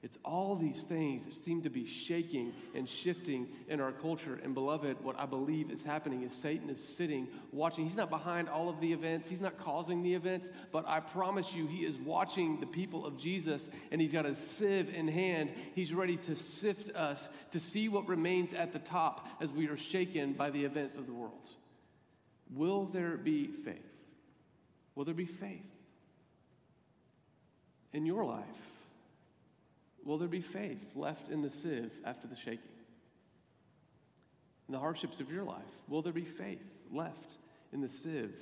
It's 0.00 0.16
all 0.24 0.54
these 0.54 0.84
things 0.84 1.26
that 1.26 1.34
seem 1.34 1.62
to 1.62 1.70
be 1.70 1.84
shaking 1.84 2.52
and 2.72 2.88
shifting 2.88 3.48
in 3.68 3.80
our 3.80 3.90
culture. 3.90 4.38
And, 4.44 4.54
beloved, 4.54 5.02
what 5.02 5.18
I 5.18 5.26
believe 5.26 5.72
is 5.72 5.82
happening 5.82 6.22
is 6.22 6.32
Satan 6.32 6.70
is 6.70 6.80
sitting, 6.80 7.26
watching. 7.50 7.84
He's 7.84 7.96
not 7.96 8.08
behind 8.08 8.48
all 8.48 8.68
of 8.68 8.80
the 8.80 8.92
events, 8.92 9.28
he's 9.28 9.40
not 9.40 9.58
causing 9.58 10.04
the 10.04 10.14
events, 10.14 10.50
but 10.70 10.86
I 10.86 11.00
promise 11.00 11.52
you, 11.52 11.66
he 11.66 11.78
is 11.78 11.96
watching 11.96 12.60
the 12.60 12.66
people 12.66 13.04
of 13.04 13.18
Jesus 13.18 13.68
and 13.90 14.00
he's 14.00 14.12
got 14.12 14.24
a 14.24 14.36
sieve 14.36 14.94
in 14.94 15.08
hand. 15.08 15.50
He's 15.74 15.92
ready 15.92 16.16
to 16.18 16.36
sift 16.36 16.94
us 16.94 17.28
to 17.50 17.58
see 17.58 17.88
what 17.88 18.06
remains 18.06 18.54
at 18.54 18.72
the 18.72 18.78
top 18.78 19.26
as 19.40 19.50
we 19.52 19.66
are 19.66 19.76
shaken 19.76 20.32
by 20.32 20.50
the 20.50 20.64
events 20.64 20.96
of 20.96 21.06
the 21.06 21.12
world. 21.12 21.50
Will 22.54 22.84
there 22.86 23.16
be 23.16 23.48
faith? 23.48 23.82
Will 24.94 25.04
there 25.04 25.12
be 25.12 25.26
faith 25.26 25.66
in 27.92 28.06
your 28.06 28.24
life? 28.24 28.44
Will 30.08 30.16
there 30.16 30.26
be 30.26 30.40
faith 30.40 30.80
left 30.96 31.28
in 31.28 31.42
the 31.42 31.50
sieve 31.50 31.92
after 32.02 32.26
the 32.26 32.34
shaking? 32.34 32.72
In 34.66 34.72
the 34.72 34.78
hardships 34.78 35.20
of 35.20 35.30
your 35.30 35.44
life, 35.44 35.60
will 35.86 36.00
there 36.00 36.14
be 36.14 36.24
faith 36.24 36.64
left 36.90 37.36
in 37.74 37.82
the 37.82 37.90
sieve 37.90 38.34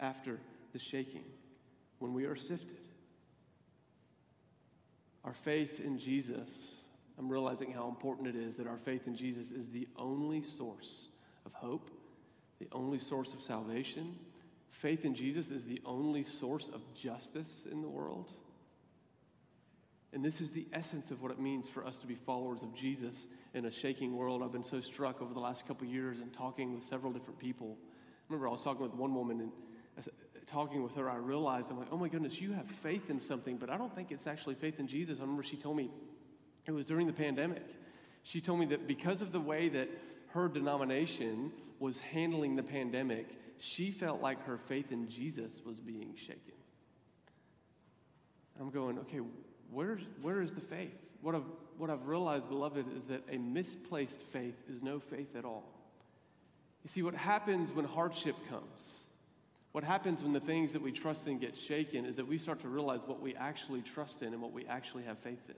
after 0.00 0.38
the 0.72 0.78
shaking 0.78 1.24
when 1.98 2.14
we 2.14 2.24
are 2.24 2.36
sifted? 2.36 2.78
Our 5.22 5.34
faith 5.44 5.78
in 5.78 5.98
Jesus, 5.98 6.76
I'm 7.18 7.28
realizing 7.28 7.70
how 7.70 7.88
important 7.88 8.26
it 8.26 8.36
is 8.36 8.54
that 8.54 8.66
our 8.66 8.78
faith 8.78 9.06
in 9.06 9.14
Jesus 9.14 9.50
is 9.50 9.68
the 9.68 9.88
only 9.98 10.42
source 10.42 11.08
of 11.44 11.52
hope, 11.52 11.90
the 12.60 12.68
only 12.72 12.98
source 12.98 13.34
of 13.34 13.42
salvation. 13.42 14.16
Faith 14.70 15.04
in 15.04 15.14
Jesus 15.14 15.50
is 15.50 15.66
the 15.66 15.82
only 15.84 16.22
source 16.22 16.70
of 16.70 16.80
justice 16.94 17.66
in 17.70 17.82
the 17.82 17.88
world. 17.90 18.30
And 20.12 20.24
this 20.24 20.40
is 20.40 20.50
the 20.50 20.66
essence 20.72 21.10
of 21.10 21.22
what 21.22 21.30
it 21.30 21.38
means 21.38 21.68
for 21.68 21.86
us 21.86 21.96
to 21.98 22.06
be 22.06 22.16
followers 22.16 22.62
of 22.62 22.74
Jesus 22.74 23.28
in 23.54 23.66
a 23.66 23.70
shaking 23.70 24.16
world. 24.16 24.42
I've 24.42 24.52
been 24.52 24.64
so 24.64 24.80
struck 24.80 25.22
over 25.22 25.32
the 25.32 25.40
last 25.40 25.66
couple 25.66 25.86
years 25.86 26.18
and 26.20 26.32
talking 26.32 26.74
with 26.74 26.84
several 26.84 27.12
different 27.12 27.38
people. 27.38 27.76
I 27.78 28.24
remember 28.28 28.48
I 28.48 28.50
was 28.50 28.62
talking 28.62 28.82
with 28.82 28.94
one 28.94 29.14
woman 29.14 29.40
and 29.40 29.52
talking 30.50 30.82
with 30.82 30.94
her, 30.96 31.08
I 31.08 31.16
realized, 31.16 31.70
I'm 31.70 31.78
like, 31.78 31.88
oh 31.92 31.96
my 31.96 32.08
goodness, 32.08 32.40
you 32.40 32.52
have 32.52 32.66
faith 32.82 33.08
in 33.08 33.20
something, 33.20 33.56
but 33.56 33.70
I 33.70 33.76
don't 33.76 33.94
think 33.94 34.10
it's 34.10 34.26
actually 34.26 34.56
faith 34.56 34.80
in 34.80 34.88
Jesus. 34.88 35.18
I 35.18 35.22
remember 35.22 35.44
she 35.44 35.56
told 35.56 35.76
me 35.76 35.90
it 36.66 36.72
was 36.72 36.86
during 36.86 37.06
the 37.06 37.12
pandemic. 37.12 37.62
She 38.24 38.40
told 38.40 38.58
me 38.58 38.66
that 38.66 38.86
because 38.86 39.22
of 39.22 39.32
the 39.32 39.40
way 39.40 39.68
that 39.68 39.88
her 40.28 40.48
denomination 40.48 41.52
was 41.78 42.00
handling 42.00 42.56
the 42.56 42.62
pandemic, 42.62 43.28
she 43.58 43.90
felt 43.90 44.20
like 44.20 44.44
her 44.44 44.58
faith 44.68 44.90
in 44.90 45.08
Jesus 45.08 45.52
was 45.64 45.78
being 45.78 46.14
shaken. 46.16 46.54
I'm 48.60 48.70
going, 48.70 48.98
okay, 48.98 49.20
where's, 49.72 50.00
where 50.22 50.42
is 50.42 50.52
the 50.52 50.60
faith? 50.60 50.94
What 51.22 51.34
I've, 51.34 51.44
what 51.76 51.90
I've 51.90 52.06
realized, 52.06 52.48
beloved, 52.48 52.86
is 52.96 53.04
that 53.04 53.22
a 53.30 53.38
misplaced 53.38 54.20
faith 54.32 54.56
is 54.68 54.82
no 54.82 55.00
faith 55.00 55.36
at 55.36 55.44
all. 55.44 55.64
You 56.82 56.88
see, 56.88 57.02
what 57.02 57.14
happens 57.14 57.72
when 57.72 57.84
hardship 57.84 58.36
comes, 58.48 58.94
what 59.72 59.84
happens 59.84 60.22
when 60.22 60.32
the 60.32 60.40
things 60.40 60.72
that 60.72 60.82
we 60.82 60.92
trust 60.92 61.26
in 61.26 61.38
get 61.38 61.56
shaken, 61.56 62.06
is 62.06 62.16
that 62.16 62.26
we 62.26 62.38
start 62.38 62.60
to 62.62 62.68
realize 62.68 63.00
what 63.06 63.20
we 63.20 63.34
actually 63.34 63.82
trust 63.82 64.22
in 64.22 64.32
and 64.32 64.40
what 64.40 64.52
we 64.52 64.66
actually 64.66 65.04
have 65.04 65.18
faith 65.18 65.42
in. 65.48 65.54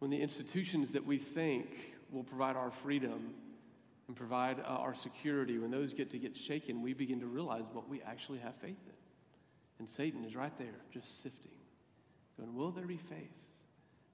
When 0.00 0.10
the 0.10 0.20
institutions 0.20 0.92
that 0.92 1.06
we 1.06 1.18
think 1.18 1.66
will 2.10 2.24
provide 2.24 2.56
our 2.56 2.70
freedom 2.82 3.34
and 4.06 4.16
provide 4.16 4.60
uh, 4.60 4.64
our 4.64 4.94
security, 4.94 5.58
when 5.58 5.70
those 5.70 5.92
get 5.92 6.10
to 6.10 6.18
get 6.18 6.36
shaken, 6.36 6.82
we 6.82 6.94
begin 6.94 7.20
to 7.20 7.26
realize 7.26 7.64
what 7.72 7.88
we 7.88 8.00
actually 8.02 8.38
have 8.38 8.54
faith 8.56 8.76
in. 8.86 9.07
And 9.78 9.88
Satan 9.88 10.24
is 10.24 10.34
right 10.34 10.56
there, 10.58 10.74
just 10.92 11.22
sifting, 11.22 11.52
going, 12.38 12.54
Will 12.54 12.70
there 12.70 12.86
be 12.86 12.96
faith? 12.96 13.30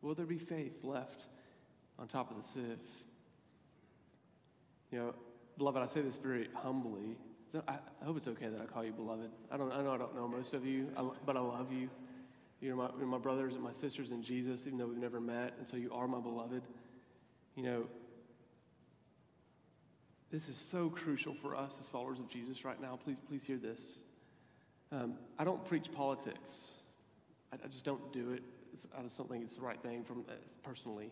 Will 0.03 0.15
there 0.15 0.27
be 0.27 0.39
faith 0.39 0.75
left 0.83 1.25
on 1.99 2.07
top 2.07 2.31
of 2.31 2.37
the 2.37 2.43
sieve? 2.43 2.79
You 4.91 4.99
know, 4.99 5.15
beloved, 5.57 5.83
I 5.83 5.87
say 5.87 6.03
this 6.03 6.17
very 6.17 6.49
humbly. 6.55 7.17
I 7.69 7.79
hope 8.05 8.17
it's 8.17 8.29
okay 8.29 8.49
that 8.49 8.61
I 8.61 8.67
call 8.67 8.85
you 8.85 8.93
beloved. 8.93 9.31
I, 9.51 9.57
don't, 9.57 9.73
I 9.73 9.81
know 9.83 9.93
I 9.93 9.99
don't 9.99 10.15
know 10.15 10.29
most 10.29 10.55
of 10.55 10.67
you, 10.67 10.89
but 11.25 11.37
I 11.37 11.41
love 11.41 11.73
you. 11.73 11.89
You're 12.61 12.77
my, 12.77 12.91
you're 12.99 13.07
my 13.07 13.19
brothers 13.19 13.55
and 13.55 13.63
my 13.63 13.73
sisters 13.73 14.11
in 14.11 14.23
Jesus, 14.23 14.63
even 14.67 14.79
though 14.79 14.87
we've 14.87 14.99
never 14.99 15.21
met, 15.21 15.55
and 15.59 15.67
so 15.67 15.77
you 15.77 15.93
are 15.93 16.09
my 16.09 16.21
beloved. 16.21 16.63
You 17.57 17.63
know, 17.63 17.85
this 20.33 20.49
is 20.49 20.57
so 20.57 20.89
crucial 20.91 21.35
for 21.41 21.55
us 21.55 21.77
as 21.79 21.87
followers 21.87 22.19
of 22.19 22.29
Jesus 22.29 22.65
right 22.65 22.81
now. 22.81 22.99
Please, 23.05 23.19
please 23.29 23.43
hear 23.45 23.57
this. 23.57 23.99
Um, 24.95 25.15
I 25.39 25.45
don't 25.45 25.65
preach 25.65 25.91
politics. 25.93 26.51
I, 27.53 27.57
I, 27.65 27.69
just 27.69 27.85
don't 27.85 28.13
do 28.13 28.31
it. 28.31 28.43
It's, 28.73 28.87
I 28.97 29.03
just 29.03 29.17
don't 29.17 29.29
think 29.29 29.43
it's 29.45 29.57
the 29.57 29.63
right 29.63 29.81
thing 29.83 30.05
from 30.05 30.25
uh, 30.29 30.35
personally. 30.63 31.11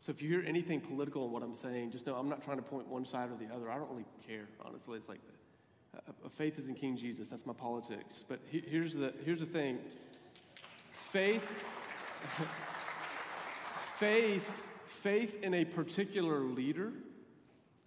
So 0.00 0.10
if 0.10 0.20
you 0.20 0.28
hear 0.28 0.44
anything 0.46 0.80
political 0.80 1.24
in 1.24 1.32
what 1.32 1.42
I'm 1.42 1.54
saying, 1.54 1.92
just 1.92 2.06
know 2.06 2.14
I'm 2.16 2.28
not 2.28 2.44
trying 2.44 2.58
to 2.58 2.62
point 2.62 2.88
one 2.88 3.06
side 3.06 3.30
or 3.30 3.36
the 3.36 3.54
other. 3.54 3.70
I 3.70 3.76
don't 3.76 3.90
really 3.90 4.04
care, 4.26 4.48
honestly. 4.64 4.98
It's 4.98 5.08
like 5.08 5.20
uh, 5.96 6.28
faith 6.36 6.58
is 6.58 6.68
in 6.68 6.74
King 6.74 6.96
Jesus. 6.96 7.28
That's 7.28 7.46
my 7.46 7.54
politics. 7.54 8.22
But 8.28 8.40
he, 8.50 8.62
here's 8.66 8.94
the 8.94 9.14
here's 9.24 9.40
the 9.40 9.46
thing. 9.46 9.78
Faith, 11.10 11.46
faith, 13.96 14.50
faith 15.02 15.42
in 15.42 15.54
a 15.54 15.64
particular 15.64 16.40
leader, 16.40 16.92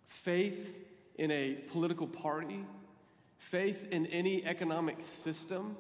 faith 0.07 0.73
in 1.17 1.29
a 1.29 1.53
political 1.71 2.07
party, 2.07 2.65
faith 3.49 3.87
in 3.91 4.05
any 4.07 4.45
economic 4.45 4.97
system, 5.01 5.77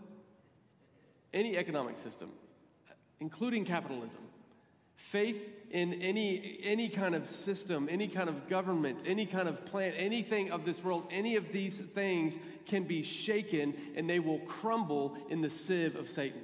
any 1.33 1.57
economic 1.57 1.97
system, 1.97 2.31
including 3.19 3.65
capitalism, 3.65 4.21
faith 4.95 5.41
in 5.71 5.93
any, 5.95 6.59
any 6.63 6.87
kind 6.87 7.15
of 7.15 7.29
system, 7.29 7.87
any 7.89 8.07
kind 8.07 8.29
of 8.29 8.47
government, 8.47 8.99
any 9.05 9.25
kind 9.25 9.49
of 9.49 9.65
plan, 9.65 9.93
anything 9.93 10.51
of 10.51 10.63
this 10.63 10.83
world, 10.83 11.07
any 11.09 11.35
of 11.35 11.51
these 11.51 11.79
things 11.79 12.37
can 12.65 12.83
be 12.83 13.03
shaken 13.03 13.73
and 13.95 14.09
they 14.09 14.19
will 14.19 14.39
crumble 14.39 15.17
in 15.29 15.41
the 15.41 15.49
sieve 15.49 15.95
of 15.95 16.09
Satan 16.09 16.41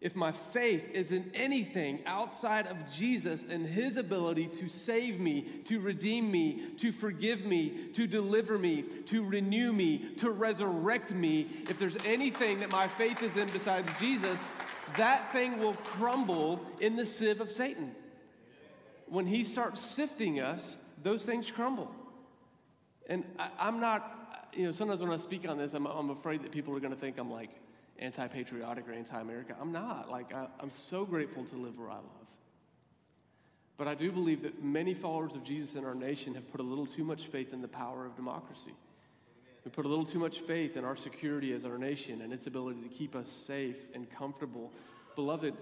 if 0.00 0.14
my 0.14 0.30
faith 0.30 0.84
is 0.92 1.10
in 1.10 1.28
anything 1.34 1.98
outside 2.06 2.68
of 2.68 2.76
Jesus 2.92 3.42
and 3.48 3.66
his 3.66 3.96
ability 3.96 4.46
to 4.46 4.68
save 4.68 5.18
me, 5.18 5.42
to 5.64 5.80
redeem 5.80 6.30
me, 6.30 6.70
to 6.78 6.92
forgive 6.92 7.44
me, 7.44 7.88
to 7.94 8.06
deliver 8.06 8.58
me, 8.58 8.82
to 9.06 9.24
renew 9.24 9.72
me, 9.72 9.98
to 10.18 10.30
resurrect 10.30 11.10
me, 11.10 11.48
if 11.68 11.80
there's 11.80 11.96
anything 12.04 12.60
that 12.60 12.70
my 12.70 12.86
faith 12.86 13.22
is 13.24 13.36
in 13.36 13.48
besides 13.48 13.90
Jesus, 13.98 14.38
that 14.96 15.32
thing 15.32 15.58
will 15.58 15.74
crumble 15.74 16.60
in 16.80 16.94
the 16.94 17.04
sieve 17.04 17.40
of 17.40 17.50
Satan. 17.50 17.92
When 19.06 19.26
he 19.26 19.42
starts 19.42 19.80
sifting 19.80 20.38
us, 20.38 20.76
those 21.02 21.24
things 21.24 21.50
crumble. 21.50 21.90
And 23.08 23.24
I, 23.36 23.68
am 23.68 23.80
not, 23.80 24.48
you 24.52 24.64
know, 24.64 24.72
sometimes 24.72 25.00
when 25.00 25.10
I 25.10 25.18
speak 25.18 25.48
on 25.48 25.58
this, 25.58 25.74
I'm, 25.74 25.86
I'm 25.86 26.10
afraid 26.10 26.44
that 26.44 26.52
people 26.52 26.76
are 26.76 26.80
going 26.80 26.94
to 26.94 27.00
think 27.00 27.18
I'm 27.18 27.32
like 27.32 27.50
anti 27.98 28.26
patriotic 28.28 28.88
or 28.88 28.92
anti 28.92 29.20
America. 29.20 29.54
I'm 29.60 29.72
not. 29.72 30.10
Like, 30.10 30.34
I, 30.34 30.46
I'm 30.60 30.70
so 30.70 31.04
grateful 31.04 31.44
to 31.44 31.56
live 31.56 31.78
where 31.78 31.90
I 31.90 31.96
love. 31.96 32.04
But 33.76 33.86
I 33.86 33.94
do 33.94 34.10
believe 34.10 34.42
that 34.42 34.62
many 34.62 34.92
followers 34.92 35.34
of 35.34 35.44
Jesus 35.44 35.74
in 35.76 35.84
our 35.84 35.94
nation 35.94 36.34
have 36.34 36.50
put 36.50 36.60
a 36.60 36.64
little 36.64 36.86
too 36.86 37.04
much 37.04 37.26
faith 37.26 37.52
in 37.52 37.62
the 37.62 37.68
power 37.68 38.06
of 38.06 38.16
democracy. 38.16 38.74
We 39.64 39.70
put 39.70 39.84
a 39.84 39.88
little 39.88 40.06
too 40.06 40.18
much 40.18 40.40
faith 40.40 40.76
in 40.76 40.84
our 40.84 40.96
security 40.96 41.52
as 41.52 41.64
our 41.64 41.78
nation 41.78 42.22
and 42.22 42.32
its 42.32 42.46
ability 42.46 42.80
to 42.82 42.88
keep 42.88 43.14
us 43.14 43.30
safe 43.30 43.76
and 43.94 44.10
comfortable. 44.10 44.72
Beloved, 45.14 45.54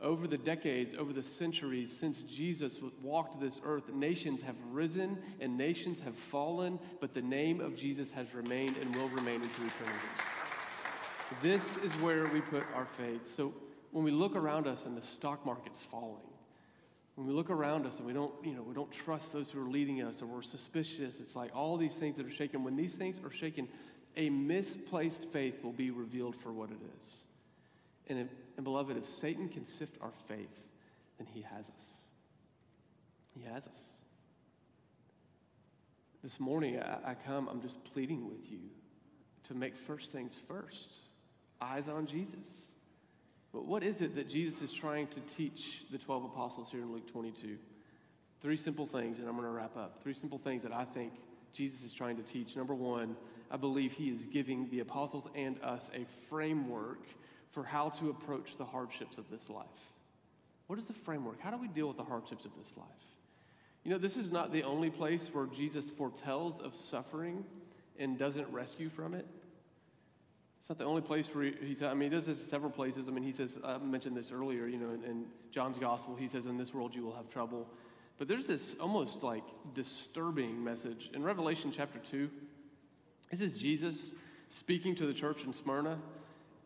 over 0.00 0.26
the 0.26 0.38
decades, 0.38 0.94
over 0.98 1.12
the 1.12 1.22
centuries, 1.22 1.96
since 1.96 2.22
Jesus 2.22 2.78
walked 3.02 3.38
this 3.40 3.60
earth, 3.64 3.88
nations 3.92 4.40
have 4.40 4.56
risen 4.72 5.18
and 5.40 5.58
nations 5.58 6.00
have 6.00 6.16
fallen, 6.16 6.78
but 7.00 7.14
the 7.14 7.22
name 7.22 7.60
of 7.60 7.76
Jesus 7.76 8.10
has 8.12 8.32
remained 8.34 8.76
and 8.78 8.94
will 8.96 9.08
remain 9.10 9.36
into 9.36 9.46
eternity. 9.56 10.39
This 11.42 11.76
is 11.78 11.92
where 11.96 12.26
we 12.28 12.40
put 12.40 12.64
our 12.74 12.86
faith. 12.98 13.28
So 13.28 13.54
when 13.92 14.04
we 14.04 14.10
look 14.10 14.36
around 14.36 14.66
us 14.66 14.84
and 14.84 14.96
the 14.96 15.02
stock 15.02 15.44
market's 15.46 15.82
falling, 15.82 16.30
when 17.14 17.26
we 17.26 17.32
look 17.32 17.50
around 17.50 17.86
us 17.86 17.98
and 17.98 18.06
we 18.06 18.12
don't, 18.12 18.32
you 18.44 18.52
know, 18.52 18.62
we 18.62 18.74
don't 18.74 18.90
trust 18.90 19.32
those 19.32 19.50
who 19.50 19.60
are 19.60 19.68
leading 19.68 20.02
us 20.02 20.22
or 20.22 20.26
we're 20.26 20.42
suspicious, 20.42 21.14
it's 21.20 21.36
like 21.36 21.54
all 21.54 21.76
these 21.76 21.94
things 21.96 22.16
that 22.16 22.26
are 22.26 22.32
shaken. 22.32 22.64
When 22.64 22.76
these 22.76 22.94
things 22.94 23.20
are 23.24 23.32
shaken, 23.32 23.68
a 24.16 24.30
misplaced 24.30 25.26
faith 25.32 25.62
will 25.62 25.72
be 25.72 25.90
revealed 25.90 26.36
for 26.36 26.52
what 26.52 26.70
it 26.70 26.78
is. 26.82 27.10
And, 28.08 28.18
if, 28.18 28.28
and 28.56 28.64
beloved, 28.64 28.96
if 28.96 29.08
Satan 29.08 29.48
can 29.48 29.66
sift 29.66 29.96
our 30.00 30.12
faith, 30.28 30.62
then 31.18 31.26
he 31.30 31.42
has 31.42 31.66
us. 31.66 31.86
He 33.34 33.42
has 33.42 33.66
us. 33.66 33.82
This 36.22 36.40
morning, 36.40 36.80
I, 36.80 37.10
I 37.10 37.14
come, 37.14 37.48
I'm 37.48 37.62
just 37.62 37.82
pleading 37.92 38.28
with 38.28 38.50
you 38.50 38.58
to 39.44 39.54
make 39.54 39.76
first 39.76 40.10
things 40.10 40.38
first. 40.48 40.88
Eyes 41.60 41.88
on 41.88 42.06
Jesus. 42.06 42.34
But 43.52 43.66
what 43.66 43.82
is 43.82 44.00
it 44.00 44.14
that 44.14 44.28
Jesus 44.28 44.60
is 44.62 44.72
trying 44.72 45.08
to 45.08 45.20
teach 45.36 45.82
the 45.90 45.98
12 45.98 46.24
apostles 46.24 46.68
here 46.70 46.80
in 46.80 46.92
Luke 46.92 47.10
22? 47.10 47.56
Three 48.40 48.56
simple 48.56 48.86
things, 48.86 49.18
and 49.18 49.28
I'm 49.28 49.34
going 49.34 49.46
to 49.46 49.52
wrap 49.52 49.76
up. 49.76 50.02
Three 50.02 50.14
simple 50.14 50.38
things 50.38 50.62
that 50.62 50.72
I 50.72 50.84
think 50.84 51.12
Jesus 51.52 51.82
is 51.82 51.92
trying 51.92 52.16
to 52.16 52.22
teach. 52.22 52.56
Number 52.56 52.74
one, 52.74 53.16
I 53.50 53.56
believe 53.56 53.92
he 53.92 54.08
is 54.08 54.24
giving 54.26 54.68
the 54.70 54.80
apostles 54.80 55.28
and 55.34 55.60
us 55.62 55.90
a 55.94 56.06
framework 56.28 57.02
for 57.50 57.64
how 57.64 57.90
to 57.90 58.10
approach 58.10 58.56
the 58.56 58.64
hardships 58.64 59.18
of 59.18 59.28
this 59.30 59.50
life. 59.50 59.66
What 60.68 60.78
is 60.78 60.84
the 60.86 60.92
framework? 60.92 61.40
How 61.40 61.50
do 61.50 61.58
we 61.58 61.66
deal 61.66 61.88
with 61.88 61.96
the 61.96 62.04
hardships 62.04 62.44
of 62.44 62.52
this 62.56 62.72
life? 62.76 62.86
You 63.82 63.90
know, 63.90 63.98
this 63.98 64.16
is 64.16 64.30
not 64.30 64.52
the 64.52 64.62
only 64.62 64.90
place 64.90 65.28
where 65.32 65.46
Jesus 65.46 65.90
foretells 65.90 66.60
of 66.60 66.76
suffering 66.76 67.44
and 67.98 68.16
doesn't 68.16 68.48
rescue 68.52 68.88
from 68.88 69.14
it. 69.14 69.26
Not 70.70 70.78
the 70.78 70.84
only 70.84 71.02
place 71.02 71.26
where 71.32 71.46
he, 71.46 71.74
he 71.74 71.84
I 71.84 71.94
mean, 71.94 72.12
he 72.12 72.16
does 72.16 72.26
this 72.26 72.38
several 72.48 72.70
places. 72.70 73.08
I 73.08 73.10
mean, 73.10 73.24
he 73.24 73.32
says, 73.32 73.58
I 73.64 73.78
mentioned 73.78 74.16
this 74.16 74.30
earlier, 74.30 74.68
you 74.68 74.78
know, 74.78 74.90
in, 74.90 75.02
in 75.02 75.24
John's 75.50 75.78
gospel, 75.78 76.14
he 76.14 76.28
says, 76.28 76.46
in 76.46 76.56
this 76.56 76.72
world 76.72 76.94
you 76.94 77.02
will 77.02 77.14
have 77.16 77.28
trouble. 77.28 77.66
But 78.18 78.28
there's 78.28 78.46
this 78.46 78.76
almost 78.78 79.24
like 79.24 79.42
disturbing 79.74 80.62
message. 80.62 81.10
In 81.12 81.24
Revelation 81.24 81.72
chapter 81.76 81.98
2, 82.12 82.30
this 83.32 83.40
is 83.40 83.58
Jesus 83.58 84.14
speaking 84.48 84.94
to 84.94 85.06
the 85.06 85.12
church 85.12 85.42
in 85.42 85.52
Smyrna. 85.52 85.98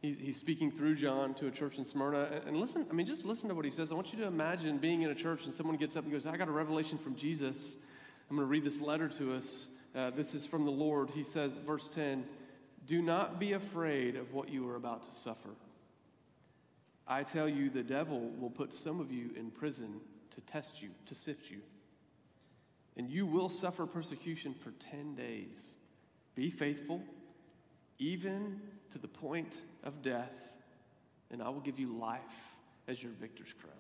He, 0.03 0.13
he's 0.13 0.37
speaking 0.37 0.71
through 0.71 0.97
John 0.97 1.33
to 1.35 1.47
a 1.47 1.51
church 1.51 1.79
in 1.79 1.87
Smyrna. 1.87 2.43
And 2.47 2.59
listen, 2.59 2.85
I 2.91 2.93
mean, 2.93 3.07
just 3.07 3.25
listen 3.25 3.49
to 3.49 3.55
what 3.55 3.65
he 3.65 3.71
says. 3.71 3.91
I 3.91 3.95
want 3.95 4.13
you 4.13 4.19
to 4.19 4.27
imagine 4.27 4.77
being 4.77 5.01
in 5.01 5.13
a 5.13 5.15
church 5.15 5.47
and 5.47 5.55
someone 5.55 5.77
gets 5.79 5.97
up 5.97 6.05
and 6.05 6.13
goes, 6.13 6.27
I 6.27 6.37
got 6.37 6.49
a 6.49 6.53
revelation 6.53 6.99
from 6.99 7.17
Jesus. 7.17 7.57
I'm 8.29 8.37
going 8.37 8.47
to 8.47 8.51
read 8.51 8.65
this 8.65 8.83
letter 8.83 9.09
to 9.09 9.33
us. 9.33 9.69
Uh, 9.97 10.11
this 10.11 10.35
is 10.35 10.45
from 10.45 10.67
the 10.67 10.71
Lord. 10.71 11.09
He 11.09 11.25
says, 11.25 11.53
verse 11.65 11.89
10 11.89 12.25
Do 12.87 13.01
not 13.01 13.39
be 13.39 13.53
afraid 13.53 14.17
of 14.17 14.33
what 14.35 14.49
you 14.49 14.69
are 14.69 14.77
about 14.77 15.11
to 15.11 15.19
suffer. 15.19 15.51
I 17.07 17.23
tell 17.23 17.49
you, 17.49 17.71
the 17.71 17.83
devil 17.83 18.31
will 18.39 18.51
put 18.51 18.75
some 18.75 19.01
of 19.01 19.13
you 19.13 19.31
in 19.37 19.51
prison 19.51 20.01
to 20.35 20.41
test 20.43 20.83
you, 20.83 20.91
to 21.07 21.15
sift 21.15 21.51
you. 21.51 21.61
And 22.97 23.11
you 23.11 23.27
will 23.27 23.49
suffer 23.49 23.87
persecution 23.87 24.55
for 24.55 24.73
10 24.91 25.15
days. 25.15 25.55
Be 26.35 26.51
faithful, 26.51 27.03
even 27.99 28.61
to 28.93 28.99
the 28.99 29.09
point 29.09 29.53
of 29.83 30.03
death, 30.03 30.33
and 31.31 31.43
I 31.43 31.49
will 31.49 31.61
give 31.61 31.79
you 31.79 31.97
life 31.99 32.21
as 32.89 33.03
your 33.03 33.13
victor's 33.13 33.53
crown. 33.61 33.75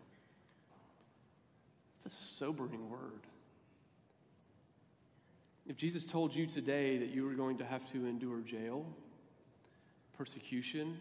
It's 1.96 2.14
a 2.14 2.16
sobering 2.36 2.90
word. 2.90 3.26
If 5.66 5.76
Jesus 5.76 6.04
told 6.04 6.34
you 6.34 6.46
today 6.46 6.98
that 6.98 7.08
you 7.08 7.24
were 7.24 7.34
going 7.34 7.58
to 7.58 7.64
have 7.64 7.90
to 7.92 8.06
endure 8.06 8.40
jail, 8.40 8.84
persecution, 10.18 10.98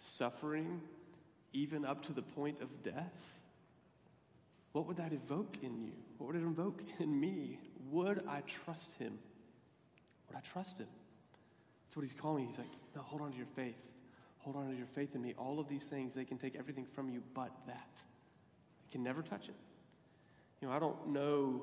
suffering, 0.00 0.80
even 1.52 1.84
up 1.84 2.04
to 2.06 2.12
the 2.12 2.22
point 2.22 2.60
of 2.60 2.82
death, 2.82 3.14
what 4.72 4.86
would 4.86 4.96
that 4.96 5.12
evoke 5.12 5.56
in 5.62 5.80
you? 5.80 5.92
What 6.18 6.28
would 6.28 6.36
it 6.42 6.44
evoke 6.44 6.82
in 6.98 7.18
me? 7.18 7.58
Would 7.90 8.24
I 8.28 8.42
trust 8.64 8.90
him? 8.98 9.18
Would 10.28 10.36
I 10.36 10.40
trust 10.52 10.78
him? 10.78 10.88
That's 11.86 11.96
what 11.96 12.02
he's 12.02 12.12
calling. 12.20 12.46
He's 12.46 12.58
like, 12.58 12.66
no, 12.94 13.02
hold 13.02 13.22
on 13.22 13.30
to 13.30 13.36
your 13.36 13.46
faith. 13.54 13.76
Hold 14.38 14.56
on 14.56 14.68
to 14.70 14.76
your 14.76 14.86
faith 14.94 15.14
in 15.14 15.22
me. 15.22 15.34
All 15.38 15.58
of 15.60 15.68
these 15.68 15.84
things, 15.84 16.14
they 16.14 16.24
can 16.24 16.36
take 16.36 16.56
everything 16.56 16.86
from 16.94 17.08
you 17.10 17.22
but 17.32 17.52
that. 17.66 17.90
They 17.94 18.92
can 18.92 19.02
never 19.02 19.22
touch 19.22 19.48
it. 19.48 19.54
You 20.60 20.68
know, 20.68 20.74
I 20.74 20.78
don't 20.78 21.08
know 21.08 21.62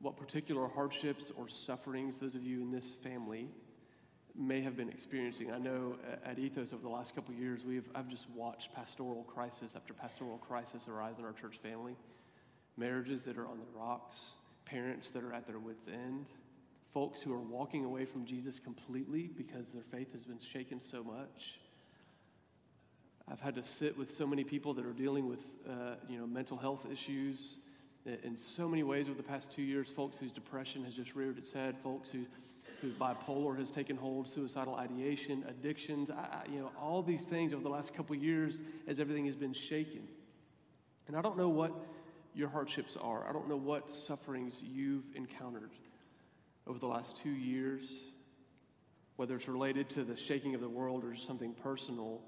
what 0.00 0.16
particular 0.16 0.66
hardships 0.68 1.30
or 1.36 1.48
sufferings 1.48 2.18
those 2.18 2.34
of 2.34 2.42
you 2.42 2.62
in 2.62 2.70
this 2.70 2.92
family 3.02 3.48
may 4.34 4.62
have 4.62 4.76
been 4.76 4.88
experiencing. 4.88 5.52
I 5.52 5.58
know 5.58 5.96
at 6.24 6.38
Ethos 6.38 6.72
over 6.72 6.82
the 6.82 6.88
last 6.88 7.14
couple 7.14 7.34
years, 7.34 7.60
we've 7.66 7.88
I've 7.94 8.08
just 8.08 8.28
watched 8.30 8.74
pastoral 8.74 9.24
crisis 9.24 9.74
after 9.76 9.92
pastoral 9.92 10.38
crisis 10.38 10.88
arise 10.88 11.18
in 11.18 11.24
our 11.24 11.32
church 11.32 11.58
family. 11.62 11.96
Marriages 12.76 13.22
that 13.24 13.36
are 13.36 13.46
on 13.46 13.58
the 13.58 13.78
rocks, 13.78 14.18
parents 14.64 15.10
that 15.10 15.22
are 15.22 15.34
at 15.34 15.46
their 15.46 15.58
wits' 15.58 15.88
end, 15.88 16.26
folks 16.94 17.20
who 17.20 17.32
are 17.32 17.40
walking 17.40 17.84
away 17.84 18.04
from 18.04 18.24
Jesus 18.24 18.58
completely 18.58 19.30
because 19.36 19.68
their 19.68 19.82
faith 19.90 20.12
has 20.12 20.22
been 20.22 20.38
shaken 20.52 20.80
so 20.80 21.04
much. 21.04 21.58
I've 23.30 23.40
had 23.40 23.54
to 23.56 23.64
sit 23.64 23.98
with 23.98 24.10
so 24.10 24.26
many 24.26 24.44
people 24.44 24.74
that 24.74 24.86
are 24.86 24.92
dealing 24.92 25.28
with, 25.28 25.40
uh, 25.68 25.96
you 26.08 26.18
know, 26.18 26.26
mental 26.26 26.56
health 26.56 26.86
issues 26.90 27.58
in 28.06 28.36
so 28.36 28.68
many 28.68 28.82
ways 28.82 29.06
over 29.06 29.16
the 29.16 29.22
past 29.22 29.52
two 29.52 29.62
years. 29.62 29.88
Folks 29.88 30.16
whose 30.16 30.32
depression 30.32 30.84
has 30.84 30.94
just 30.94 31.14
reared 31.14 31.38
its 31.38 31.52
head. 31.52 31.76
Folks 31.82 32.10
who, 32.10 32.24
bipolar 32.98 33.58
has 33.58 33.70
taken 33.70 33.96
hold, 33.96 34.28
suicidal 34.28 34.74
ideation, 34.74 35.44
addictions. 35.48 36.10
I, 36.10 36.42
you 36.50 36.60
know, 36.60 36.70
all 36.80 37.02
these 37.02 37.24
things 37.24 37.52
over 37.52 37.62
the 37.62 37.68
last 37.68 37.94
couple 37.94 38.16
years 38.16 38.60
as 38.88 39.00
everything 39.00 39.26
has 39.26 39.36
been 39.36 39.52
shaken. 39.52 40.02
And 41.06 41.16
I 41.16 41.20
don't 41.20 41.36
know 41.36 41.48
what 41.48 41.72
your 42.34 42.48
hardships 42.48 42.96
are. 43.00 43.28
I 43.28 43.32
don't 43.32 43.48
know 43.48 43.56
what 43.56 43.90
sufferings 43.90 44.62
you've 44.62 45.04
encountered 45.14 45.70
over 46.66 46.78
the 46.78 46.86
last 46.86 47.16
two 47.16 47.30
years, 47.30 48.00
whether 49.16 49.36
it's 49.36 49.48
related 49.48 49.90
to 49.90 50.04
the 50.04 50.16
shaking 50.16 50.54
of 50.54 50.60
the 50.60 50.68
world 50.68 51.04
or 51.04 51.16
something 51.16 51.52
personal. 51.52 52.20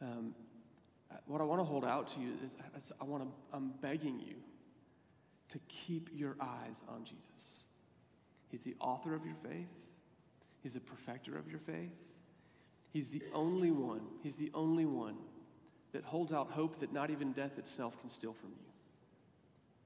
Um, 0.00 0.34
what 1.26 1.40
I 1.40 1.44
want 1.44 1.60
to 1.60 1.64
hold 1.64 1.84
out 1.84 2.12
to 2.14 2.20
you 2.20 2.32
is 2.44 2.92
I 3.00 3.04
want 3.04 3.24
to, 3.24 3.30
I'm 3.52 3.72
begging 3.80 4.20
you 4.20 4.36
to 5.50 5.58
keep 5.68 6.08
your 6.14 6.36
eyes 6.40 6.82
on 6.88 7.04
Jesus. 7.04 7.24
He's 8.50 8.62
the 8.62 8.76
author 8.80 9.14
of 9.14 9.24
your 9.24 9.36
faith. 9.42 9.68
He's 10.62 10.74
the 10.74 10.80
perfecter 10.80 11.36
of 11.38 11.48
your 11.48 11.60
faith. 11.60 11.92
He's 12.92 13.08
the 13.08 13.22
only 13.34 13.70
one, 13.70 14.00
he's 14.22 14.36
the 14.36 14.50
only 14.54 14.86
one 14.86 15.16
that 15.92 16.04
holds 16.04 16.32
out 16.32 16.50
hope 16.50 16.80
that 16.80 16.92
not 16.92 17.10
even 17.10 17.32
death 17.32 17.58
itself 17.58 17.98
can 18.00 18.10
steal 18.10 18.32
from 18.32 18.50
you. 18.50 18.66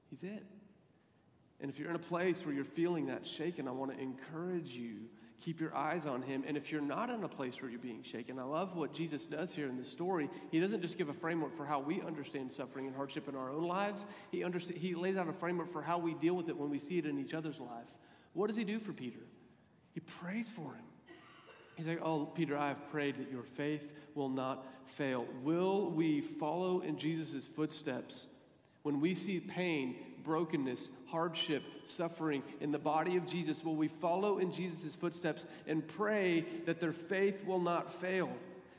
He's 0.09 0.23
it. 0.23 0.43
And 1.61 1.71
if 1.71 1.79
you're 1.79 1.89
in 1.89 1.95
a 1.95 1.99
place 1.99 2.45
where 2.45 2.53
you're 2.53 2.65
feeling 2.65 3.07
that 3.07 3.25
shaken, 3.25 3.67
I 3.67 3.71
want 3.71 3.95
to 3.95 4.01
encourage 4.01 4.69
you 4.69 4.95
keep 5.43 5.59
your 5.59 5.75
eyes 5.75 6.05
on 6.05 6.21
him. 6.21 6.43
And 6.47 6.55
if 6.55 6.71
you're 6.71 6.81
not 6.81 7.09
in 7.09 7.23
a 7.23 7.27
place 7.27 7.61
where 7.61 7.69
you're 7.69 7.79
being 7.79 8.03
shaken, 8.03 8.39
I 8.39 8.43
love 8.43 8.75
what 8.75 8.93
Jesus 8.93 9.25
does 9.25 9.51
here 9.51 9.67
in 9.67 9.77
this 9.77 9.89
story. 9.89 10.29
He 10.51 10.59
doesn't 10.59 10.81
just 10.81 10.97
give 10.97 11.09
a 11.09 11.13
framework 11.13 11.57
for 11.57 11.65
how 11.65 11.79
we 11.79 12.01
understand 12.01 12.51
suffering 12.51 12.87
and 12.87 12.95
hardship 12.95 13.27
in 13.27 13.35
our 13.35 13.51
own 13.51 13.63
lives, 13.63 14.05
he, 14.31 14.43
understand, 14.43 14.79
he 14.79 14.95
lays 14.95 15.17
out 15.17 15.27
a 15.27 15.33
framework 15.33 15.71
for 15.71 15.81
how 15.81 15.97
we 15.97 16.13
deal 16.15 16.35
with 16.35 16.49
it 16.49 16.57
when 16.57 16.69
we 16.69 16.79
see 16.79 16.97
it 16.97 17.05
in 17.05 17.19
each 17.19 17.33
other's 17.33 17.59
life. 17.59 17.87
What 18.33 18.47
does 18.47 18.55
he 18.55 18.63
do 18.63 18.79
for 18.79 18.93
Peter? 18.93 19.19
He 19.93 19.99
prays 19.99 20.49
for 20.49 20.73
him. 20.73 20.85
He's 21.75 21.87
like, 21.87 22.01
Oh, 22.01 22.25
Peter, 22.25 22.57
I 22.57 22.69
have 22.69 22.89
prayed 22.89 23.17
that 23.17 23.31
your 23.31 23.43
faith 23.43 23.83
will 24.15 24.29
not 24.29 24.65
fail. 24.85 25.25
Will 25.43 25.89
we 25.89 26.21
follow 26.21 26.81
in 26.81 26.97
Jesus' 26.97 27.47
footsteps 27.47 28.27
when 28.83 28.99
we 28.99 29.15
see 29.15 29.39
pain, 29.39 29.95
brokenness, 30.23 30.89
hardship, 31.07 31.63
suffering 31.85 32.43
in 32.61 32.71
the 32.71 32.79
body 32.79 33.17
of 33.17 33.27
Jesus, 33.27 33.63
will 33.63 33.75
we 33.75 33.87
follow 33.87 34.39
in 34.39 34.51
Jesus' 34.51 34.95
footsteps 34.95 35.45
and 35.67 35.87
pray 35.87 36.45
that 36.65 36.79
their 36.79 36.93
faith 36.93 37.43
will 37.45 37.59
not 37.59 37.99
fail? 38.01 38.29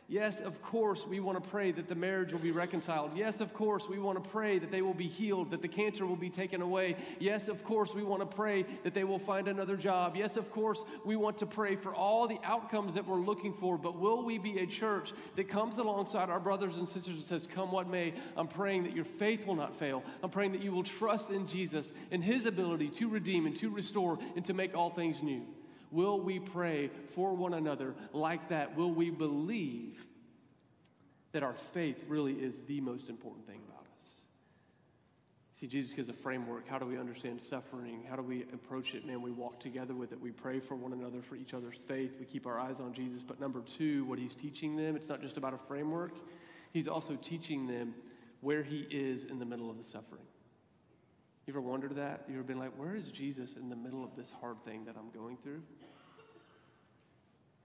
Yes, 0.06 0.40
of 0.40 0.60
course, 0.60 1.06
we 1.06 1.18
want 1.18 1.42
to 1.42 1.50
pray 1.50 1.72
that 1.72 1.88
the 1.88 1.94
marriage 1.94 2.30
will 2.30 2.40
be 2.40 2.50
reconciled. 2.50 3.12
Yes, 3.16 3.40
of 3.40 3.54
course, 3.54 3.88
we 3.88 3.98
want 3.98 4.22
to 4.22 4.30
pray 4.30 4.58
that 4.58 4.70
they 4.70 4.82
will 4.82 4.92
be 4.92 5.08
healed, 5.08 5.50
that 5.50 5.62
the 5.62 5.68
cancer 5.68 6.04
will 6.04 6.14
be 6.14 6.28
taken 6.28 6.60
away. 6.60 6.96
Yes, 7.18 7.48
of 7.48 7.64
course, 7.64 7.94
we 7.94 8.02
want 8.02 8.20
to 8.20 8.26
pray 8.26 8.66
that 8.82 8.92
they 8.92 9.04
will 9.04 9.18
find 9.18 9.48
another 9.48 9.78
job. 9.78 10.14
Yes, 10.14 10.36
of 10.36 10.50
course, 10.50 10.84
we 11.06 11.16
want 11.16 11.38
to 11.38 11.46
pray 11.46 11.74
for 11.74 11.94
all 11.94 12.28
the 12.28 12.38
outcomes 12.44 12.92
that 12.94 13.06
we're 13.06 13.16
looking 13.16 13.54
for. 13.54 13.78
But 13.78 13.98
will 13.98 14.22
we 14.22 14.36
be 14.36 14.58
a 14.58 14.66
church 14.66 15.14
that 15.36 15.48
comes 15.48 15.78
alongside 15.78 16.28
our 16.28 16.40
brothers 16.40 16.76
and 16.76 16.86
sisters 16.86 17.14
and 17.14 17.24
says, 17.24 17.46
Come 17.46 17.72
what 17.72 17.88
may, 17.88 18.12
I'm 18.36 18.48
praying 18.48 18.82
that 18.82 18.94
your 18.94 19.06
faith 19.06 19.46
will 19.46 19.56
not 19.56 19.78
fail. 19.78 20.04
I'm 20.22 20.30
praying 20.30 20.52
that 20.52 20.62
you 20.62 20.72
will 20.72 20.84
trust 20.84 21.30
in 21.30 21.46
Jesus 21.46 21.92
and 22.10 22.22
his 22.22 22.44
ability 22.44 22.90
to 22.90 23.08
redeem 23.08 23.46
and 23.46 23.56
to 23.56 23.70
restore 23.70 24.18
and 24.36 24.44
to 24.44 24.52
make 24.52 24.76
all 24.76 24.90
things 24.90 25.22
new. 25.22 25.46
Will 25.94 26.18
we 26.18 26.40
pray 26.40 26.90
for 27.14 27.34
one 27.34 27.54
another 27.54 27.94
like 28.12 28.48
that? 28.48 28.76
Will 28.76 28.90
we 28.90 29.10
believe 29.10 30.04
that 31.30 31.44
our 31.44 31.54
faith 31.72 32.02
really 32.08 32.32
is 32.32 32.56
the 32.66 32.80
most 32.80 33.08
important 33.08 33.46
thing 33.46 33.60
about 33.68 33.86
us? 34.00 34.08
See, 35.54 35.68
Jesus 35.68 35.94
gives 35.94 36.08
a 36.08 36.12
framework. 36.12 36.66
How 36.66 36.80
do 36.80 36.86
we 36.86 36.98
understand 36.98 37.40
suffering? 37.40 38.02
How 38.10 38.16
do 38.16 38.22
we 38.22 38.42
approach 38.52 38.96
it? 38.96 39.06
Man, 39.06 39.22
we 39.22 39.30
walk 39.30 39.60
together 39.60 39.94
with 39.94 40.10
it. 40.10 40.20
We 40.20 40.32
pray 40.32 40.58
for 40.58 40.74
one 40.74 40.92
another, 40.92 41.22
for 41.22 41.36
each 41.36 41.54
other's 41.54 41.78
faith. 41.86 42.10
We 42.18 42.26
keep 42.26 42.44
our 42.44 42.58
eyes 42.58 42.80
on 42.80 42.92
Jesus. 42.92 43.22
But 43.22 43.38
number 43.38 43.60
two, 43.60 44.04
what 44.06 44.18
he's 44.18 44.34
teaching 44.34 44.74
them, 44.74 44.96
it's 44.96 45.08
not 45.08 45.22
just 45.22 45.36
about 45.36 45.54
a 45.54 45.58
framework, 45.68 46.16
he's 46.72 46.88
also 46.88 47.14
teaching 47.14 47.68
them 47.68 47.94
where 48.40 48.64
he 48.64 48.88
is 48.90 49.22
in 49.22 49.38
the 49.38 49.46
middle 49.46 49.70
of 49.70 49.78
the 49.78 49.84
suffering. 49.84 50.24
You 51.46 51.52
ever 51.52 51.60
wondered 51.60 51.96
that? 51.96 52.24
You 52.28 52.34
ever 52.36 52.42
been 52.42 52.58
like, 52.58 52.72
where 52.78 52.94
is 52.96 53.08
Jesus 53.08 53.56
in 53.56 53.68
the 53.68 53.76
middle 53.76 54.02
of 54.02 54.16
this 54.16 54.30
hard 54.40 54.62
thing 54.64 54.86
that 54.86 54.96
I'm 54.98 55.10
going 55.10 55.36
through? 55.42 55.62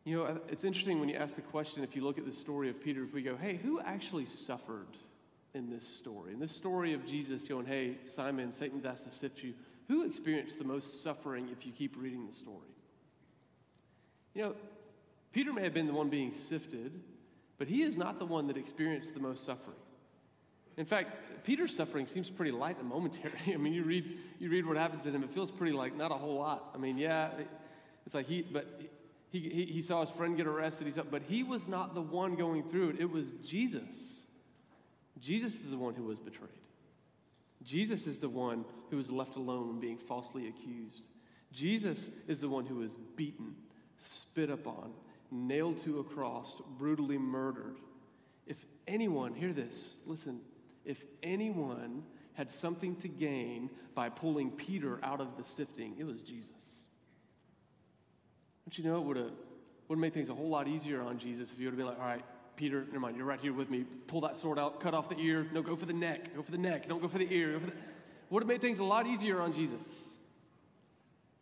You 0.04 0.18
know, 0.18 0.40
it's 0.50 0.64
interesting 0.64 1.00
when 1.00 1.08
you 1.08 1.16
ask 1.16 1.36
the 1.36 1.42
question, 1.42 1.84
if 1.84 1.96
you 1.96 2.04
look 2.04 2.18
at 2.18 2.26
the 2.26 2.32
story 2.32 2.70
of 2.70 2.82
Peter, 2.82 3.04
if 3.04 3.14
we 3.14 3.22
go, 3.22 3.38
hey, 3.38 3.56
who 3.56 3.80
actually 3.80 4.26
suffered 4.26 4.88
in 5.54 5.70
this 5.70 5.88
story? 5.88 6.34
In 6.34 6.40
this 6.40 6.52
story 6.52 6.94
of 6.94 7.06
Jesus 7.06 7.44
going, 7.44 7.66
hey, 7.66 7.98
Simon, 8.08 8.52
Satan's 8.52 8.86
asked 8.86 9.06
to 9.06 9.12
sift 9.12 9.44
you, 9.44 9.54
who 9.88 10.06
experienced 10.06 10.58
the 10.58 10.66
most 10.66 11.02
suffering 11.04 11.50
if 11.52 11.66
you 11.66 11.72
keep 11.72 11.96
reading 11.98 12.28
the 12.28 12.34
story? 12.34 12.68
You 14.34 14.42
know, 14.42 14.56
Peter 15.32 15.54
may 15.54 15.64
have 15.64 15.74
been 15.74 15.88
the 15.88 15.94
one 15.94 16.10
being 16.10 16.34
sifted, 16.34 17.00
but 17.58 17.68
he 17.68 17.84
is 17.84 17.96
not 17.96 18.20
the 18.20 18.26
one 18.26 18.48
that 18.48 18.58
experienced 18.58 19.14
the 19.14 19.20
most 19.20 19.46
suffering. 19.46 19.78
In 20.80 20.86
fact, 20.86 21.44
Peter's 21.44 21.76
suffering 21.76 22.08
seems 22.08 22.30
pretty 22.30 22.52
light 22.52 22.80
and 22.80 22.88
momentary. 22.88 23.34
I 23.54 23.58
mean, 23.58 23.74
you 23.74 23.84
read, 23.84 24.18
you 24.40 24.50
read 24.50 24.66
what 24.66 24.78
happens 24.78 25.04
to 25.04 25.12
him, 25.12 25.22
it 25.24 25.30
feels 25.34 25.52
pretty 25.52 25.74
like 25.74 25.96
not 25.96 26.10
a 26.10 26.16
whole 26.16 26.40
lot. 26.40 26.72
I 26.74 26.78
mean, 26.78 26.98
yeah, 26.98 27.32
it's 28.06 28.16
like 28.16 28.26
he, 28.26 28.42
but 28.42 28.66
he, 29.30 29.40
he, 29.42 29.66
he 29.66 29.82
saw 29.82 30.00
his 30.00 30.10
friend 30.10 30.38
get 30.38 30.48
arrested, 30.48 30.88
he's 30.88 30.98
up, 30.98 31.12
but 31.12 31.22
he 31.24 31.44
was 31.44 31.68
not 31.68 31.96
the 31.96 32.02
one 32.02 32.36
going 32.36 32.64
through 32.64 32.92
it. 32.92 32.96
It 33.00 33.12
was 33.12 33.26
Jesus. 33.44 34.24
Jesus 35.20 35.54
is 35.54 35.70
the 35.70 35.78
one 35.78 35.96
who 35.96 36.06
was 36.06 36.18
betrayed. 36.18 36.50
Jesus 37.62 38.08
is 38.08 38.18
the 38.20 38.30
one 38.30 38.64
who 38.90 38.96
was 38.96 39.12
left 39.12 39.36
alone 39.36 39.82
being 39.82 39.98
falsely 39.98 40.48
accused. 40.48 41.08
Jesus 41.52 42.10
is 42.30 42.40
the 42.40 42.48
one 42.48 42.66
who 42.66 42.76
was 42.76 42.92
beaten, 43.18 43.54
spit 43.98 44.50
upon, 44.50 44.94
nailed 45.30 45.84
to 45.84 46.00
a 46.00 46.06
cross, 46.06 46.56
brutally 46.78 47.18
murdered. 47.18 47.76
If 48.48 48.64
anyone, 48.88 49.34
hear 49.34 49.52
this, 49.52 49.96
listen, 50.06 50.40
if 50.90 51.06
anyone 51.22 52.04
had 52.34 52.52
something 52.52 52.96
to 52.96 53.08
gain 53.08 53.70
by 53.94 54.10
pulling 54.10 54.50
Peter 54.50 55.00
out 55.04 55.22
of 55.22 55.38
the 55.38 55.44
sifting, 55.44 55.94
it 56.00 56.04
was 56.04 56.20
Jesus. 56.20 56.50
Don't 58.66 58.76
you 58.76 58.84
know 58.84 58.98
it 58.98 59.06
would 59.06 59.18
have 59.18 59.32
would 59.88 59.96
have 59.96 60.02
made 60.02 60.14
things 60.14 60.30
a 60.30 60.34
whole 60.34 60.50
lot 60.50 60.68
easier 60.68 61.02
on 61.02 61.20
Jesus 61.20 61.52
if 61.52 61.60
you 61.60 61.66
would 61.66 61.72
have 61.72 61.78
been 61.78 61.88
like, 61.88 62.00
all 62.00 62.06
right, 62.06 62.24
Peter, 62.56 62.86
never 62.86 63.00
mind, 63.00 63.18
you're 63.18 63.26
right 63.26 63.40
here 63.40 63.54
with 63.54 63.70
me. 63.70 63.86
Pull 64.08 64.22
that 64.22 64.38
sword 64.38 64.60
out, 64.60 64.80
cut 64.80 64.94
off 64.94 65.10
the 65.10 65.18
ear. 65.20 65.48
No, 65.52 65.62
go 65.62 65.76
for 65.76 65.86
the 65.86 65.94
neck. 65.94 66.36
Go 66.36 66.44
for 66.44 66.52
the 66.52 66.60
neck. 66.60 66.88
Don't 66.88 67.02
go 67.02 67.08
for 67.08 67.18
the 67.18 67.32
ear. 67.32 67.60
Would 68.30 68.44
have 68.44 68.48
made 68.48 68.62
things 68.62 68.80
a 68.80 68.84
lot 68.84 69.08
easier 69.08 69.42
on 69.42 69.54
Jesus. 69.54 69.88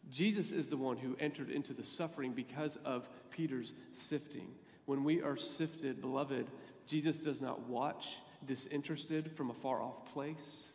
Jesus 0.10 0.52
is 0.52 0.68
the 0.68 0.78
one 0.78 0.96
who 0.96 1.18
entered 1.20 1.50
into 1.50 1.74
the 1.74 1.86
suffering 1.86 2.32
because 2.32 2.78
of 2.86 3.10
Peter's 3.32 3.74
sifting. 3.94 4.48
When 4.86 5.04
we 5.04 5.22
are 5.22 5.36
sifted, 5.36 6.00
beloved, 6.00 6.48
Jesus 6.86 7.18
does 7.18 7.42
not 7.42 7.68
watch 7.68 8.18
disinterested 8.46 9.32
from 9.36 9.50
a 9.50 9.54
far 9.54 9.82
off 9.82 10.06
place. 10.14 10.68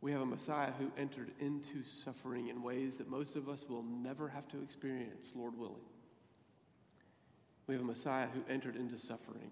We 0.00 0.12
have 0.12 0.20
a 0.20 0.26
Messiah 0.26 0.72
who 0.78 0.90
entered 0.98 1.30
into 1.40 1.82
suffering 2.04 2.48
in 2.48 2.62
ways 2.62 2.96
that 2.96 3.08
most 3.08 3.36
of 3.36 3.48
us 3.48 3.64
will 3.68 3.82
never 3.82 4.28
have 4.28 4.46
to 4.48 4.62
experience, 4.62 5.32
Lord 5.34 5.56
willing. 5.58 5.76
We 7.66 7.74
have 7.74 7.82
a 7.82 7.86
Messiah 7.86 8.26
who 8.26 8.52
entered 8.52 8.76
into 8.76 8.98
suffering, 8.98 9.50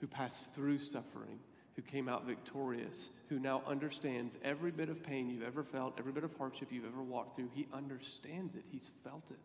who 0.00 0.06
passed 0.06 0.46
through 0.54 0.78
suffering, 0.78 1.38
who 1.76 1.82
came 1.82 2.08
out 2.08 2.26
victorious, 2.26 3.10
who 3.28 3.38
now 3.38 3.62
understands 3.66 4.36
every 4.42 4.70
bit 4.70 4.88
of 4.88 5.02
pain 5.02 5.28
you've 5.28 5.42
ever 5.42 5.62
felt, 5.62 5.94
every 5.98 6.12
bit 6.12 6.24
of 6.24 6.34
hardship 6.38 6.68
you've 6.72 6.86
ever 6.86 7.02
walked 7.02 7.36
through. 7.36 7.50
He 7.54 7.68
understands 7.72 8.54
it, 8.54 8.64
he's 8.72 8.88
felt 9.04 9.24
it. 9.30 9.36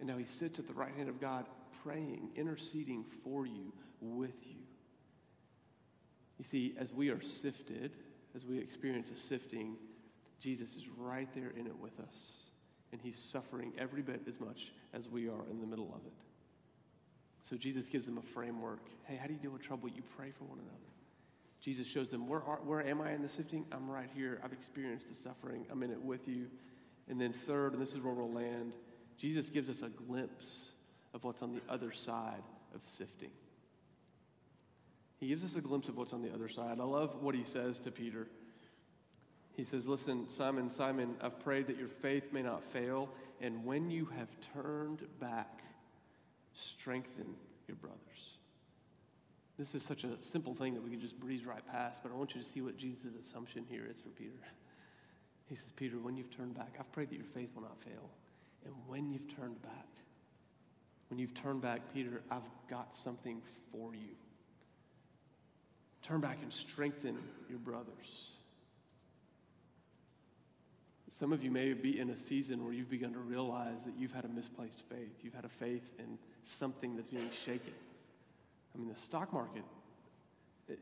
And 0.00 0.08
now 0.08 0.16
he 0.16 0.24
sits 0.24 0.58
at 0.58 0.66
the 0.66 0.72
right 0.72 0.94
hand 0.96 1.08
of 1.08 1.20
God, 1.20 1.44
praying, 1.84 2.30
interceding 2.34 3.04
for 3.22 3.46
you, 3.46 3.72
with 4.00 4.34
you. 4.46 4.56
You 6.38 6.44
see, 6.44 6.74
as 6.78 6.92
we 6.92 7.10
are 7.10 7.20
sifted, 7.20 7.92
as 8.34 8.44
we 8.44 8.58
experience 8.58 9.10
a 9.10 9.16
sifting, 9.16 9.76
Jesus 10.40 10.76
is 10.76 10.84
right 10.96 11.28
there 11.34 11.52
in 11.58 11.66
it 11.66 11.76
with 11.78 11.98
us. 12.00 12.32
And 12.92 13.00
he's 13.00 13.18
suffering 13.18 13.72
every 13.76 14.02
bit 14.02 14.22
as 14.28 14.40
much 14.40 14.72
as 14.94 15.08
we 15.08 15.28
are 15.28 15.44
in 15.50 15.60
the 15.60 15.66
middle 15.66 15.92
of 15.94 16.06
it. 16.06 16.12
So 17.42 17.56
Jesus 17.56 17.88
gives 17.88 18.06
them 18.06 18.18
a 18.18 18.22
framework. 18.22 18.80
Hey, 19.04 19.16
how 19.16 19.26
do 19.26 19.32
you 19.32 19.38
deal 19.38 19.50
with 19.50 19.62
trouble? 19.62 19.88
You 19.88 20.02
pray 20.16 20.30
for 20.30 20.44
one 20.44 20.58
another. 20.58 20.78
Jesus 21.60 21.86
shows 21.86 22.08
them, 22.08 22.28
where, 22.28 22.42
are, 22.42 22.60
where 22.64 22.86
am 22.86 23.00
I 23.00 23.12
in 23.12 23.22
the 23.22 23.28
sifting? 23.28 23.64
I'm 23.72 23.90
right 23.90 24.08
here. 24.14 24.40
I've 24.44 24.52
experienced 24.52 25.06
the 25.08 25.20
suffering. 25.22 25.66
I'm 25.70 25.82
in 25.82 25.90
it 25.90 26.00
with 26.00 26.28
you. 26.28 26.46
And 27.08 27.20
then, 27.20 27.34
third, 27.46 27.72
and 27.72 27.82
this 27.82 27.92
is 27.92 28.00
where 28.00 28.14
we'll 28.14 28.32
land, 28.32 28.74
Jesus 29.18 29.48
gives 29.48 29.68
us 29.68 29.82
a 29.82 29.88
glimpse 29.88 30.70
of 31.14 31.24
what's 31.24 31.42
on 31.42 31.52
the 31.52 31.62
other 31.68 31.90
side 31.90 32.42
of 32.74 32.80
sifting. 32.84 33.30
He 35.18 35.28
gives 35.28 35.44
us 35.44 35.56
a 35.56 35.60
glimpse 35.60 35.88
of 35.88 35.96
what's 35.96 36.12
on 36.12 36.22
the 36.22 36.32
other 36.32 36.48
side. 36.48 36.78
I 36.80 36.84
love 36.84 37.22
what 37.22 37.34
he 37.34 37.42
says 37.42 37.78
to 37.80 37.90
Peter. 37.90 38.28
He 39.56 39.64
says, 39.64 39.88
Listen, 39.88 40.28
Simon, 40.30 40.70
Simon, 40.70 41.16
I've 41.20 41.40
prayed 41.40 41.66
that 41.66 41.76
your 41.76 41.88
faith 41.88 42.32
may 42.32 42.42
not 42.42 42.62
fail, 42.72 43.08
and 43.40 43.64
when 43.64 43.90
you 43.90 44.06
have 44.16 44.28
turned 44.54 45.02
back, 45.20 45.60
strengthen 46.52 47.34
your 47.66 47.76
brothers. 47.76 47.98
This 49.58 49.74
is 49.74 49.82
such 49.82 50.04
a 50.04 50.10
simple 50.22 50.54
thing 50.54 50.74
that 50.74 50.82
we 50.82 50.90
could 50.90 51.00
just 51.00 51.18
breeze 51.18 51.44
right 51.44 51.66
past, 51.66 52.00
but 52.04 52.12
I 52.12 52.14
want 52.14 52.34
you 52.34 52.40
to 52.40 52.46
see 52.46 52.60
what 52.60 52.76
Jesus' 52.76 53.16
assumption 53.16 53.64
here 53.68 53.84
is 53.90 54.00
for 54.00 54.10
Peter. 54.10 54.38
He 55.48 55.56
says, 55.56 55.72
Peter, 55.74 55.98
when 55.98 56.16
you've 56.16 56.30
turned 56.30 56.54
back, 56.54 56.76
I've 56.78 56.92
prayed 56.92 57.10
that 57.10 57.16
your 57.16 57.24
faith 57.24 57.50
will 57.56 57.62
not 57.62 57.82
fail. 57.82 58.10
And 58.64 58.74
when 58.86 59.10
you've 59.10 59.34
turned 59.34 59.60
back, 59.62 59.88
when 61.08 61.18
you've 61.18 61.34
turned 61.34 61.62
back, 61.62 61.80
Peter, 61.92 62.22
I've 62.30 62.42
got 62.70 62.96
something 62.96 63.40
for 63.72 63.94
you. 63.94 64.14
Turn 66.08 66.20
back 66.22 66.38
and 66.42 66.50
strengthen 66.50 67.18
your 67.50 67.58
brothers. 67.58 68.30
Some 71.10 71.34
of 71.34 71.44
you 71.44 71.50
may 71.50 71.74
be 71.74 72.00
in 72.00 72.08
a 72.08 72.16
season 72.16 72.64
where 72.64 72.72
you've 72.72 72.88
begun 72.88 73.12
to 73.12 73.18
realize 73.18 73.84
that 73.84 73.92
you've 73.98 74.12
had 74.12 74.24
a 74.24 74.28
misplaced 74.28 74.80
faith. 74.88 75.12
You've 75.20 75.34
had 75.34 75.44
a 75.44 75.50
faith 75.50 75.82
in 75.98 76.16
something 76.44 76.96
that's 76.96 77.10
being 77.10 77.28
shaken. 77.44 77.74
I 78.74 78.78
mean, 78.78 78.88
the 78.88 78.98
stock 78.98 79.34
market, 79.34 79.64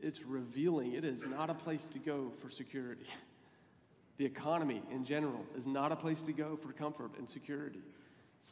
it's 0.01 0.21
revealing 0.21 0.93
it 0.93 1.03
is 1.03 1.21
not 1.25 1.49
a 1.49 1.55
place 1.55 1.83
to 1.91 1.99
go 1.99 2.31
for 2.41 2.49
security. 2.49 3.05
The 4.17 4.25
economy 4.25 4.81
in 4.91 5.05
general 5.05 5.45
is 5.55 5.67
not 5.67 5.91
a 5.91 5.95
place 5.95 6.19
to 6.23 6.33
go 6.33 6.57
for 6.57 6.73
comfort 6.73 7.11
and 7.19 7.29
security. 7.29 7.83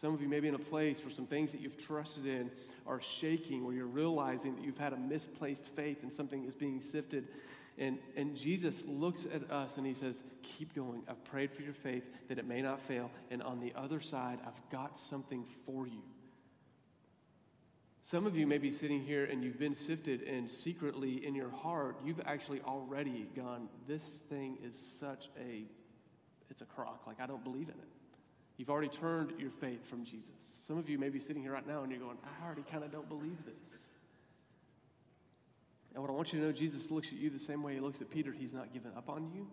Some 0.02 0.14
of 0.14 0.22
you 0.22 0.28
may 0.28 0.42
be 0.42 0.50
in 0.50 0.56
a 0.56 0.60
place 0.60 1.00
where 1.00 1.10
some 1.10 1.26
things 1.26 1.54
that 1.54 1.62
you've 1.62 1.78
trusted 1.78 2.26
in 2.26 2.52
are 2.86 3.00
shaking, 3.02 3.64
where 3.64 3.74
you're 3.74 3.88
realizing 3.88 4.54
that 4.56 4.64
you've 4.64 4.78
had 4.78 4.92
a 4.92 4.98
misplaced 4.98 5.68
faith 5.68 6.04
and 6.04 6.12
something 6.12 6.44
is 6.44 6.54
being 6.54 6.82
sifted. 6.82 7.30
And, 7.78 7.98
and 8.18 8.36
Jesus 8.36 8.76
looks 8.86 9.26
at 9.34 9.50
us 9.50 9.78
and 9.78 9.86
he 9.86 9.94
says, 9.94 10.24
Keep 10.44 10.76
going. 10.76 11.04
I've 11.08 11.24
prayed 11.24 11.52
for 11.52 11.62
your 11.62 11.74
faith 11.74 12.04
that 12.28 12.38
it 12.38 12.46
may 12.46 12.62
not 12.62 12.82
fail. 12.82 13.10
And 13.32 13.42
on 13.42 13.62
the 13.62 13.72
other 13.74 14.02
side, 14.02 14.40
I've 14.46 14.70
got 14.70 15.00
something 15.00 15.46
for 15.66 15.88
you. 15.88 16.02
Some 18.02 18.28
of 18.28 18.36
you 18.36 18.46
may 18.46 18.58
be 18.58 18.72
sitting 18.72 19.02
here 19.02 19.26
and 19.26 19.44
you've 19.44 19.58
been 19.58 19.76
sifted, 19.76 20.22
and 20.24 20.52
secretly 20.52 21.26
in 21.26 21.34
your 21.34 21.50
heart, 21.50 21.98
you've 22.06 22.22
actually 22.26 22.62
already 22.62 23.28
gone, 23.36 23.70
This 23.88 24.04
thing 24.30 24.58
is 24.64 24.76
such 25.00 25.30
a, 25.40 25.64
it's 26.50 26.62
a 26.62 26.66
crock. 26.66 27.04
Like, 27.08 27.22
I 27.22 27.26
don't 27.26 27.44
believe 27.44 27.70
in 27.70 27.76
it. 27.76 27.95
You've 28.58 28.70
already 28.70 28.88
turned 28.90 29.34
your 29.38 29.52
faith 29.52 29.86
from 29.90 30.06
Jesus. 30.06 30.30
Some 30.68 30.78
of 30.78 30.90
you 30.90 30.98
may 30.98 31.10
be 31.10 31.20
sitting 31.20 31.42
here 31.42 31.52
right 31.52 31.68
now 31.68 31.84
and 31.84 31.92
you're 31.92 32.02
going, 32.02 32.18
I 32.24 32.46
already 32.46 32.64
kind 32.72 32.84
of 32.84 32.92
don't 32.92 33.10
believe 33.10 33.38
this. 33.46 33.80
And 35.94 36.02
what 36.02 36.10
I 36.10 36.14
want 36.14 36.34
you 36.34 36.40
to 36.40 36.46
know, 36.46 36.52
Jesus 36.52 36.92
looks 36.92 37.08
at 37.08 37.14
you 37.14 37.30
the 37.30 37.40
same 37.40 37.64
way 37.64 37.76
he 37.76 37.80
looks 37.80 38.02
at 38.02 38.10
Peter. 38.10 38.32
He's 38.32 38.54
not 38.54 38.74
given 38.74 38.92
up 38.98 39.10
on 39.10 39.30
you. 39.34 39.48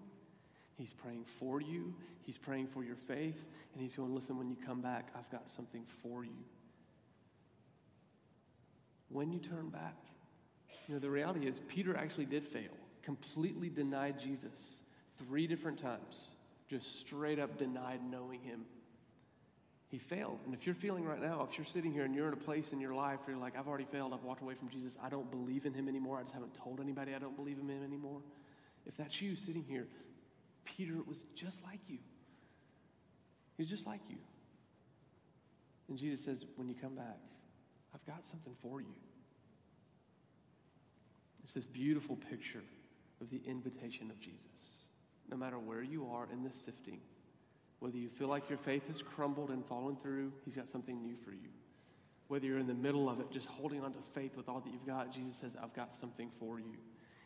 He's 0.79 0.93
praying 0.93 1.25
for 1.39 1.61
you. 1.61 1.95
He's 2.25 2.39
praying 2.39 2.69
for 2.69 2.83
your 2.83 2.97
faith. 2.97 3.45
And 3.75 3.83
he's 3.83 3.95
going, 3.95 4.15
listen, 4.15 4.39
when 4.39 4.49
you 4.49 4.57
come 4.65 4.81
back, 4.81 5.09
I've 5.17 5.31
got 5.31 5.45
something 5.55 5.85
for 6.03 6.25
you. 6.25 6.45
when 9.13 9.31
you 9.31 9.39
turn 9.39 9.69
back. 9.69 9.97
You 10.89 10.95
know, 10.95 11.01
the 11.01 11.11
reality 11.11 11.47
is, 11.47 11.61
Peter 11.69 11.97
actually 11.97 12.25
did 12.27 12.47
fail, 12.47 12.73
completely 13.03 13.69
denied 13.69 14.19
Jesus 14.21 14.81
three 15.19 15.47
different 15.47 15.81
times, 15.81 16.31
just 16.69 16.99
straight 16.99 17.39
up 17.39 17.59
denied 17.59 18.01
knowing 18.11 18.41
him. 18.41 18.63
He 19.93 19.99
failed. 19.99 20.39
And 20.47 20.55
if 20.55 20.65
you're 20.65 20.75
feeling 20.75 21.05
right 21.05 21.21
now, 21.21 21.47
if 21.49 21.59
you're 21.59 21.67
sitting 21.67 21.93
here 21.93 22.07
and 22.07 22.15
you're 22.15 22.27
in 22.27 22.33
a 22.33 22.37
place 22.37 22.73
in 22.73 22.81
your 22.81 22.95
life 22.95 23.19
where 23.25 23.37
you're 23.37 23.45
like, 23.45 23.59
I've 23.59 23.69
already 23.69 23.85
failed, 23.85 24.15
I've 24.15 24.25
walked 24.25 24.41
away 24.41 24.55
from 24.55 24.71
Jesus, 24.71 24.97
I 25.03 25.11
don't 25.11 25.31
believe 25.31 25.67
in 25.67 25.75
him 25.75 25.87
anymore, 25.87 26.19
I 26.19 26.23
just 26.23 26.33
haven't 26.33 26.55
told 26.55 26.81
anybody 26.81 27.15
I 27.15 27.19
don't 27.19 27.37
believe 27.37 27.59
in 27.59 27.69
him 27.69 27.85
anymore. 27.85 28.23
If 28.87 28.97
that's 28.97 29.21
you 29.21 29.37
sitting 29.37 29.65
here, 29.69 29.87
Peter 30.65 30.95
was 31.07 31.19
just 31.35 31.63
like 31.63 31.81
you. 31.89 31.99
He's 33.59 33.69
just 33.69 33.87
like 33.87 34.01
you. 34.09 34.17
And 35.91 35.99
Jesus 35.99 36.25
says, 36.25 36.47
when 36.57 36.71
you 36.71 36.75
come 36.75 36.95
back, 36.95 37.19
I've 37.95 38.07
got 38.07 38.27
something 38.31 38.55
for 38.63 38.81
you. 38.81 38.95
It's 41.45 41.53
this 41.53 41.67
beautiful 41.67 42.17
picture 42.31 42.63
of 43.21 43.29
the 43.29 43.43
invitation 43.47 44.11
of 44.11 44.19
Jesus. 44.21 44.47
No 45.31 45.37
matter 45.37 45.59
where 45.59 45.83
you 45.83 46.09
are 46.11 46.29
in 46.33 46.43
this 46.43 46.59
sifting, 46.65 46.99
whether 47.83 47.97
you 47.97 48.09
feel 48.09 48.29
like 48.29 48.49
your 48.49 48.59
faith 48.59 48.87
has 48.87 49.03
crumbled 49.03 49.51
and 49.51 49.67
fallen 49.67 49.97
through, 49.97 50.33
He's 50.45 50.55
got 50.55 50.71
something 50.71 51.03
new 51.03 51.17
for 51.25 51.33
you. 51.33 51.49
Whether 52.29 52.47
you're 52.47 52.61
in 52.61 52.69
the 52.69 52.75
middle 52.75 53.11
of 53.11 53.19
it, 53.19 53.29
just 53.33 53.49
holding 53.49 53.83
on 53.83 53.93
to 53.93 53.99
faith 54.15 54.37
with 54.37 54.49
all 54.49 54.61
that 54.61 54.73
you've 54.73 54.87
got, 54.87 55.13
Jesus 55.13 55.35
says, 55.41 55.57
I've 55.61 55.75
got 55.75 55.93
something 55.93 56.31
for 56.39 56.61
you. 56.61 56.77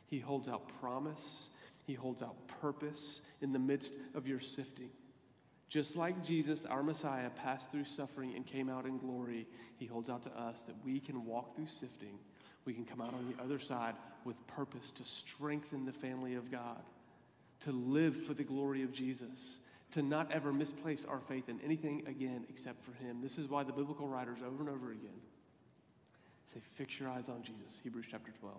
He 0.06 0.18
holds 0.18 0.48
out 0.48 0.70
promise, 0.80 1.50
He 1.86 1.92
holds 1.92 2.22
out 2.22 2.36
purpose 2.62 3.20
in 3.42 3.52
the 3.52 3.58
midst 3.58 3.92
of 4.14 4.26
your 4.26 4.40
sifting. 4.40 4.88
Just 5.68 5.94
like 5.94 6.24
Jesus, 6.24 6.64
our 6.64 6.82
Messiah, 6.82 7.28
passed 7.28 7.70
through 7.70 7.84
suffering 7.84 8.32
and 8.34 8.46
came 8.46 8.70
out 8.70 8.86
in 8.86 8.96
glory, 8.96 9.46
He 9.76 9.84
holds 9.84 10.08
out 10.08 10.22
to 10.22 10.30
us 10.30 10.62
that 10.62 10.76
we 10.86 11.00
can 11.00 11.26
walk 11.26 11.54
through 11.54 11.66
sifting. 11.66 12.18
We 12.64 12.72
can 12.72 12.86
come 12.86 13.02
out 13.02 13.12
on 13.12 13.30
the 13.30 13.44
other 13.44 13.58
side 13.58 13.94
with 14.24 14.36
purpose 14.46 14.90
to 14.92 15.04
strengthen 15.04 15.84
the 15.84 15.92
family 15.92 16.34
of 16.34 16.50
God, 16.50 16.80
to 17.60 17.72
live 17.72 18.24
for 18.24 18.32
the 18.32 18.42
glory 18.42 18.82
of 18.82 18.92
Jesus, 18.92 19.58
to 19.96 20.02
not 20.02 20.30
ever 20.30 20.52
misplace 20.52 21.06
our 21.08 21.20
faith 21.20 21.48
in 21.48 21.58
anything 21.64 22.02
again 22.06 22.44
except 22.50 22.84
for 22.84 22.92
Him. 23.02 23.22
This 23.22 23.38
is 23.38 23.48
why 23.48 23.64
the 23.64 23.72
biblical 23.72 24.06
writers 24.06 24.40
over 24.46 24.60
and 24.60 24.68
over 24.68 24.92
again 24.92 25.20
say, 26.52 26.60
Fix 26.74 27.00
your 27.00 27.08
eyes 27.08 27.30
on 27.30 27.42
Jesus, 27.42 27.72
Hebrews 27.82 28.04
chapter 28.10 28.30
12, 28.40 28.54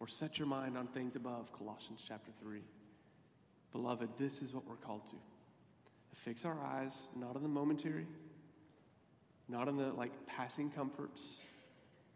or 0.00 0.08
set 0.08 0.38
your 0.38 0.48
mind 0.48 0.78
on 0.78 0.86
things 0.86 1.14
above, 1.14 1.52
Colossians 1.52 2.00
chapter 2.08 2.30
3. 2.42 2.60
Beloved, 3.72 4.08
this 4.18 4.40
is 4.40 4.54
what 4.54 4.66
we're 4.66 4.76
called 4.76 5.02
to 5.10 5.16
fix 6.14 6.46
our 6.46 6.58
eyes 6.64 6.94
not 7.14 7.36
on 7.36 7.42
the 7.42 7.48
momentary, 7.48 8.06
not 9.50 9.68
on 9.68 9.76
the 9.76 9.92
like 9.92 10.12
passing 10.26 10.70
comforts, 10.70 11.22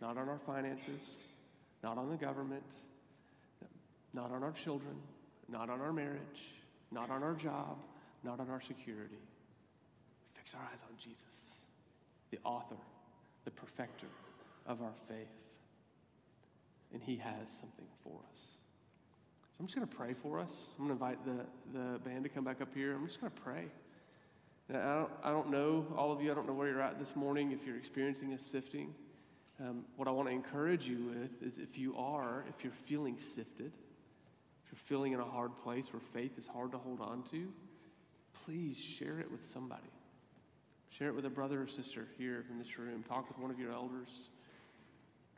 not 0.01 0.17
on 0.17 0.31
our 0.31 0.41
finances, 0.47 1.19
not 1.85 1.99
on 1.99 2.09
the 2.09 2.17
government, 2.17 2.65
not 4.15 4.33
on 4.33 4.43
our 4.43 4.53
children, 4.53 4.97
not 5.51 5.69
on 5.69 5.83
our 5.83 5.93
marriage, 5.93 6.55
not 6.91 7.11
on 7.11 7.23
our 7.23 7.35
job, 7.35 7.77
not 8.25 8.41
on 8.41 8.51
our 8.51 8.61
security. 8.61 9.23
Fix 10.35 10.55
our 10.55 10.61
eyes 10.73 10.81
on 10.89 10.97
Jesus, 10.99 11.25
the 12.31 12.39
author, 12.45 12.77
the 13.45 13.51
perfecter 13.51 14.07
of 14.67 14.83
our 14.83 14.95
faith. 15.09 15.17
And 16.93 17.03
he 17.03 17.17
has 17.17 17.49
something 17.61 17.87
for 18.03 18.19
us. 18.33 18.41
So 19.53 19.57
I'm 19.61 19.67
just 19.67 19.77
going 19.77 19.87
to 19.87 19.95
pray 19.95 20.15
for 20.23 20.41
us. 20.41 20.75
I'm 20.79 20.87
going 20.87 20.99
to 20.99 21.05
invite 21.05 21.25
the, 21.25 21.79
the 21.79 21.99
band 21.99 22.25
to 22.25 22.31
come 22.31 22.45
back 22.45 22.61
up 22.61 22.69
here. 22.75 22.95
I'm 22.95 23.07
just 23.07 23.21
going 23.21 23.33
to 23.33 23.41
pray. 23.41 23.67
I 24.71 24.73
don't, 24.73 25.11
I 25.25 25.31
don't 25.31 25.51
know, 25.51 25.85
all 25.97 26.13
of 26.13 26.23
you, 26.23 26.31
I 26.31 26.35
don't 26.35 26.47
know 26.47 26.53
where 26.53 26.69
you're 26.69 26.81
at 26.81 26.99
this 26.99 27.17
morning, 27.17 27.51
if 27.51 27.67
you're 27.67 27.77
experiencing 27.77 28.33
a 28.35 28.39
sifting. 28.39 28.95
Um, 29.61 29.85
what 29.97 30.07
I 30.07 30.13
want 30.13 30.29
to 30.29 30.35
encourage 30.35 30.87
you 30.87 31.13
with 31.13 31.43
is 31.43 31.59
if 31.59 31.77
you 31.77 31.97
are, 31.97 32.45
if 32.49 32.63
you're 32.63 32.73
feeling 32.89 33.19
sifted, 33.19 33.73
if 34.65 34.73
you're 34.73 34.81
feeling 34.87 35.13
in 35.13 35.21
a 35.21 35.25
hard 35.25 35.51
place 35.65 35.87
where 35.93 36.01
faith 36.15 36.39
is 36.39 36.47
hard 36.47 36.71
to 36.71 36.79
hold 36.79 37.01
on 37.01 37.25
to, 37.33 37.49
please 38.45 38.77
share 38.99 39.21
it 39.21 39.31
with 39.31 39.47
somebody. 39.47 39.91
Share 40.91 41.09
it 41.09 41.15
with 41.15 41.25
a 41.25 41.31
brother 41.31 41.63
or 41.63 41.69
sister 41.69 42.07
here 42.19 42.45
in 42.51 42.59
this 42.59 42.79
room. 42.79 43.05
Talk 43.09 43.29
with 43.29 43.39
one 43.39 43.51
of 43.51 43.59
your 43.59 43.73
elders. 43.73 44.09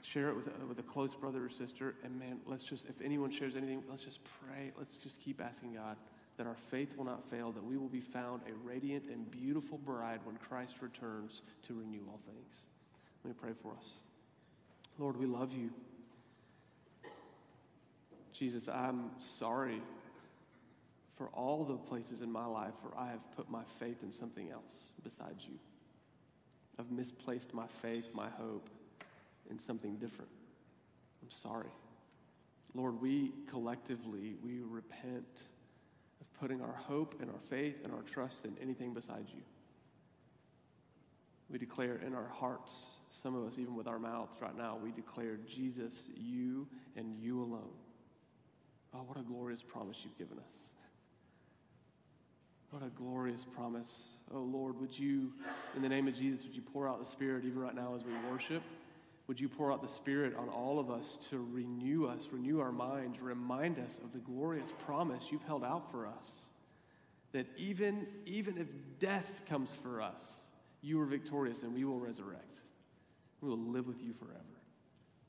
Share 0.02 0.28
it 0.30 0.36
with 0.36 0.48
a, 0.48 0.66
with 0.66 0.78
a 0.78 0.82
close 0.82 1.14
brother 1.14 1.44
or 1.44 1.50
sister. 1.50 1.94
And 2.04 2.18
man, 2.18 2.38
let's 2.46 2.64
just, 2.64 2.86
if 2.88 3.00
anyone 3.04 3.30
shares 3.30 3.54
anything, 3.54 3.82
let's 3.88 4.02
just 4.02 4.18
pray. 4.24 4.72
Let's 4.76 4.96
just 4.96 5.20
keep 5.20 5.40
asking 5.40 5.74
God 5.74 5.96
that 6.38 6.46
our 6.46 6.56
faith 6.70 6.88
will 6.96 7.04
not 7.04 7.30
fail, 7.30 7.52
that 7.52 7.62
we 7.62 7.76
will 7.76 7.88
be 7.88 8.00
found 8.00 8.40
a 8.48 8.68
radiant 8.68 9.04
and 9.04 9.30
beautiful 9.30 9.78
bride 9.78 10.20
when 10.24 10.36
Christ 10.36 10.74
returns 10.80 11.42
to 11.68 11.74
renew 11.74 12.00
all 12.08 12.20
things. 12.26 12.48
Let 13.22 13.28
me 13.28 13.36
pray 13.40 13.52
for 13.62 13.72
us. 13.78 13.94
Lord, 14.98 15.16
we 15.16 15.26
love 15.26 15.52
you. 15.52 15.70
Jesus, 18.32 18.66
I'm 18.68 19.10
sorry 19.38 19.80
for 21.16 21.28
all 21.28 21.64
the 21.64 21.76
places 21.76 22.22
in 22.22 22.30
my 22.30 22.46
life 22.46 22.72
where 22.82 22.98
I 22.98 23.10
have 23.10 23.20
put 23.36 23.50
my 23.50 23.62
faith 23.78 24.02
in 24.02 24.12
something 24.12 24.50
else 24.50 24.92
besides 25.02 25.44
you. 25.46 25.58
I've 26.78 26.90
misplaced 26.90 27.52
my 27.52 27.66
faith, 27.80 28.06
my 28.14 28.28
hope 28.30 28.68
in 29.50 29.58
something 29.58 29.96
different. 29.96 30.30
I'm 31.22 31.30
sorry. 31.30 31.70
Lord, 32.74 33.00
we 33.00 33.32
collectively, 33.50 34.36
we 34.42 34.60
repent 34.62 35.26
of 36.20 36.40
putting 36.40 36.62
our 36.62 36.72
hope 36.72 37.16
and 37.20 37.30
our 37.30 37.40
faith 37.50 37.76
and 37.84 37.92
our 37.92 38.02
trust 38.02 38.44
in 38.44 38.56
anything 38.60 38.94
besides 38.94 39.30
you. 39.34 39.42
We 41.50 41.58
declare 41.58 42.00
in 42.06 42.14
our 42.14 42.28
hearts, 42.28 42.72
some 43.10 43.36
of 43.36 43.46
us, 43.46 43.58
even 43.58 43.76
with 43.76 43.86
our 43.86 43.98
mouths 43.98 44.40
right 44.40 44.56
now, 44.56 44.78
we 44.82 44.90
declare 44.90 45.36
Jesus, 45.46 45.92
you 46.16 46.66
and 46.96 47.14
you 47.20 47.42
alone. 47.42 47.74
Oh, 48.94 49.02
what 49.06 49.18
a 49.18 49.22
glorious 49.22 49.62
promise 49.62 49.98
you've 50.02 50.16
given 50.16 50.38
us. 50.38 50.71
What 52.72 52.82
a 52.82 52.88
glorious 52.88 53.44
promise. 53.44 53.92
Oh, 54.34 54.40
Lord, 54.40 54.80
would 54.80 54.98
you, 54.98 55.30
in 55.76 55.82
the 55.82 55.88
name 55.90 56.08
of 56.08 56.16
Jesus, 56.16 56.46
would 56.46 56.56
you 56.56 56.62
pour 56.62 56.88
out 56.88 56.98
the 56.98 57.10
Spirit 57.10 57.44
even 57.44 57.58
right 57.58 57.74
now 57.74 57.94
as 57.94 58.02
we 58.02 58.12
worship? 58.30 58.62
Would 59.26 59.38
you 59.38 59.46
pour 59.46 59.70
out 59.70 59.82
the 59.82 59.92
Spirit 59.92 60.34
on 60.34 60.48
all 60.48 60.78
of 60.78 60.90
us 60.90 61.18
to 61.28 61.46
renew 61.52 62.06
us, 62.06 62.28
renew 62.32 62.60
our 62.60 62.72
minds, 62.72 63.20
remind 63.20 63.78
us 63.78 63.98
of 64.02 64.14
the 64.14 64.20
glorious 64.20 64.70
promise 64.86 65.24
you've 65.30 65.42
held 65.42 65.64
out 65.64 65.90
for 65.90 66.06
us? 66.06 66.46
That 67.32 67.46
even, 67.58 68.06
even 68.24 68.56
if 68.56 68.68
death 68.98 69.42
comes 69.46 69.68
for 69.82 70.00
us, 70.00 70.24
you 70.80 70.98
are 70.98 71.06
victorious 71.06 71.64
and 71.64 71.74
we 71.74 71.84
will 71.84 72.00
resurrect. 72.00 72.60
We 73.42 73.50
will 73.50 73.58
live 73.58 73.86
with 73.86 74.02
you 74.02 74.14
forever. 74.14 74.38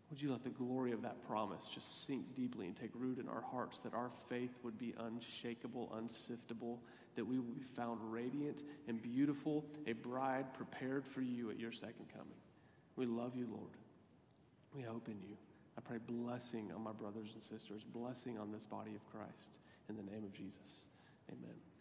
Would 0.09 0.21
you 0.21 0.31
let 0.31 0.45
the 0.45 0.49
glory 0.49 0.93
of 0.93 1.01
that 1.01 1.27
promise 1.27 1.63
just 1.73 2.05
sink 2.05 2.35
deeply 2.37 2.67
and 2.67 2.79
take 2.79 2.91
root 2.93 3.19
in 3.19 3.27
our 3.27 3.41
hearts, 3.41 3.79
that 3.79 3.93
our 3.93 4.11
faith 4.29 4.51
would 4.63 4.79
be 4.79 4.93
unshakable, 4.97 5.91
unsiftable, 5.93 6.77
that 7.15 7.25
we 7.25 7.37
will 7.37 7.53
be 7.53 7.65
found 7.75 7.99
radiant 8.11 8.61
and 8.87 9.01
beautiful, 9.01 9.63
a 9.87 9.93
bride 9.93 10.53
prepared 10.53 11.05
for 11.05 11.21
you 11.21 11.49
at 11.49 11.59
your 11.59 11.71
second 11.71 12.05
coming? 12.11 12.37
We 12.95 13.05
love 13.05 13.35
you, 13.35 13.47
Lord. 13.49 13.71
We 14.75 14.81
hope 14.81 15.07
in 15.07 15.17
you. 15.27 15.37
I 15.77 15.81
pray 15.81 15.97
blessing 16.07 16.71
on 16.75 16.83
my 16.83 16.91
brothers 16.91 17.29
and 17.33 17.41
sisters, 17.43 17.83
blessing 17.83 18.37
on 18.37 18.51
this 18.51 18.65
body 18.65 18.91
of 18.95 19.05
Christ. 19.11 19.49
In 19.89 19.95
the 19.95 20.03
name 20.03 20.23
of 20.23 20.33
Jesus, 20.33 20.85
amen. 21.29 21.72